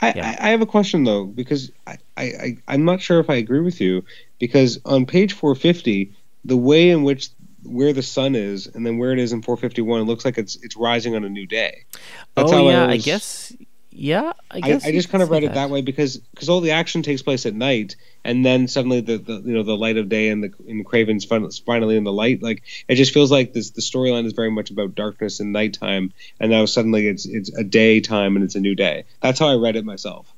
I, 0.00 0.12
Yeah. 0.16 0.36
I, 0.40 0.48
I 0.48 0.50
have 0.50 0.60
a 0.62 0.66
question 0.66 1.04
though 1.04 1.24
because 1.24 1.70
I, 1.86 1.98
I, 2.16 2.22
I 2.24 2.56
I'm 2.68 2.84
not 2.84 3.00
sure 3.00 3.20
if 3.20 3.28
I 3.30 3.34
agree 3.36 3.60
with 3.60 3.80
you 3.80 4.04
because 4.38 4.80
on 4.84 5.06
page 5.06 5.32
450 5.32 6.12
the 6.44 6.56
way 6.56 6.90
in 6.90 7.02
which 7.04 7.28
where 7.64 7.92
the 7.92 8.02
sun 8.02 8.34
is 8.34 8.66
and 8.66 8.84
then 8.84 8.98
where 8.98 9.12
it 9.12 9.18
is 9.20 9.32
in 9.32 9.42
451 9.42 10.00
it 10.00 10.04
looks 10.04 10.24
like 10.24 10.38
it's 10.38 10.56
it's 10.62 10.76
rising 10.76 11.14
on 11.14 11.24
a 11.24 11.28
new 11.28 11.46
day. 11.46 11.84
oh 12.36 12.50
how 12.50 12.68
yeah, 12.68 12.84
I, 12.84 12.94
was- 12.94 13.04
guess. 13.04 13.52
Yeah, 13.94 14.32
I 14.50 14.56
I, 14.56 14.60
guess. 14.60 14.84
I 14.84 14.88
you 14.88 14.94
just 14.94 15.10
kind 15.10 15.22
of 15.22 15.28
say 15.28 15.34
read 15.34 15.44
it 15.44 15.54
that 15.54 15.68
way 15.68 15.82
because 15.82 16.16
because 16.16 16.48
all 16.48 16.60
the 16.60 16.70
action 16.70 17.02
takes 17.02 17.22
place 17.22 17.44
at 17.44 17.54
night 17.54 17.96
and 18.24 18.44
then 18.44 18.66
suddenly 18.66 19.00
the, 19.00 19.18
the 19.18 19.34
you 19.44 19.52
know 19.52 19.62
the 19.62 19.76
light 19.76 19.98
of 19.98 20.08
day 20.08 20.30
and 20.30 20.42
the 20.42 20.52
and 20.66 20.84
Kraven's 20.84 21.24
fin- 21.24 21.50
finally 21.66 21.96
in 21.96 22.04
the 22.04 22.12
light 22.12 22.42
like 22.42 22.62
it 22.88 22.94
just 22.94 23.12
feels 23.12 23.30
like 23.30 23.52
this 23.52 23.70
the 23.70 23.82
storyline 23.82 24.24
is 24.24 24.32
very 24.32 24.50
much 24.50 24.70
about 24.70 24.94
darkness 24.94 25.40
and 25.40 25.52
nighttime 25.52 26.12
and 26.40 26.50
now 26.50 26.64
suddenly 26.64 27.06
it's 27.06 27.26
it's 27.26 27.54
a 27.56 27.64
daytime 27.64 28.34
and 28.34 28.44
it's 28.44 28.54
a 28.54 28.60
new 28.60 28.74
day. 28.74 29.04
That's 29.20 29.38
how 29.38 29.48
I 29.48 29.56
read 29.56 29.76
it 29.76 29.84
myself. 29.84 30.32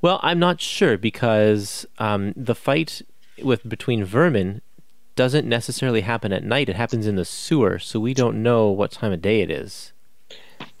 Well, 0.00 0.20
I'm 0.22 0.38
not 0.38 0.60
sure 0.60 0.96
because 0.96 1.86
um, 1.98 2.32
the 2.36 2.54
fight 2.54 3.02
with 3.42 3.68
between 3.68 4.04
vermin 4.04 4.62
doesn't 5.16 5.48
necessarily 5.48 6.02
happen 6.02 6.32
at 6.32 6.44
night. 6.44 6.68
It 6.68 6.76
happens 6.76 7.06
in 7.06 7.16
the 7.16 7.24
sewer, 7.24 7.78
so 7.78 7.98
we 7.98 8.14
don't 8.14 8.42
know 8.42 8.68
what 8.68 8.92
time 8.92 9.12
of 9.12 9.20
day 9.20 9.40
it 9.40 9.50
is. 9.50 9.92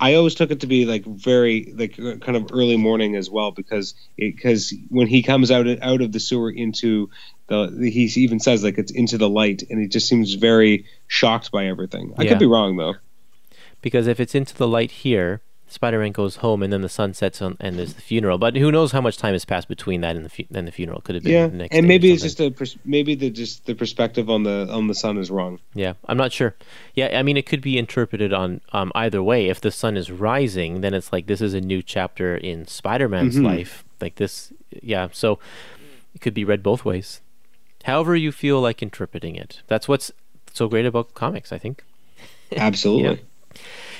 I 0.00 0.14
always 0.14 0.34
took 0.36 0.50
it 0.50 0.60
to 0.60 0.66
be 0.66 0.84
like 0.86 1.04
very 1.04 1.72
like 1.76 1.96
kind 1.96 2.36
of 2.36 2.50
early 2.52 2.76
morning 2.76 3.16
as 3.16 3.28
well 3.28 3.50
because 3.50 3.94
because 4.16 4.72
when 4.90 5.08
he 5.08 5.22
comes 5.22 5.50
out 5.50 5.66
out 5.82 6.00
of 6.02 6.12
the 6.12 6.20
sewer 6.20 6.50
into 6.50 7.10
the 7.48 7.68
he 7.90 8.04
even 8.22 8.38
says 8.38 8.62
like 8.62 8.78
it's 8.78 8.92
into 8.92 9.18
the 9.18 9.28
light 9.28 9.62
and 9.68 9.80
he 9.80 9.88
just 9.88 10.08
seems 10.08 10.34
very 10.34 10.84
shocked 11.08 11.50
by 11.50 11.66
everything. 11.66 12.14
I 12.16 12.22
Yeah. 12.22 12.30
could 12.30 12.38
be 12.38 12.46
wrong 12.46 12.76
though. 12.76 12.94
Because 13.82 14.06
if 14.06 14.20
it's 14.20 14.34
into 14.34 14.54
the 14.54 14.68
light 14.68 14.90
here, 14.90 15.40
Spider-Man 15.70 16.12
goes 16.12 16.36
home, 16.36 16.62
and 16.62 16.72
then 16.72 16.80
the 16.82 16.88
sun 16.88 17.12
sets, 17.14 17.42
on, 17.42 17.56
and 17.60 17.78
there's 17.78 17.94
the 17.94 18.00
funeral. 18.00 18.38
But 18.38 18.56
who 18.56 18.72
knows 18.72 18.92
how 18.92 19.00
much 19.00 19.16
time 19.18 19.34
has 19.34 19.44
passed 19.44 19.68
between 19.68 20.00
that 20.00 20.16
and 20.16 20.24
the 20.24 20.28
fu- 20.30 20.46
and 20.54 20.66
the 20.66 20.72
funeral? 20.72 21.00
Could 21.00 21.14
have 21.16 21.24
been 21.24 21.32
Yeah, 21.32 21.46
the 21.48 21.56
next 21.56 21.76
and 21.76 21.86
maybe 21.86 22.10
it's 22.12 22.22
just 22.22 22.40
a 22.40 22.50
pers- 22.50 22.76
maybe 22.84 23.14
the 23.14 23.30
just 23.30 23.66
the 23.66 23.74
perspective 23.74 24.30
on 24.30 24.42
the 24.44 24.66
on 24.70 24.86
the 24.86 24.94
sun 24.94 25.18
is 25.18 25.30
wrong. 25.30 25.58
Yeah, 25.74 25.92
I'm 26.06 26.16
not 26.16 26.32
sure. 26.32 26.54
Yeah, 26.94 27.18
I 27.18 27.22
mean, 27.22 27.36
it 27.36 27.46
could 27.46 27.60
be 27.60 27.76
interpreted 27.78 28.32
on 28.32 28.60
um, 28.72 28.90
either 28.94 29.22
way. 29.22 29.48
If 29.48 29.60
the 29.60 29.70
sun 29.70 29.96
is 29.96 30.10
rising, 30.10 30.80
then 30.80 30.94
it's 30.94 31.12
like 31.12 31.26
this 31.26 31.40
is 31.40 31.54
a 31.54 31.60
new 31.60 31.82
chapter 31.82 32.36
in 32.36 32.66
Spider-Man's 32.66 33.36
Mhm. 33.36 33.44
life. 33.44 33.84
Like 34.00 34.14
this, 34.16 34.52
yeah. 34.82 35.08
So 35.12 35.38
it 36.14 36.20
could 36.20 36.34
be 36.34 36.44
read 36.44 36.62
both 36.62 36.84
ways. 36.84 37.20
However, 37.84 38.16
you 38.16 38.32
feel 38.32 38.60
like 38.60 38.82
interpreting 38.82 39.36
it. 39.36 39.62
That's 39.66 39.86
what's 39.88 40.10
so 40.52 40.66
great 40.68 40.86
about 40.86 41.14
comics, 41.14 41.52
I 41.52 41.58
think. 41.58 41.84
Absolutely. 42.56 43.20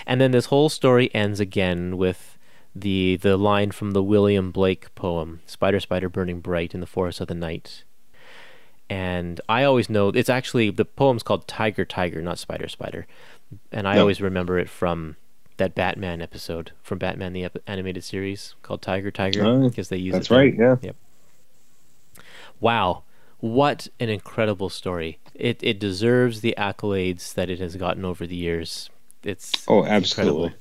And 0.06 0.20
then 0.20 0.30
this 0.30 0.46
whole 0.46 0.68
story 0.68 1.10
ends 1.14 1.40
again 1.40 1.96
with 1.96 2.38
the 2.74 3.16
the 3.16 3.36
line 3.36 3.70
from 3.72 3.90
the 3.92 4.02
William 4.02 4.50
Blake 4.52 4.94
poem, 4.94 5.40
Spider 5.46 5.80
Spider 5.80 6.08
Burning 6.08 6.40
Bright 6.40 6.74
in 6.74 6.80
the 6.80 6.86
Forest 6.86 7.20
of 7.20 7.28
the 7.28 7.34
Night. 7.34 7.84
And 8.90 9.40
I 9.48 9.64
always 9.64 9.90
know 9.90 10.08
it's 10.08 10.30
actually 10.30 10.70
the 10.70 10.84
poem's 10.84 11.22
called 11.22 11.46
Tiger 11.46 11.84
Tiger, 11.84 12.22
not 12.22 12.38
Spider 12.38 12.68
Spider. 12.68 13.06
And 13.72 13.86
I 13.88 13.96
No. 13.96 14.02
always 14.02 14.20
remember 14.20 14.58
it 14.58 14.68
from 14.68 15.16
that 15.58 15.74
Batman 15.74 16.22
episode 16.22 16.70
from 16.82 16.98
Batman 16.98 17.32
the 17.32 17.44
ep- 17.44 17.58
animated 17.66 18.04
series 18.04 18.54
called 18.62 18.80
Tiger 18.80 19.10
Tiger 19.10 19.44
Oh, 19.44 19.68
because 19.68 19.88
they 19.88 19.96
use 19.96 20.12
That's 20.12 20.26
it 20.26 20.30
there. 20.30 20.38
right. 20.38 20.54
Yeah. 20.56 20.76
Yep. 20.80 20.96
Wow. 22.60 23.02
What 23.40 23.88
an 24.00 24.08
incredible 24.08 24.68
story. 24.68 25.18
It 25.34 25.58
it 25.62 25.78
deserves 25.78 26.40
the 26.40 26.54
accolades 26.58 27.34
that 27.34 27.50
it 27.50 27.58
has 27.60 27.76
gotten 27.76 28.04
over 28.04 28.26
the 28.26 28.36
years. 28.36 28.90
It's 29.22 29.64
Oh, 29.68 29.78
incredible. 29.84 29.94
absolutely. 29.96 30.54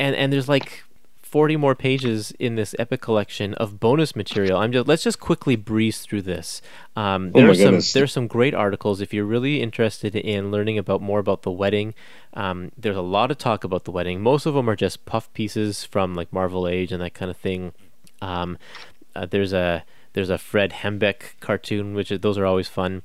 And 0.00 0.16
and 0.16 0.32
there's 0.32 0.48
like 0.48 0.84
40 1.22 1.56
more 1.56 1.74
pages 1.74 2.32
in 2.38 2.54
this 2.54 2.74
epic 2.78 3.02
collection 3.02 3.52
of 3.54 3.78
bonus 3.78 4.16
material. 4.16 4.58
I'm 4.58 4.72
just 4.72 4.88
let's 4.88 5.02
just 5.02 5.20
quickly 5.20 5.56
breeze 5.56 6.00
through 6.00 6.22
this. 6.22 6.62
Um, 6.96 7.32
Oh 7.34 7.40
my 7.40 7.46
there's 7.46 7.58
some 7.58 7.64
goodness. 7.66 7.92
there's 7.92 8.12
some 8.12 8.26
great 8.28 8.54
articles 8.54 9.00
if 9.02 9.12
you're 9.12 9.26
really 9.26 9.60
interested 9.60 10.14
in 10.16 10.50
learning 10.50 10.78
about 10.78 11.02
more 11.02 11.18
about 11.18 11.42
the 11.42 11.50
wedding. 11.50 11.92
Um, 12.32 12.72
there's 12.78 12.96
a 12.96 13.02
lot 13.02 13.30
of 13.30 13.36
talk 13.38 13.62
about 13.64 13.84
the 13.84 13.90
wedding. 13.90 14.22
Most 14.22 14.46
of 14.46 14.54
them 14.54 14.70
are 14.70 14.76
just 14.76 15.04
puff 15.04 15.30
pieces 15.34 15.84
from 15.84 16.14
like 16.14 16.32
Marvel 16.32 16.66
Age 16.66 16.92
and 16.92 17.02
that 17.02 17.12
kind 17.14 17.30
of 17.30 17.36
thing. 17.36 17.72
Um, 18.22 18.56
uh, 19.14 19.26
there's 19.26 19.52
a 19.52 19.84
there's 20.14 20.30
a 20.30 20.38
Fred 20.38 20.72
Hembeck 20.72 21.38
cartoon, 21.40 21.92
which 21.94 22.08
those 22.08 22.38
are 22.38 22.46
always 22.46 22.68
fun. 22.68 23.02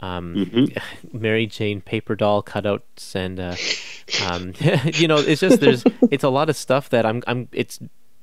Um, 0.00 0.34
Mm-hmm. 0.34 1.16
Mary 1.18 1.46
Jane 1.46 1.80
paper 1.80 2.14
doll 2.14 2.42
cutouts 2.42 3.14
and 3.14 3.40
uh, 3.40 3.56
um, 4.30 4.52
you 4.94 5.08
know 5.08 5.16
it's 5.16 5.40
just 5.40 5.60
there's 5.60 5.84
it's 6.10 6.24
a 6.24 6.28
lot 6.28 6.50
of 6.50 6.56
stuff 6.56 6.88
that 6.90 7.06
I'm 7.06 7.22
I'm 7.26 7.48
it's 7.52 7.78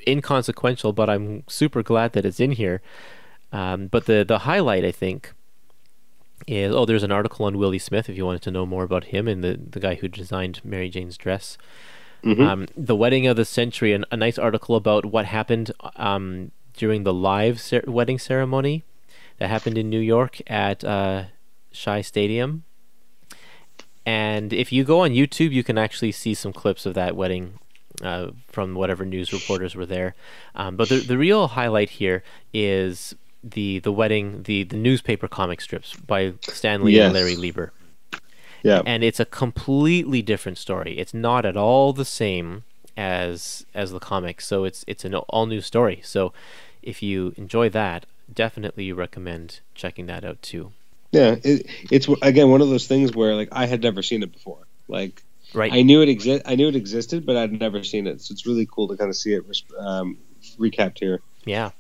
inconsequential, 0.08 0.94
but 0.94 1.10
I'm 1.10 1.44
super 1.48 1.82
glad 1.82 2.14
that 2.14 2.26
it's 2.26 2.40
in 2.40 2.52
here. 2.52 2.82
Um, 3.52 3.88
but 3.88 4.06
the 4.06 4.24
the 4.24 4.40
highlight 4.40 4.86
I 4.86 4.92
think 4.92 5.34
is 6.46 6.74
oh 6.76 6.86
there's 6.86 7.04
an 7.04 7.12
article 7.12 7.46
on 7.46 7.58
Willi 7.58 7.80
Smith 7.80 8.10
if 8.10 8.18
you 8.18 8.26
wanted 8.26 8.42
to 8.44 8.52
know 8.52 8.66
more 8.66 8.84
about 8.84 9.06
him 9.06 9.28
and 9.28 9.44
the 9.44 9.58
the 9.58 9.80
guy 9.80 9.96
who 9.96 10.08
designed 10.08 10.62
Mary 10.64 10.90
Jane's 10.90 11.18
dress. 11.18 11.58
Um, 12.26 12.68
the 12.78 12.96
wedding 12.96 13.28
of 13.28 13.36
the 13.36 13.44
century, 13.44 13.92
an, 13.92 14.06
a 14.10 14.16
nice 14.16 14.38
article 14.38 14.78
about 14.78 15.04
what 15.06 15.26
happened 15.26 15.72
um, 15.98 16.52
during 16.74 17.04
the 17.04 17.14
live 17.14 17.60
cer- 17.60 17.84
wedding 17.86 18.18
ceremony 18.18 18.84
that 19.40 19.50
happened 19.50 19.78
in 19.78 19.90
New 19.90 20.00
York 20.00 20.40
at 20.48 20.86
uh, 20.86 21.24
Shea 21.74 22.02
Stadium. 22.02 22.64
And 24.06 24.52
if 24.54 24.72
you 24.72 24.84
go 24.84 25.02
on 25.02 25.12
YouTube, 25.12 25.52
you 25.52 25.64
can 25.64 25.78
actually 25.78 26.12
see 26.12 26.34
some 26.34 26.54
clips 26.54 26.86
of 26.86 26.94
that 26.94 27.16
wedding 27.16 27.60
uh, 28.02 28.32
from 28.50 28.76
whatever 28.76 29.06
news 29.06 29.32
reporters 29.32 29.76
were 29.76 29.86
there. 29.86 30.16
Um, 30.56 30.76
but 30.76 30.90
the 30.90 31.00
the 31.00 31.18
real 31.18 31.48
highlight 31.50 31.92
here 31.92 32.24
is 32.54 33.16
the 33.44 33.80
the 33.80 33.92
wedding, 33.92 34.44
the 34.44 34.64
the 34.64 34.78
newspaper 34.78 35.28
comic 35.28 35.62
strips 35.62 35.96
by 35.96 36.34
Stan 36.42 36.84
Lee 36.84 36.94
and 37.06 37.14
Larry 37.14 37.36
Lieber 37.36 37.72
Yeah. 38.62 38.82
and 38.86 39.04
it's 39.04 39.20
a 39.20 39.26
completely 39.26 40.22
different 40.22 40.58
story. 40.58 40.98
It's 40.98 41.14
not 41.14 41.46
at 41.46 41.56
all 41.58 41.94
the 41.94 42.06
same 42.06 42.64
as 42.98 43.66
as 43.74 43.92
the 43.92 44.00
comics, 44.00 44.46
so 44.48 44.64
it's 44.66 44.84
it's 44.88 45.06
an 45.06 45.16
all 45.16 45.46
new 45.46 45.62
story. 45.62 46.02
So 46.04 46.34
if 46.82 47.02
you 47.02 47.34
enjoy 47.38 47.70
that, 47.70 48.06
definitely 48.34 48.92
recommend 48.92 49.62
checking 49.76 50.08
that 50.08 50.26
out 50.26 50.42
too. 50.42 50.74
Yeah, 51.14 51.36
it, 51.44 51.68
it's 51.92 52.08
again 52.22 52.50
one 52.50 52.62
of 52.62 52.70
those 52.70 52.88
things 52.88 53.14
where 53.14 53.36
like 53.36 53.50
I 53.52 53.68
had 53.68 53.82
never 53.82 54.02
seen 54.02 54.24
it 54.24 54.34
before. 54.34 54.68
Like 54.88 55.24
Right? 55.54 55.72
I 55.72 55.84
knew 55.84 56.02
it 56.02 56.10
exist, 56.10 56.42
I 56.48 56.56
knew 56.56 56.68
it 56.68 56.76
existed, 56.76 57.26
but 57.26 57.38
I'd 57.38 57.52
never 57.60 57.84
seen 57.84 58.08
it. 58.08 58.22
So 58.22 58.34
it's 58.34 58.48
really 58.48 58.66
cool 58.66 58.88
to 58.88 58.98
kind 58.98 59.10
of 59.10 59.16
see 59.16 59.34
it 59.34 59.44
um, 59.78 60.18
recapped 60.58 60.98
here. 60.98 61.22
Yeah. 61.46 61.72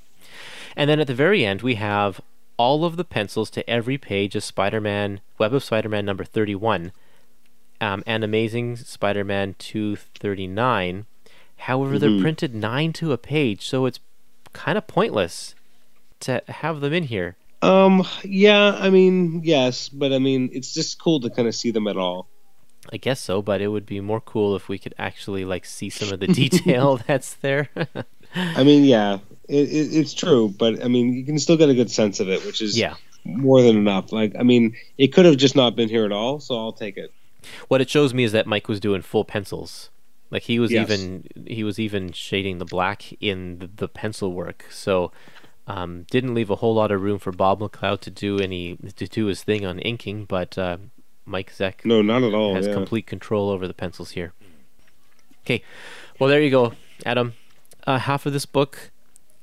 And 0.76 0.88
then 0.90 1.00
at 1.00 1.08
the 1.08 1.16
very 1.16 1.44
end, 1.44 1.64
we 1.64 1.76
have 1.76 2.22
all 2.58 2.86
of 2.86 2.98
the 2.98 3.04
pencils 3.04 3.50
to 3.50 3.68
every 3.68 3.98
page 3.98 4.36
of 4.36 4.44
Spider-Man, 4.44 5.22
Web 5.40 5.56
of 5.56 5.64
Spider-Man 5.64 6.06
number 6.06 6.24
31, 6.24 6.92
um, 7.82 8.04
and 8.06 8.24
Amazing 8.24 8.76
Spider-Man 8.76 9.56
239. 9.58 11.06
However, 11.58 11.98
they're 11.98 12.10
Mhm. 12.10 12.22
printed 12.22 12.54
nine 12.54 12.94
to 12.94 13.12
a 13.12 13.18
page, 13.18 13.66
so 13.66 13.88
it's 13.88 14.00
kind 14.52 14.78
of 14.78 14.86
pointless 14.86 15.56
to 16.20 16.44
have 16.48 16.80
them 16.82 16.94
in 16.94 17.06
here. 17.06 17.38
Um, 17.64 18.06
yeah, 18.24 18.76
I 18.78 18.90
mean, 18.90 19.42
yes, 19.44 19.88
but 19.88 20.12
I 20.12 20.20
mean, 20.20 20.50
it's 20.52 20.74
just 20.74 21.00
cool 21.00 21.22
to 21.22 21.30
kind 21.30 21.48
of 21.48 21.56
see 21.56 21.72
them 21.72 21.88
at 21.88 21.96
all. 21.96 22.28
I 22.92 22.98
guess 22.98 23.22
so, 23.22 23.42
but 23.42 23.62
it 23.62 23.70
would 23.70 23.86
be 23.86 24.02
more 24.02 24.20
cool 24.20 24.58
if 24.58 24.68
we 24.68 24.78
could 24.78 24.94
actually 25.00 25.46
like 25.46 25.64
see 25.66 25.90
some 25.90 26.12
of 26.12 26.20
the 26.20 26.28
detail 26.28 26.98
that's 27.08 27.36
there. 27.36 27.70
I 28.36 28.64
mean, 28.66 28.84
yeah, 28.84 29.20
it, 29.48 29.70
it, 29.70 29.96
it's 29.96 30.14
true, 30.14 30.54
but 30.58 30.84
I 30.84 30.90
mean, 30.90 31.14
you 31.14 31.24
can 31.24 31.40
still 31.40 31.56
get 31.56 31.70
a 31.70 31.74
good 31.74 31.90
sense 31.90 32.20
of 32.20 32.30
it, 32.30 32.46
which 32.46 32.62
is 32.62 32.78
yeah. 32.78 32.96
more 33.24 33.62
than 33.62 33.78
enough. 33.78 34.12
Like, 34.12 34.36
I 34.38 34.44
mean, 34.44 34.76
it 34.98 35.14
could 35.14 35.26
have 35.26 35.38
just 35.38 35.56
not 35.56 35.78
been 35.78 35.88
here 35.88 36.04
at 36.04 36.12
all, 36.12 36.42
so 36.42 36.58
I'll 36.58 36.74
take 36.74 36.98
it. 36.98 37.14
What 37.70 37.80
it 37.80 37.90
shows 37.90 38.14
me 38.14 38.26
is 38.26 38.34
that 38.34 38.46
Mike 38.46 38.68
was 38.68 38.82
doing 38.82 39.02
full 39.02 39.24
pencils. 39.24 39.90
Like 40.34 40.44
he 40.44 40.58
was 40.60 40.72
Yes. 40.72 40.90
even 40.90 41.28
he 41.46 41.64
was 41.64 41.80
even 41.80 42.12
shading 42.12 42.58
the 42.58 42.66
black 42.66 43.14
in 43.22 43.60
the, 43.60 43.68
the 43.68 43.88
pencil 43.88 44.34
work. 44.34 44.66
So 44.72 45.12
um, 45.68 46.06
didn't 46.10 46.34
leave 46.34 46.50
a 46.50 46.58
whole 46.58 46.76
lot 46.76 46.92
of 46.92 47.02
room 47.02 47.20
for 47.20 47.32
Bob 47.32 47.60
McLeod 47.60 48.02
to 48.02 48.12
do 48.12 48.40
any 48.40 48.78
to 48.96 49.08
do 49.08 49.28
his 49.28 49.44
thing 49.44 49.66
on 49.66 49.80
inking, 49.80 50.26
but 50.26 50.58
uh, 50.58 50.78
Mike 51.26 51.52
Zeck 51.54 51.86
No, 51.86 52.02
not 52.02 52.24
at 52.24 52.34
all. 52.34 52.56
has 52.56 52.68
yeah. 52.68 52.74
complete 52.74 53.08
control 53.08 53.50
over 53.50 53.68
the 53.68 53.74
pencils 53.74 54.12
here. 54.12 54.34
Okay, 55.46 55.64
well 56.20 56.30
there 56.30 56.42
you 56.42 56.50
go, 56.50 56.74
Adam. 57.06 57.34
Uh, 57.86 57.98
half 58.00 58.26
of 58.26 58.34
this 58.34 58.46
book, 58.46 58.92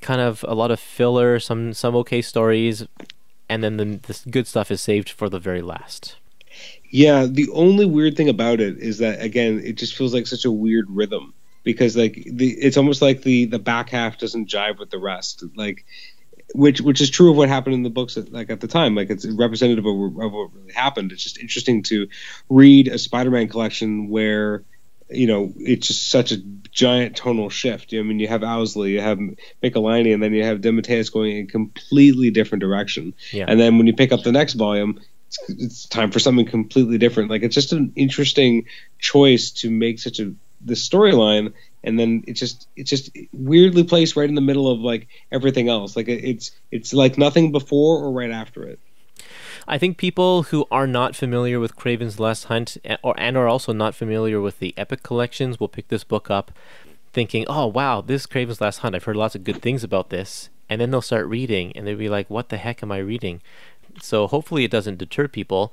kind 0.00 0.20
of 0.20 0.44
a 0.48 0.54
lot 0.54 0.70
of 0.70 0.80
filler, 0.80 1.38
some 1.40 1.72
some 1.72 1.94
okay 1.96 2.22
stories, 2.22 2.86
and 3.48 3.64
then 3.64 3.76
the, 3.76 3.84
the 3.84 4.30
good 4.30 4.46
stuff 4.46 4.70
is 4.70 4.80
saved 4.80 5.08
for 5.10 5.28
the 5.28 5.38
very 5.38 5.62
last. 5.62 6.16
Yeah, 6.90 7.26
the 7.26 7.48
only 7.52 7.86
weird 7.86 8.16
thing 8.16 8.28
about 8.28 8.60
it 8.60 8.76
is 8.78 8.98
that 8.98 9.22
again, 9.22 9.60
it 9.64 9.76
just 9.76 9.94
feels 9.94 10.12
like 10.12 10.26
such 10.26 10.44
a 10.44 10.50
weird 10.50 10.86
rhythm 10.90 11.32
because 11.62 11.96
like 11.96 12.14
the 12.26 12.50
it's 12.50 12.76
almost 12.76 13.02
like 13.02 13.22
the 13.22 13.46
the 13.46 13.58
back 13.58 13.90
half 13.90 14.18
doesn't 14.18 14.48
jive 14.48 14.78
with 14.78 14.90
the 14.90 14.98
rest. 14.98 15.44
Like 15.56 15.84
which 16.54 16.80
which 16.80 17.00
is 17.00 17.10
true 17.10 17.30
of 17.30 17.36
what 17.36 17.48
happened 17.48 17.74
in 17.74 17.82
the 17.82 17.90
books 17.90 18.16
at, 18.16 18.32
like 18.32 18.50
at 18.50 18.60
the 18.60 18.68
time. 18.68 18.94
Like 18.94 19.10
it's 19.10 19.26
representative 19.26 19.86
of, 19.86 19.94
of 19.94 20.32
what 20.32 20.54
really 20.54 20.72
happened. 20.72 21.12
It's 21.12 21.22
just 21.22 21.38
interesting 21.38 21.82
to 21.84 22.08
read 22.48 22.88
a 22.88 22.98
Spider-Man 22.98 23.48
collection 23.48 24.08
where 24.08 24.64
you 25.08 25.26
know 25.26 25.52
it's 25.56 25.88
just 25.88 26.10
such 26.10 26.32
a 26.32 26.38
giant 26.70 27.16
tonal 27.16 27.50
shift. 27.50 27.92
I 27.94 28.02
mean, 28.02 28.20
you 28.20 28.28
have 28.28 28.42
Owsley, 28.42 28.92
you 28.92 29.00
have 29.00 29.18
Michelinie, 29.62 30.14
and 30.14 30.22
then 30.22 30.32
you 30.32 30.44
have 30.44 30.60
DeMatteis 30.60 31.12
going 31.12 31.36
in 31.36 31.44
a 31.44 31.48
completely 31.48 32.30
different 32.30 32.62
direction. 32.62 33.14
Yeah. 33.32 33.46
And 33.48 33.58
then 33.58 33.78
when 33.78 33.86
you 33.86 33.94
pick 33.94 34.12
up 34.12 34.22
the 34.22 34.32
next 34.32 34.54
volume, 34.54 35.00
it's, 35.26 35.38
it's 35.48 35.86
time 35.86 36.10
for 36.10 36.18
something 36.18 36.46
completely 36.46 36.98
different. 36.98 37.30
Like 37.30 37.42
it's 37.42 37.54
just 37.54 37.72
an 37.72 37.92
interesting 37.96 38.66
choice 38.98 39.50
to 39.52 39.70
make 39.70 39.98
such 39.98 40.20
a 40.20 40.34
the 40.64 40.74
storyline, 40.74 41.52
and 41.82 41.98
then 41.98 42.24
it 42.26 42.34
just 42.34 42.68
it's 42.76 42.90
just 42.90 43.10
weirdly 43.32 43.84
placed 43.84 44.16
right 44.16 44.28
in 44.28 44.34
the 44.34 44.40
middle 44.40 44.70
of 44.70 44.80
like 44.80 45.08
everything 45.32 45.68
else. 45.68 45.96
Like 45.96 46.08
it's 46.08 46.52
it's 46.70 46.92
like 46.92 47.18
nothing 47.18 47.52
before 47.52 48.02
or 48.02 48.12
right 48.12 48.30
after 48.30 48.64
it. 48.64 48.78
I 49.68 49.78
think 49.78 49.98
people 49.98 50.44
who 50.44 50.66
are 50.70 50.86
not 50.86 51.14
familiar 51.14 51.60
with 51.60 51.76
Kraven's 51.76 52.18
Last 52.18 52.44
Hunt 52.44 52.76
eh, 52.84 52.96
or 53.02 53.14
and 53.18 53.36
are 53.36 53.48
also 53.48 53.72
not 53.72 53.94
familiar 53.94 54.40
with 54.40 54.58
the 54.58 54.74
Epic 54.76 55.02
collections 55.02 55.60
will 55.60 55.68
pick 55.68 55.88
this 55.88 56.04
book 56.04 56.30
up 56.30 56.52
thinking, 57.12 57.44
"Oh, 57.48 57.66
wow, 57.66 58.00
this 58.00 58.26
Kraven's 58.26 58.60
Last 58.60 58.78
Hunt. 58.78 58.94
I've 58.94 59.04
heard 59.04 59.16
lots 59.16 59.34
of 59.34 59.44
good 59.44 59.62
things 59.62 59.84
about 59.84 60.10
this." 60.10 60.48
And 60.68 60.80
then 60.80 60.90
they'll 60.90 61.02
start 61.02 61.26
reading 61.26 61.72
and 61.74 61.86
they'll 61.86 61.96
be 61.96 62.08
like, 62.08 62.30
"What 62.30 62.48
the 62.48 62.56
heck 62.56 62.82
am 62.82 62.92
I 62.92 62.98
reading?" 62.98 63.42
So 64.00 64.26
hopefully 64.26 64.64
it 64.64 64.70
doesn't 64.70 64.98
deter 64.98 65.28
people. 65.28 65.72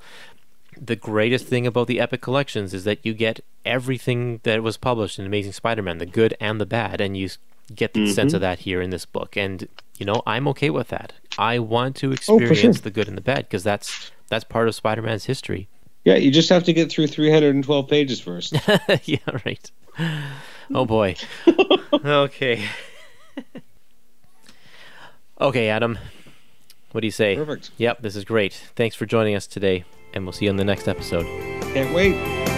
The 0.76 0.96
greatest 0.96 1.46
thing 1.46 1.66
about 1.66 1.86
the 1.86 2.00
Epic 2.00 2.20
collections 2.20 2.72
is 2.74 2.84
that 2.84 3.04
you 3.04 3.14
get 3.14 3.40
everything 3.64 4.40
that 4.44 4.62
was 4.62 4.76
published 4.76 5.18
in 5.18 5.26
Amazing 5.26 5.52
Spider-Man, 5.52 5.98
the 5.98 6.06
good 6.06 6.34
and 6.40 6.60
the 6.60 6.66
bad, 6.66 7.00
and 7.00 7.16
you 7.16 7.28
get 7.74 7.94
the 7.94 8.12
sense 8.12 8.32
of 8.32 8.38
mm-hmm. 8.38 8.42
that 8.44 8.58
here 8.60 8.80
in 8.80 8.90
this 8.90 9.04
book. 9.04 9.36
And 9.36 9.68
you 9.98 10.06
know, 10.06 10.22
I'm 10.26 10.46
okay 10.48 10.70
with 10.70 10.88
that. 10.88 11.12
I 11.36 11.58
want 11.58 11.96
to 11.96 12.12
Oh, 12.12 12.16
sure. 12.16 12.42
experience 12.42 12.80
the 12.80 12.90
good 12.90 13.08
and 13.08 13.16
the 13.16 13.22
bad 13.22 13.40
because 13.40 13.64
that's 13.64 14.10
that's 14.28 14.44
part 14.44 14.68
of 14.68 14.74
Spider-Man's 14.74 15.24
history. 15.24 15.68
Yeah, 16.04 16.14
you 16.14 16.30
just 16.30 16.48
have 16.48 16.64
to 16.64 16.72
get 16.72 16.90
through 16.90 17.08
312 17.08 17.88
pages 17.88 18.20
first. 18.20 18.54
yeah, 19.04 19.18
right. 19.44 19.70
Oh 20.72 20.84
boy. 20.84 21.16
okay. 22.04 22.64
okay, 25.40 25.68
Adam. 25.68 25.98
What 26.92 27.02
do 27.02 27.06
you 27.06 27.12
say? 27.12 27.36
Perfect. 27.36 27.70
Yep, 27.76 28.02
this 28.02 28.16
is 28.16 28.24
great. 28.24 28.54
Thanks 28.74 28.96
for 28.96 29.04
joining 29.04 29.34
us 29.34 29.46
today, 29.46 29.84
and 30.14 30.24
we'll 30.24 30.32
see 30.32 30.46
you 30.46 30.50
on 30.50 30.56
the 30.56 30.64
next 30.64 30.88
episode. 30.88 31.24
Can't 31.72 31.94
wait. 31.94 32.57